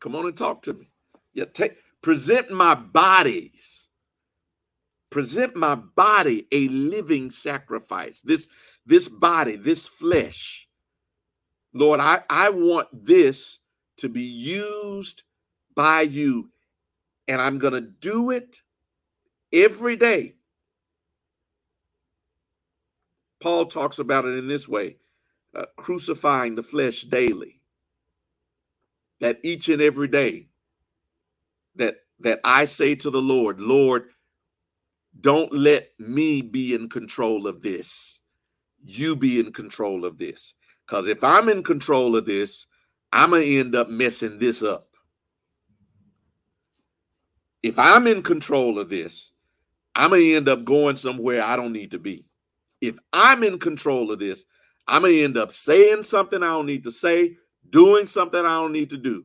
Come 0.00 0.16
on 0.16 0.26
and 0.26 0.36
talk 0.36 0.62
to 0.62 0.74
me. 0.74 0.90
Yeah, 1.32 1.46
take 1.52 1.76
present 2.02 2.50
my 2.50 2.74
bodies. 2.74 3.88
Present 5.14 5.54
my 5.54 5.76
body 5.76 6.48
a 6.50 6.66
living 6.66 7.30
sacrifice. 7.30 8.20
This 8.20 8.48
this 8.84 9.08
body, 9.08 9.54
this 9.54 9.86
flesh. 9.86 10.66
Lord, 11.72 12.00
I, 12.00 12.22
I 12.28 12.50
want 12.50 12.88
this 12.92 13.60
to 13.98 14.08
be 14.08 14.24
used 14.24 15.22
by 15.76 16.00
you. 16.00 16.50
And 17.28 17.40
I'm 17.40 17.58
going 17.58 17.74
to 17.74 17.80
do 17.80 18.32
it 18.32 18.56
every 19.52 19.94
day. 19.94 20.34
Paul 23.40 23.66
talks 23.66 24.00
about 24.00 24.24
it 24.24 24.36
in 24.36 24.48
this 24.48 24.66
way 24.66 24.96
uh, 25.54 25.66
crucifying 25.76 26.56
the 26.56 26.64
flesh 26.64 27.02
daily. 27.02 27.60
That 29.20 29.38
each 29.44 29.68
and 29.68 29.80
every 29.80 30.08
day 30.08 30.48
that 31.76 31.98
that 32.18 32.40
I 32.42 32.64
say 32.64 32.96
to 32.96 33.10
the 33.10 33.22
Lord, 33.22 33.60
Lord, 33.60 34.08
don't 35.20 35.52
let 35.52 35.88
me 35.98 36.42
be 36.42 36.74
in 36.74 36.88
control 36.88 37.46
of 37.46 37.62
this. 37.62 38.20
You 38.84 39.16
be 39.16 39.40
in 39.40 39.52
control 39.52 40.04
of 40.04 40.18
this. 40.18 40.54
Because 40.86 41.06
if 41.06 41.24
I'm 41.24 41.48
in 41.48 41.62
control 41.62 42.16
of 42.16 42.26
this, 42.26 42.66
I'm 43.12 43.30
going 43.30 43.42
to 43.42 43.58
end 43.58 43.74
up 43.74 43.88
messing 43.88 44.38
this 44.38 44.62
up. 44.62 44.88
If 47.62 47.78
I'm 47.78 48.06
in 48.06 48.22
control 48.22 48.78
of 48.78 48.90
this, 48.90 49.32
I'm 49.94 50.10
going 50.10 50.22
to 50.22 50.34
end 50.34 50.48
up 50.48 50.64
going 50.64 50.96
somewhere 50.96 51.42
I 51.42 51.56
don't 51.56 51.72
need 51.72 51.92
to 51.92 51.98
be 51.98 52.26
if 52.86 52.98
I'm 53.12 53.42
in 53.42 53.58
control 53.58 54.10
of 54.10 54.18
this, 54.18 54.44
I'm 54.86 55.02
going 55.02 55.14
to 55.14 55.24
end 55.24 55.38
up 55.38 55.52
saying 55.52 56.02
something 56.02 56.42
I 56.42 56.48
don't 56.48 56.66
need 56.66 56.84
to 56.84 56.92
say, 56.92 57.36
doing 57.70 58.06
something 58.06 58.40
I 58.40 58.60
don't 58.60 58.72
need 58.72 58.90
to 58.90 58.98
do. 58.98 59.24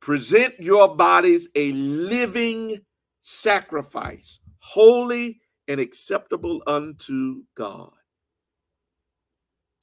Present 0.00 0.54
your 0.60 0.94
bodies 0.96 1.48
a 1.54 1.72
living 1.72 2.80
sacrifice, 3.20 4.38
holy 4.64 5.38
and 5.68 5.78
acceptable 5.78 6.62
unto 6.66 7.42
God. 7.54 7.92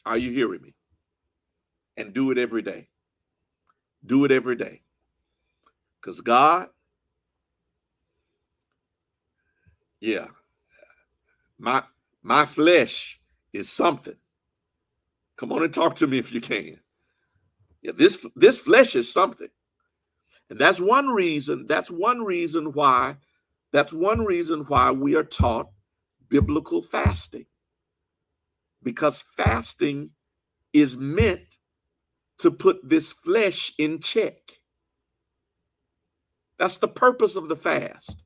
Are 0.08 0.18
you 0.18 0.32
hearing 0.32 0.64
me? 0.64 0.74
And 1.98 2.14
do 2.14 2.32
it 2.32 2.40
every 2.40 2.64
day. 2.64 2.88
Do 4.04 4.26
it 4.26 4.32
every 4.32 4.56
day. 4.56 4.82
Because 6.02 6.20
God, 6.20 6.70
yeah, 10.00 10.28
my 11.60 11.84
my 12.24 12.48
flesh 12.48 13.22
is 13.54 13.70
something. 13.70 14.16
Come 15.38 15.52
on 15.52 15.64
and 15.64 15.72
talk 15.72 15.96
to 15.98 16.08
me 16.08 16.18
if 16.18 16.34
you 16.34 16.42
can. 16.42 16.80
Yeah, 17.84 17.92
this 17.96 18.26
this 18.36 18.60
flesh 18.60 18.96
is 18.96 19.14
something. 19.14 19.50
And 20.50 20.58
that's 20.58 20.80
one 20.80 21.08
reason, 21.10 21.68
that's 21.68 21.92
one 21.92 22.24
reason 22.24 22.74
why 22.74 23.18
that's 23.72 23.94
one 23.94 24.26
reason 24.26 24.62
why 24.68 24.92
we 24.92 25.16
are 25.16 25.24
taught 25.24 25.68
biblical 26.30 26.82
fasting. 26.82 27.46
Because 28.84 29.24
fasting 29.38 30.12
is 30.74 30.98
meant 30.98 31.58
to 32.40 32.52
put 32.52 32.90
this 32.90 33.12
flesh 33.12 33.72
in 33.78 34.00
check. 34.00 34.60
That's 36.58 36.78
the 36.78 36.88
purpose 36.88 37.36
of 37.36 37.50
the 37.50 37.56
fast 37.56 38.24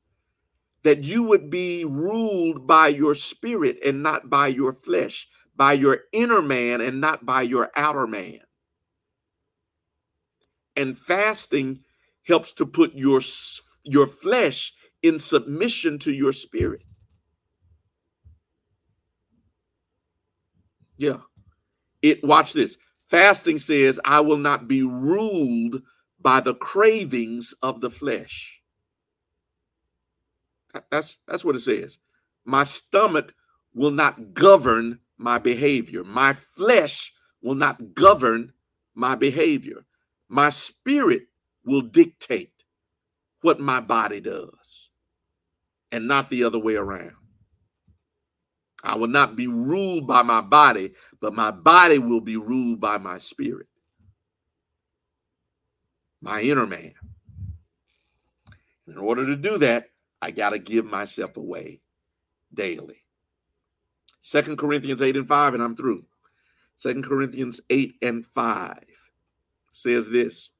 that 0.82 1.02
you 1.04 1.24
would 1.24 1.50
be 1.50 1.84
ruled 1.84 2.66
by 2.66 2.88
your 2.88 3.14
spirit 3.14 3.76
and 3.84 4.02
not 4.02 4.30
by 4.30 4.46
your 4.46 4.72
flesh, 4.72 5.26
by 5.56 5.72
your 5.72 6.00
inner 6.12 6.40
man 6.40 6.80
and 6.80 7.00
not 7.00 7.26
by 7.26 7.42
your 7.42 7.70
outer 7.74 8.06
man. 8.06 8.40
And 10.76 10.96
fasting 10.96 11.80
helps 12.26 12.52
to 12.54 12.66
put 12.66 12.94
your 12.94 13.20
your 13.82 14.06
flesh 14.06 14.74
in 15.06 15.18
submission 15.18 15.98
to 16.00 16.12
your 16.12 16.32
spirit. 16.32 16.82
Yeah. 20.96 21.18
It 22.02 22.24
watch 22.24 22.52
this. 22.52 22.76
Fasting 23.06 23.58
says, 23.58 24.00
I 24.04 24.20
will 24.20 24.38
not 24.38 24.68
be 24.68 24.82
ruled 24.82 25.82
by 26.20 26.40
the 26.40 26.54
cravings 26.54 27.54
of 27.62 27.80
the 27.80 27.90
flesh. 27.90 28.60
That's 30.90 31.18
that's 31.26 31.44
what 31.44 31.56
it 31.56 31.60
says. 31.60 31.98
My 32.44 32.64
stomach 32.64 33.34
will 33.74 33.90
not 33.90 34.34
govern 34.34 34.98
my 35.16 35.38
behavior. 35.38 36.04
My 36.04 36.34
flesh 36.34 37.12
will 37.42 37.54
not 37.54 37.94
govern 37.94 38.52
my 38.94 39.14
behavior. 39.14 39.84
My 40.28 40.50
spirit 40.50 41.28
will 41.64 41.82
dictate 41.82 42.52
what 43.40 43.60
my 43.60 43.80
body 43.80 44.20
does 44.20 44.85
and 45.92 46.08
not 46.08 46.30
the 46.30 46.44
other 46.44 46.58
way 46.58 46.76
around. 46.76 47.12
I 48.84 48.94
will 48.94 49.08
not 49.08 49.36
be 49.36 49.46
ruled 49.46 50.06
by 50.06 50.22
my 50.22 50.40
body, 50.40 50.92
but 51.20 51.34
my 51.34 51.50
body 51.50 51.98
will 51.98 52.20
be 52.20 52.36
ruled 52.36 52.80
by 52.80 52.98
my 52.98 53.18
spirit, 53.18 53.68
my 56.20 56.40
inner 56.42 56.66
man. 56.66 56.94
In 58.86 58.98
order 58.98 59.26
to 59.26 59.36
do 59.36 59.58
that, 59.58 59.90
I 60.22 60.30
got 60.30 60.50
to 60.50 60.58
give 60.58 60.84
myself 60.84 61.36
away 61.36 61.80
daily. 62.54 63.02
Second 64.20 64.58
Corinthians 64.58 65.02
8 65.02 65.16
and 65.16 65.28
5, 65.28 65.54
and 65.54 65.62
I'm 65.62 65.74
through. 65.74 66.04
Second 66.76 67.04
Corinthians 67.04 67.60
8 67.70 67.94
and 68.02 68.26
5 68.26 68.84
says 69.72 70.08
this, 70.08 70.50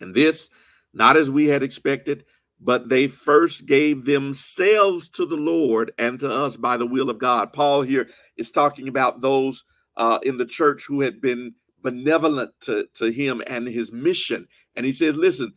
and 0.00 0.14
this 0.14 0.50
not 0.94 1.16
as 1.16 1.30
we 1.30 1.46
had 1.46 1.62
expected, 1.62 2.24
but 2.64 2.88
they 2.88 3.08
first 3.08 3.66
gave 3.66 4.04
themselves 4.04 5.08
to 5.10 5.26
the 5.26 5.36
Lord 5.36 5.92
and 5.98 6.18
to 6.20 6.30
us 6.30 6.56
by 6.56 6.76
the 6.76 6.86
will 6.86 7.10
of 7.10 7.18
God. 7.18 7.52
Paul 7.52 7.82
here 7.82 8.08
is 8.36 8.50
talking 8.50 8.88
about 8.88 9.20
those 9.20 9.64
uh, 9.96 10.20
in 10.22 10.38
the 10.38 10.46
church 10.46 10.84
who 10.86 11.00
had 11.00 11.20
been 11.20 11.54
benevolent 11.82 12.52
to, 12.60 12.86
to 12.94 13.10
him 13.10 13.42
and 13.46 13.66
his 13.66 13.92
mission. 13.92 14.46
And 14.76 14.86
he 14.86 14.92
says, 14.92 15.16
listen, 15.16 15.52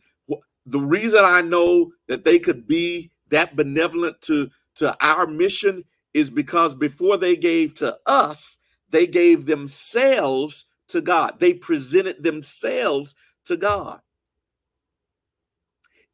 the 0.66 0.80
reason 0.80 1.20
I 1.24 1.42
know 1.42 1.92
that 2.08 2.24
they 2.24 2.40
could 2.40 2.66
be 2.66 3.12
that 3.30 3.54
benevolent 3.54 4.20
to, 4.22 4.50
to 4.76 4.96
our 5.00 5.26
mission 5.26 5.84
is 6.12 6.28
because 6.28 6.74
before 6.74 7.16
they 7.16 7.36
gave 7.36 7.74
to 7.74 7.96
us, 8.06 8.58
they 8.90 9.06
gave 9.06 9.46
themselves 9.46 10.66
to 10.88 11.00
God. 11.00 11.38
They 11.38 11.54
presented 11.54 12.22
themselves 12.22 13.14
to 13.44 13.56
God. 13.56 14.00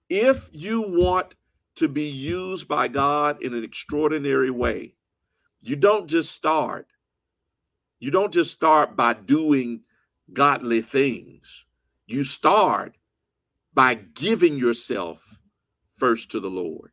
If 0.09 0.51
you 0.53 0.83
want 0.83 1.35
to 1.77 1.89
be 1.89 2.05
used 2.05 2.69
by 2.69 2.89
God 2.89 3.43
in 3.43 3.55
an 3.55 3.65
extraordinary 3.65 4.51
way, 4.51 4.95
you 5.61 5.77
don't 5.77 6.09
just 6.09 6.33
start. 6.33 6.89
You 7.99 8.11
don't 8.11 8.33
just 8.33 8.53
start 8.53 8.97
by 8.97 9.15
doing 9.15 9.83
godly 10.33 10.83
things. 10.83 11.65
You 12.07 12.25
start 12.25 12.97
by 13.73 13.95
giving 13.95 14.59
yourself 14.59 15.41
first 15.97 16.31
to 16.33 16.41
the 16.41 16.51
Lord. 16.51 16.91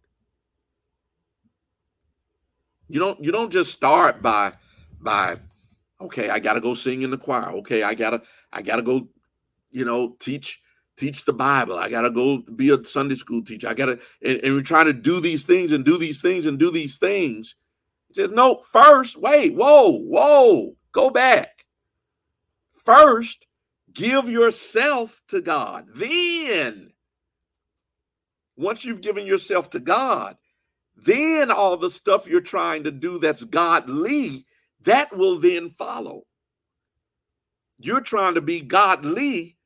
You 2.88 3.00
don't 3.00 3.24
you 3.24 3.32
don't 3.32 3.52
just 3.52 3.72
start 3.72 4.22
by 4.22 4.54
by 5.00 5.38
okay, 6.02 6.30
I 6.30 6.40
got 6.40 6.54
to 6.54 6.62
go 6.62 6.74
sing 6.74 7.02
in 7.02 7.12
the 7.12 7.18
choir. 7.18 7.52
Okay, 7.58 7.84
I 7.84 7.94
got 7.94 8.12
to 8.12 8.22
I 8.52 8.62
got 8.62 8.78
to 8.78 8.82
go 8.82 9.10
you 9.72 9.86
know, 9.86 10.16
teach 10.20 10.62
teach 11.00 11.26
the 11.26 11.34
Bible. 11.34 11.78
I 11.78 11.90
got 11.90 12.02
to 12.02 12.10
go 12.10 12.40
be 12.40 12.70
a 12.72 12.84
Sunday 12.84 13.16
school 13.16 13.44
teacher. 13.44 13.70
I 13.70 13.74
got 13.74 13.86
to 13.86 14.00
and, 14.22 14.40
and 14.44 14.54
we're 14.54 14.62
trying 14.62 14.86
to 14.86 14.94
do 14.94 15.20
these 15.20 15.46
things 15.46 15.72
and 15.72 15.86
do 15.86 15.98
these 15.98 16.22
things 16.22 16.46
and 16.46 16.60
do 16.60 16.72
these 16.72 16.98
things. 16.98 17.56
He 18.08 18.16
says, 18.16 18.32
"No, 18.32 18.62
first, 18.72 19.18
wait. 19.18 19.56
Whoa, 19.56 19.92
whoa. 20.00 20.76
Go 20.92 21.10
back. 21.10 21.66
First, 22.86 23.46
give 23.94 24.28
yourself 24.28 25.22
to 25.28 25.42
God. 25.42 25.88
Then 25.96 26.92
once 28.58 28.84
you've 28.84 29.02
given 29.02 29.26
yourself 29.26 29.70
to 29.70 29.80
God, 29.80 30.36
then 30.98 31.50
all 31.50 31.78
the 31.78 31.90
stuff 31.90 32.28
you're 32.28 32.42
trying 32.42 32.84
to 32.84 32.92
do 32.92 33.20
that's 33.20 33.44
godly, 33.46 34.46
that 34.82 35.16
will 35.16 35.40
then 35.40 35.70
follow. 35.70 36.24
You're 37.78 38.02
trying 38.02 38.34
to 38.34 38.42
be 38.42 38.60
godly 38.60 39.59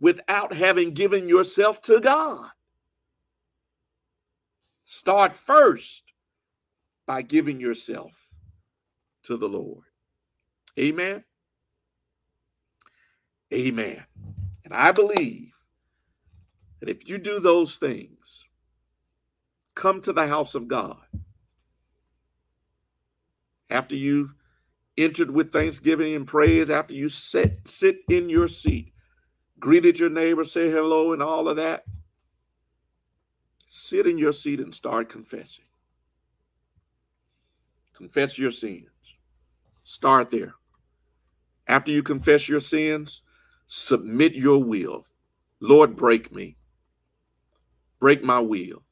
without 0.00 0.52
having 0.52 0.92
given 0.92 1.28
yourself 1.28 1.80
to 1.82 2.00
God. 2.00 2.50
Start 4.84 5.34
first 5.34 6.02
by 7.06 7.22
giving 7.22 7.60
yourself 7.60 8.28
to 9.24 9.36
the 9.36 9.48
Lord. 9.48 9.84
Amen. 10.78 11.24
Amen. 13.52 14.04
And 14.64 14.74
I 14.74 14.92
believe 14.92 15.52
that 16.80 16.88
if 16.88 17.08
you 17.08 17.18
do 17.18 17.38
those 17.40 17.76
things, 17.76 18.44
come 19.74 20.00
to 20.02 20.12
the 20.12 20.26
house 20.26 20.54
of 20.54 20.68
God. 20.68 20.98
After 23.70 23.96
you've 23.96 24.34
entered 24.96 25.30
with 25.30 25.52
thanksgiving 25.52 26.14
and 26.14 26.26
praise, 26.26 26.70
after 26.70 26.94
you 26.94 27.08
sit, 27.08 27.66
sit 27.66 27.98
in 28.08 28.28
your 28.28 28.48
seat, 28.48 28.92
greeted 29.60 29.98
your 29.98 30.10
neighbor, 30.10 30.44
say 30.44 30.70
hello, 30.70 31.12
and 31.12 31.22
all 31.22 31.48
of 31.48 31.56
that, 31.56 31.84
sit 33.66 34.06
in 34.06 34.18
your 34.18 34.32
seat 34.32 34.60
and 34.60 34.74
start 34.74 35.08
confessing. 35.08 35.64
Confess 37.94 38.38
your 38.38 38.50
sins. 38.50 38.88
Start 39.84 40.30
there. 40.30 40.54
After 41.66 41.90
you 41.90 42.02
confess 42.02 42.48
your 42.48 42.60
sins, 42.60 43.22
submit 43.66 44.34
your 44.34 44.62
will. 44.62 45.06
Lord, 45.60 45.96
break 45.96 46.32
me. 46.32 46.56
Break 47.98 48.22
my 48.22 48.40
will 48.40 48.82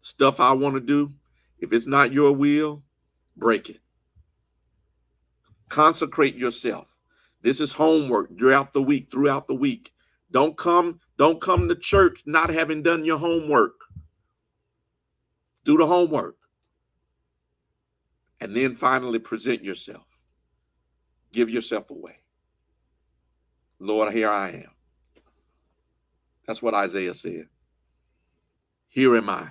stuff 0.00 0.40
I 0.40 0.52
want 0.52 0.74
to 0.74 0.80
do, 0.80 1.12
if 1.58 1.72
it's 1.72 1.86
not 1.86 2.12
your 2.12 2.32
will, 2.32 2.82
break 3.36 3.68
it. 3.68 3.80
Consecrate 5.68 6.34
yourself. 6.34 6.96
This 7.42 7.60
is 7.60 7.72
homework 7.72 8.36
throughout 8.38 8.72
the 8.72 8.82
week, 8.82 9.10
throughout 9.10 9.46
the 9.46 9.54
week. 9.54 9.92
Don't 10.30 10.56
come, 10.56 11.00
don't 11.16 11.40
come 11.40 11.68
to 11.68 11.74
church 11.74 12.22
not 12.26 12.50
having 12.50 12.82
done 12.82 13.04
your 13.04 13.18
homework. 13.18 13.74
Do 15.64 15.76
the 15.76 15.86
homework. 15.86 16.36
And 18.40 18.54
then 18.54 18.74
finally 18.74 19.18
present 19.18 19.64
yourself. 19.64 20.06
Give 21.32 21.50
yourself 21.50 21.90
away. 21.90 22.20
Lord, 23.78 24.12
here 24.12 24.30
I 24.30 24.50
am. 24.50 24.70
That's 26.46 26.62
what 26.62 26.74
Isaiah 26.74 27.14
said. 27.14 27.46
Here 28.88 29.16
am 29.16 29.28
I. 29.28 29.50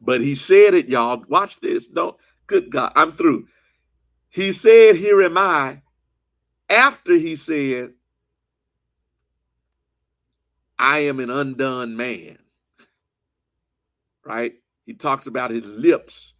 But 0.00 0.20
he 0.20 0.34
said 0.34 0.74
it, 0.74 0.88
y'all. 0.88 1.24
Watch 1.28 1.60
this. 1.60 1.88
Don't, 1.88 2.16
good 2.46 2.70
God, 2.70 2.92
I'm 2.94 3.12
through. 3.16 3.46
He 4.28 4.52
said, 4.52 4.96
Here 4.96 5.22
am 5.22 5.38
I, 5.38 5.82
after 6.68 7.14
he 7.14 7.34
said, 7.34 7.94
I 10.78 11.00
am 11.00 11.20
an 11.20 11.30
undone 11.30 11.96
man. 11.96 12.38
Right? 14.24 14.54
He 14.84 14.94
talks 14.94 15.26
about 15.26 15.50
his 15.50 15.66
lips 15.66 16.34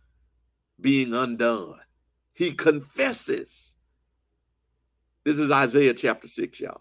being 0.81 1.15
undone. 1.15 1.81
He 2.35 2.53
confesses. 2.53 3.75
This 5.25 5.39
is 5.39 5.51
Isaiah 5.51 5.95
chapter 5.95 6.29
6, 6.29 6.61
y'all. 6.61 6.81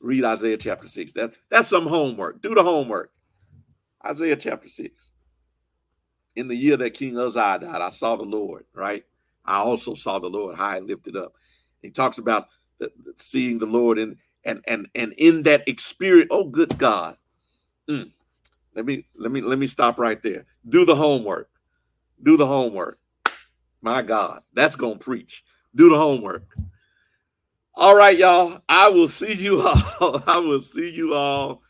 Read 0.00 0.24
Isaiah 0.24 0.58
chapter 0.58 0.86
6. 0.86 1.14
That, 1.14 1.32
that's 1.48 1.68
some 1.68 1.86
homework. 1.86 2.42
Do 2.42 2.54
the 2.54 2.62
homework. 2.62 3.10
Isaiah 4.04 4.36
chapter 4.36 4.68
6 4.68 5.10
in 6.36 6.48
the 6.48 6.56
year 6.56 6.76
that 6.76 6.94
King 6.94 7.18
Uzziah 7.18 7.58
died, 7.60 7.80
I 7.80 7.90
saw 7.90 8.16
the 8.16 8.24
Lord, 8.24 8.64
right? 8.74 9.04
I 9.44 9.58
also 9.58 9.94
saw 9.94 10.18
the 10.18 10.28
Lord 10.28 10.56
high 10.56 10.78
and 10.78 10.86
lifted 10.86 11.16
up. 11.16 11.34
He 11.82 11.90
talks 11.90 12.18
about 12.18 12.48
the, 12.78 12.90
the, 13.04 13.12
seeing 13.16 13.58
the 13.58 13.66
Lord 13.66 13.98
and 13.98 14.16
and 14.44 14.62
and 14.66 14.88
and 14.94 15.14
in 15.18 15.44
that 15.44 15.68
experience. 15.68 16.28
Oh, 16.30 16.44
good 16.44 16.76
God! 16.78 17.16
Mm. 17.88 18.10
Let 18.74 18.86
me 18.86 19.06
let 19.16 19.32
me 19.32 19.40
let 19.40 19.58
me 19.58 19.66
stop 19.66 19.98
right 19.98 20.22
there. 20.22 20.46
Do 20.68 20.84
the 20.84 20.96
homework. 20.96 21.48
Do 22.22 22.36
the 22.36 22.46
homework. 22.46 22.98
My 23.82 24.02
God, 24.02 24.42
that's 24.52 24.76
gonna 24.76 24.96
preach. 24.96 25.44
Do 25.74 25.90
the 25.90 25.98
homework. 25.98 26.46
All 27.74 27.94
right, 27.94 28.16
y'all. 28.16 28.60
I 28.68 28.88
will 28.88 29.08
see 29.08 29.34
you 29.34 29.60
all. 30.00 30.22
I 30.26 30.38
will 30.38 30.60
see 30.60 30.90
you 30.90 31.14
all 31.14 31.62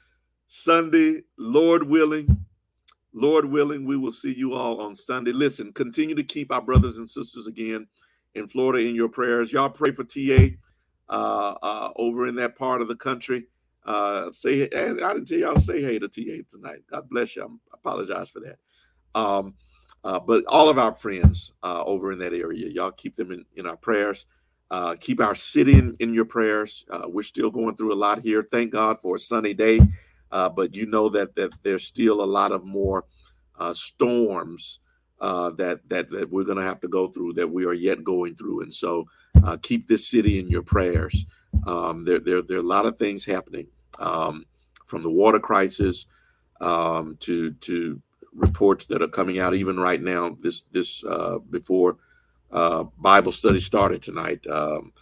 Sunday, 0.47 1.23
Lord 1.39 1.85
willing. 1.85 2.47
Lord 3.15 3.45
willing, 3.47 3.85
we 3.87 3.97
will 3.97 4.13
see 4.13 4.35
you 4.35 4.55
all 4.55 4.81
on 4.81 4.97
Sunday. 4.97 5.33
Listen, 5.33 5.73
continue 5.73 6.17
to 6.17 6.25
keep 6.25 6.53
our 6.53 6.61
brothers 6.61 6.99
and 6.99 7.09
sisters 7.09 7.47
again 7.47 7.87
in 8.35 8.49
Florida 8.49 8.87
in 8.87 8.95
your 8.97 9.09
prayers. 9.09 9.53
Y'all 9.53 9.71
pray 9.71 9.93
for 9.93 10.03
TA 10.05 10.49
over 11.09 12.27
in 12.27 12.37
that 12.37 12.57
part 12.57 12.81
of 12.81 12.89
the 12.89 12.97
country. 12.97 13.47
Uh, 13.85 14.33
say, 14.33 14.69
and 14.71 15.05
I 15.05 15.13
didn't 15.13 15.29
tell 15.29 15.39
y'all 15.39 15.57
say 15.57 15.83
hey 15.83 15.99
to 15.99 16.09
TA 16.09 16.43
tonight. 16.51 16.85
God 16.91 17.09
bless 17.11 17.37
you. 17.37 17.43
I 17.43 17.75
apologize 17.75 18.31
for 18.31 18.41
that. 18.41 18.59
Um, 19.15 19.55
uh, 20.05 20.19
but 20.21 20.45
all 20.47 20.69
of 20.69 20.79
our 20.79 20.95
friends 20.95 21.53
uh, 21.63 21.83
over 21.85 22.13
in 22.13 22.19
that 22.19 22.33
area, 22.33 22.69
y'all 22.69 22.91
keep 22.91 23.17
them 23.17 23.33
in, 23.33 23.45
in 23.57 23.67
our 23.67 23.77
prayers. 23.77 24.27
Uh, 24.71 24.95
keep 24.99 25.21
our 25.21 25.35
city 25.35 25.79
in, 25.79 25.95
in 26.01 26.15
your 26.15 26.25
prayers. 26.25 26.85
Uh, 26.91 27.03
we're 27.07 27.23
still 27.23 27.51
going 27.51 27.77
through 27.77 27.93
a 27.93 27.95
lot 27.95 28.21
here. 28.21 28.47
Thank 28.51 28.73
God 28.73 28.99
for 28.99 29.17
a 29.17 29.21
sunny 29.21 29.55
day, 29.55 29.81
uh, 30.33 30.49
but 30.49 30.75
you 30.75 30.87
know 30.87 31.09
that 31.11 31.35
that 31.37 31.53
there's 31.63 31.85
still 31.85 32.23
a 32.23 32.27
lot 32.27 32.53
of 32.53 32.65
more 32.65 33.05
uh, 33.59 33.73
storms 33.73 34.81
uh 35.21 35.49
that 35.51 35.79
that 35.89 36.11
that 36.11 36.29
we're 36.29 36.43
going 36.43 36.59
to 36.59 36.65
have 36.65 36.81
to 36.81 36.89
go 36.89 37.07
through. 37.07 37.35
That 37.35 37.49
we 37.49 37.65
are 37.67 37.73
yet 37.73 38.03
going 38.03 38.35
through, 38.35 38.63
and 38.63 38.75
so 38.75 39.07
keep 39.63 39.87
this 39.87 40.07
city 40.07 40.39
in 40.39 40.49
your 40.49 40.63
prayers. 40.63 41.27
Um, 41.67 42.05
there, 42.05 42.21
there, 42.21 42.43
there 42.43 42.57
are 42.57 42.61
a 42.61 42.63
lot 42.63 42.87
of 42.87 42.99
things 42.99 43.25
happening, 43.25 43.67
um, 43.99 44.45
from 44.87 45.03
the 45.03 45.11
water 45.11 45.39
crisis 45.39 46.07
um, 46.61 47.17
to 47.21 47.53
to 47.53 48.01
reports 48.35 48.87
that 48.87 49.03
are 49.03 49.09
coming 49.09 49.39
out 49.39 49.55
even 49.55 49.79
right 49.79 50.03
now. 50.03 50.37
This 50.41 50.63
this 50.73 51.05
uh, 51.05 51.39
before 51.51 51.97
uh, 52.51 52.85
Bible 52.99 53.33
study 53.33 53.61
started 53.61 54.03
tonight. 54.03 54.47
Um, 54.47 54.93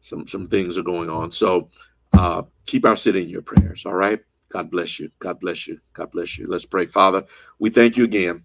some 0.00 0.26
some 0.26 0.48
things 0.48 0.78
are 0.78 0.82
going 0.82 1.10
on. 1.10 1.30
So 1.30 1.68
uh, 2.12 2.42
keep 2.66 2.84
our 2.84 2.96
city 2.96 3.22
in 3.22 3.28
your 3.28 3.42
prayers. 3.42 3.84
All 3.86 3.94
right. 3.94 4.20
God 4.48 4.70
bless 4.70 4.98
you. 4.98 5.10
God 5.20 5.38
bless 5.38 5.68
you. 5.68 5.80
God 5.92 6.10
bless 6.10 6.36
you. 6.36 6.48
Let's 6.48 6.64
pray. 6.64 6.86
Father, 6.86 7.24
we 7.58 7.70
thank 7.70 7.96
you 7.96 8.04
again 8.04 8.42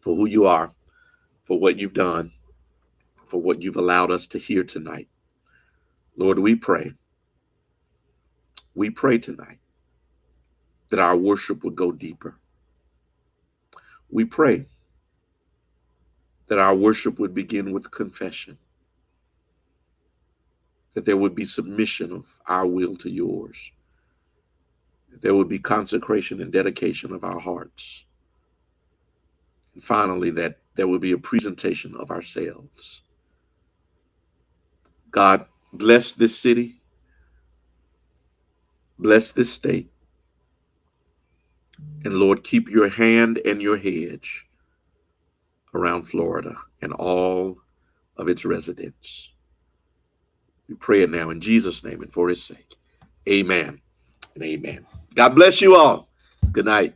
for 0.00 0.16
who 0.16 0.26
you 0.26 0.46
are, 0.46 0.72
for 1.44 1.60
what 1.60 1.78
you've 1.78 1.94
done, 1.94 2.32
for 3.32 3.42
what 3.42 3.62
you've 3.62 3.76
allowed 3.76 4.12
us 4.12 4.28
to 4.28 4.38
hear 4.38 4.62
tonight. 4.62 5.08
Lord, 6.16 6.38
we 6.38 6.54
pray. 6.54 6.92
We 8.74 8.90
pray 8.90 9.18
tonight 9.18 9.58
that 10.90 11.00
our 11.00 11.16
worship 11.16 11.64
would 11.64 11.74
go 11.74 11.90
deeper 11.90 12.38
we 14.12 14.26
pray 14.26 14.66
that 16.46 16.58
our 16.58 16.74
worship 16.74 17.18
would 17.18 17.34
begin 17.34 17.72
with 17.72 17.90
confession, 17.90 18.58
that 20.94 21.06
there 21.06 21.16
would 21.16 21.34
be 21.34 21.46
submission 21.46 22.12
of 22.12 22.38
our 22.46 22.66
will 22.66 22.94
to 22.96 23.10
yours, 23.10 23.72
there 25.22 25.34
would 25.34 25.48
be 25.48 25.58
consecration 25.58 26.42
and 26.42 26.52
dedication 26.52 27.12
of 27.12 27.24
our 27.24 27.40
hearts. 27.40 28.04
And 29.74 29.82
finally, 29.82 30.30
that 30.30 30.58
there 30.74 30.88
would 30.88 31.00
be 31.00 31.12
a 31.12 31.18
presentation 31.18 31.96
of 31.96 32.10
ourselves. 32.10 33.01
God, 35.12 35.46
bless 35.72 36.12
this 36.12 36.36
city, 36.36 36.80
bless 38.98 39.30
this 39.30 39.52
state, 39.52 39.92
and 42.04 42.14
Lord, 42.14 42.42
keep 42.42 42.68
your 42.68 42.88
hand 42.88 43.38
and 43.44 43.62
your 43.62 43.76
hedge 43.76 44.46
around 45.74 46.04
Florida 46.04 46.56
and 46.80 46.92
all 46.92 47.58
of 48.16 48.28
its 48.28 48.44
residents. 48.44 49.30
We 50.68 50.74
pray 50.74 51.02
it 51.02 51.10
now 51.10 51.30
in 51.30 51.40
Jesus' 51.40 51.84
name 51.84 52.02
and 52.02 52.12
for 52.12 52.28
his 52.28 52.42
sake. 52.42 52.76
Amen 53.28 53.80
and 54.34 54.42
amen. 54.42 54.86
God 55.14 55.34
bless 55.34 55.60
you 55.60 55.76
all. 55.76 56.08
Good 56.50 56.64
night. 56.64 56.94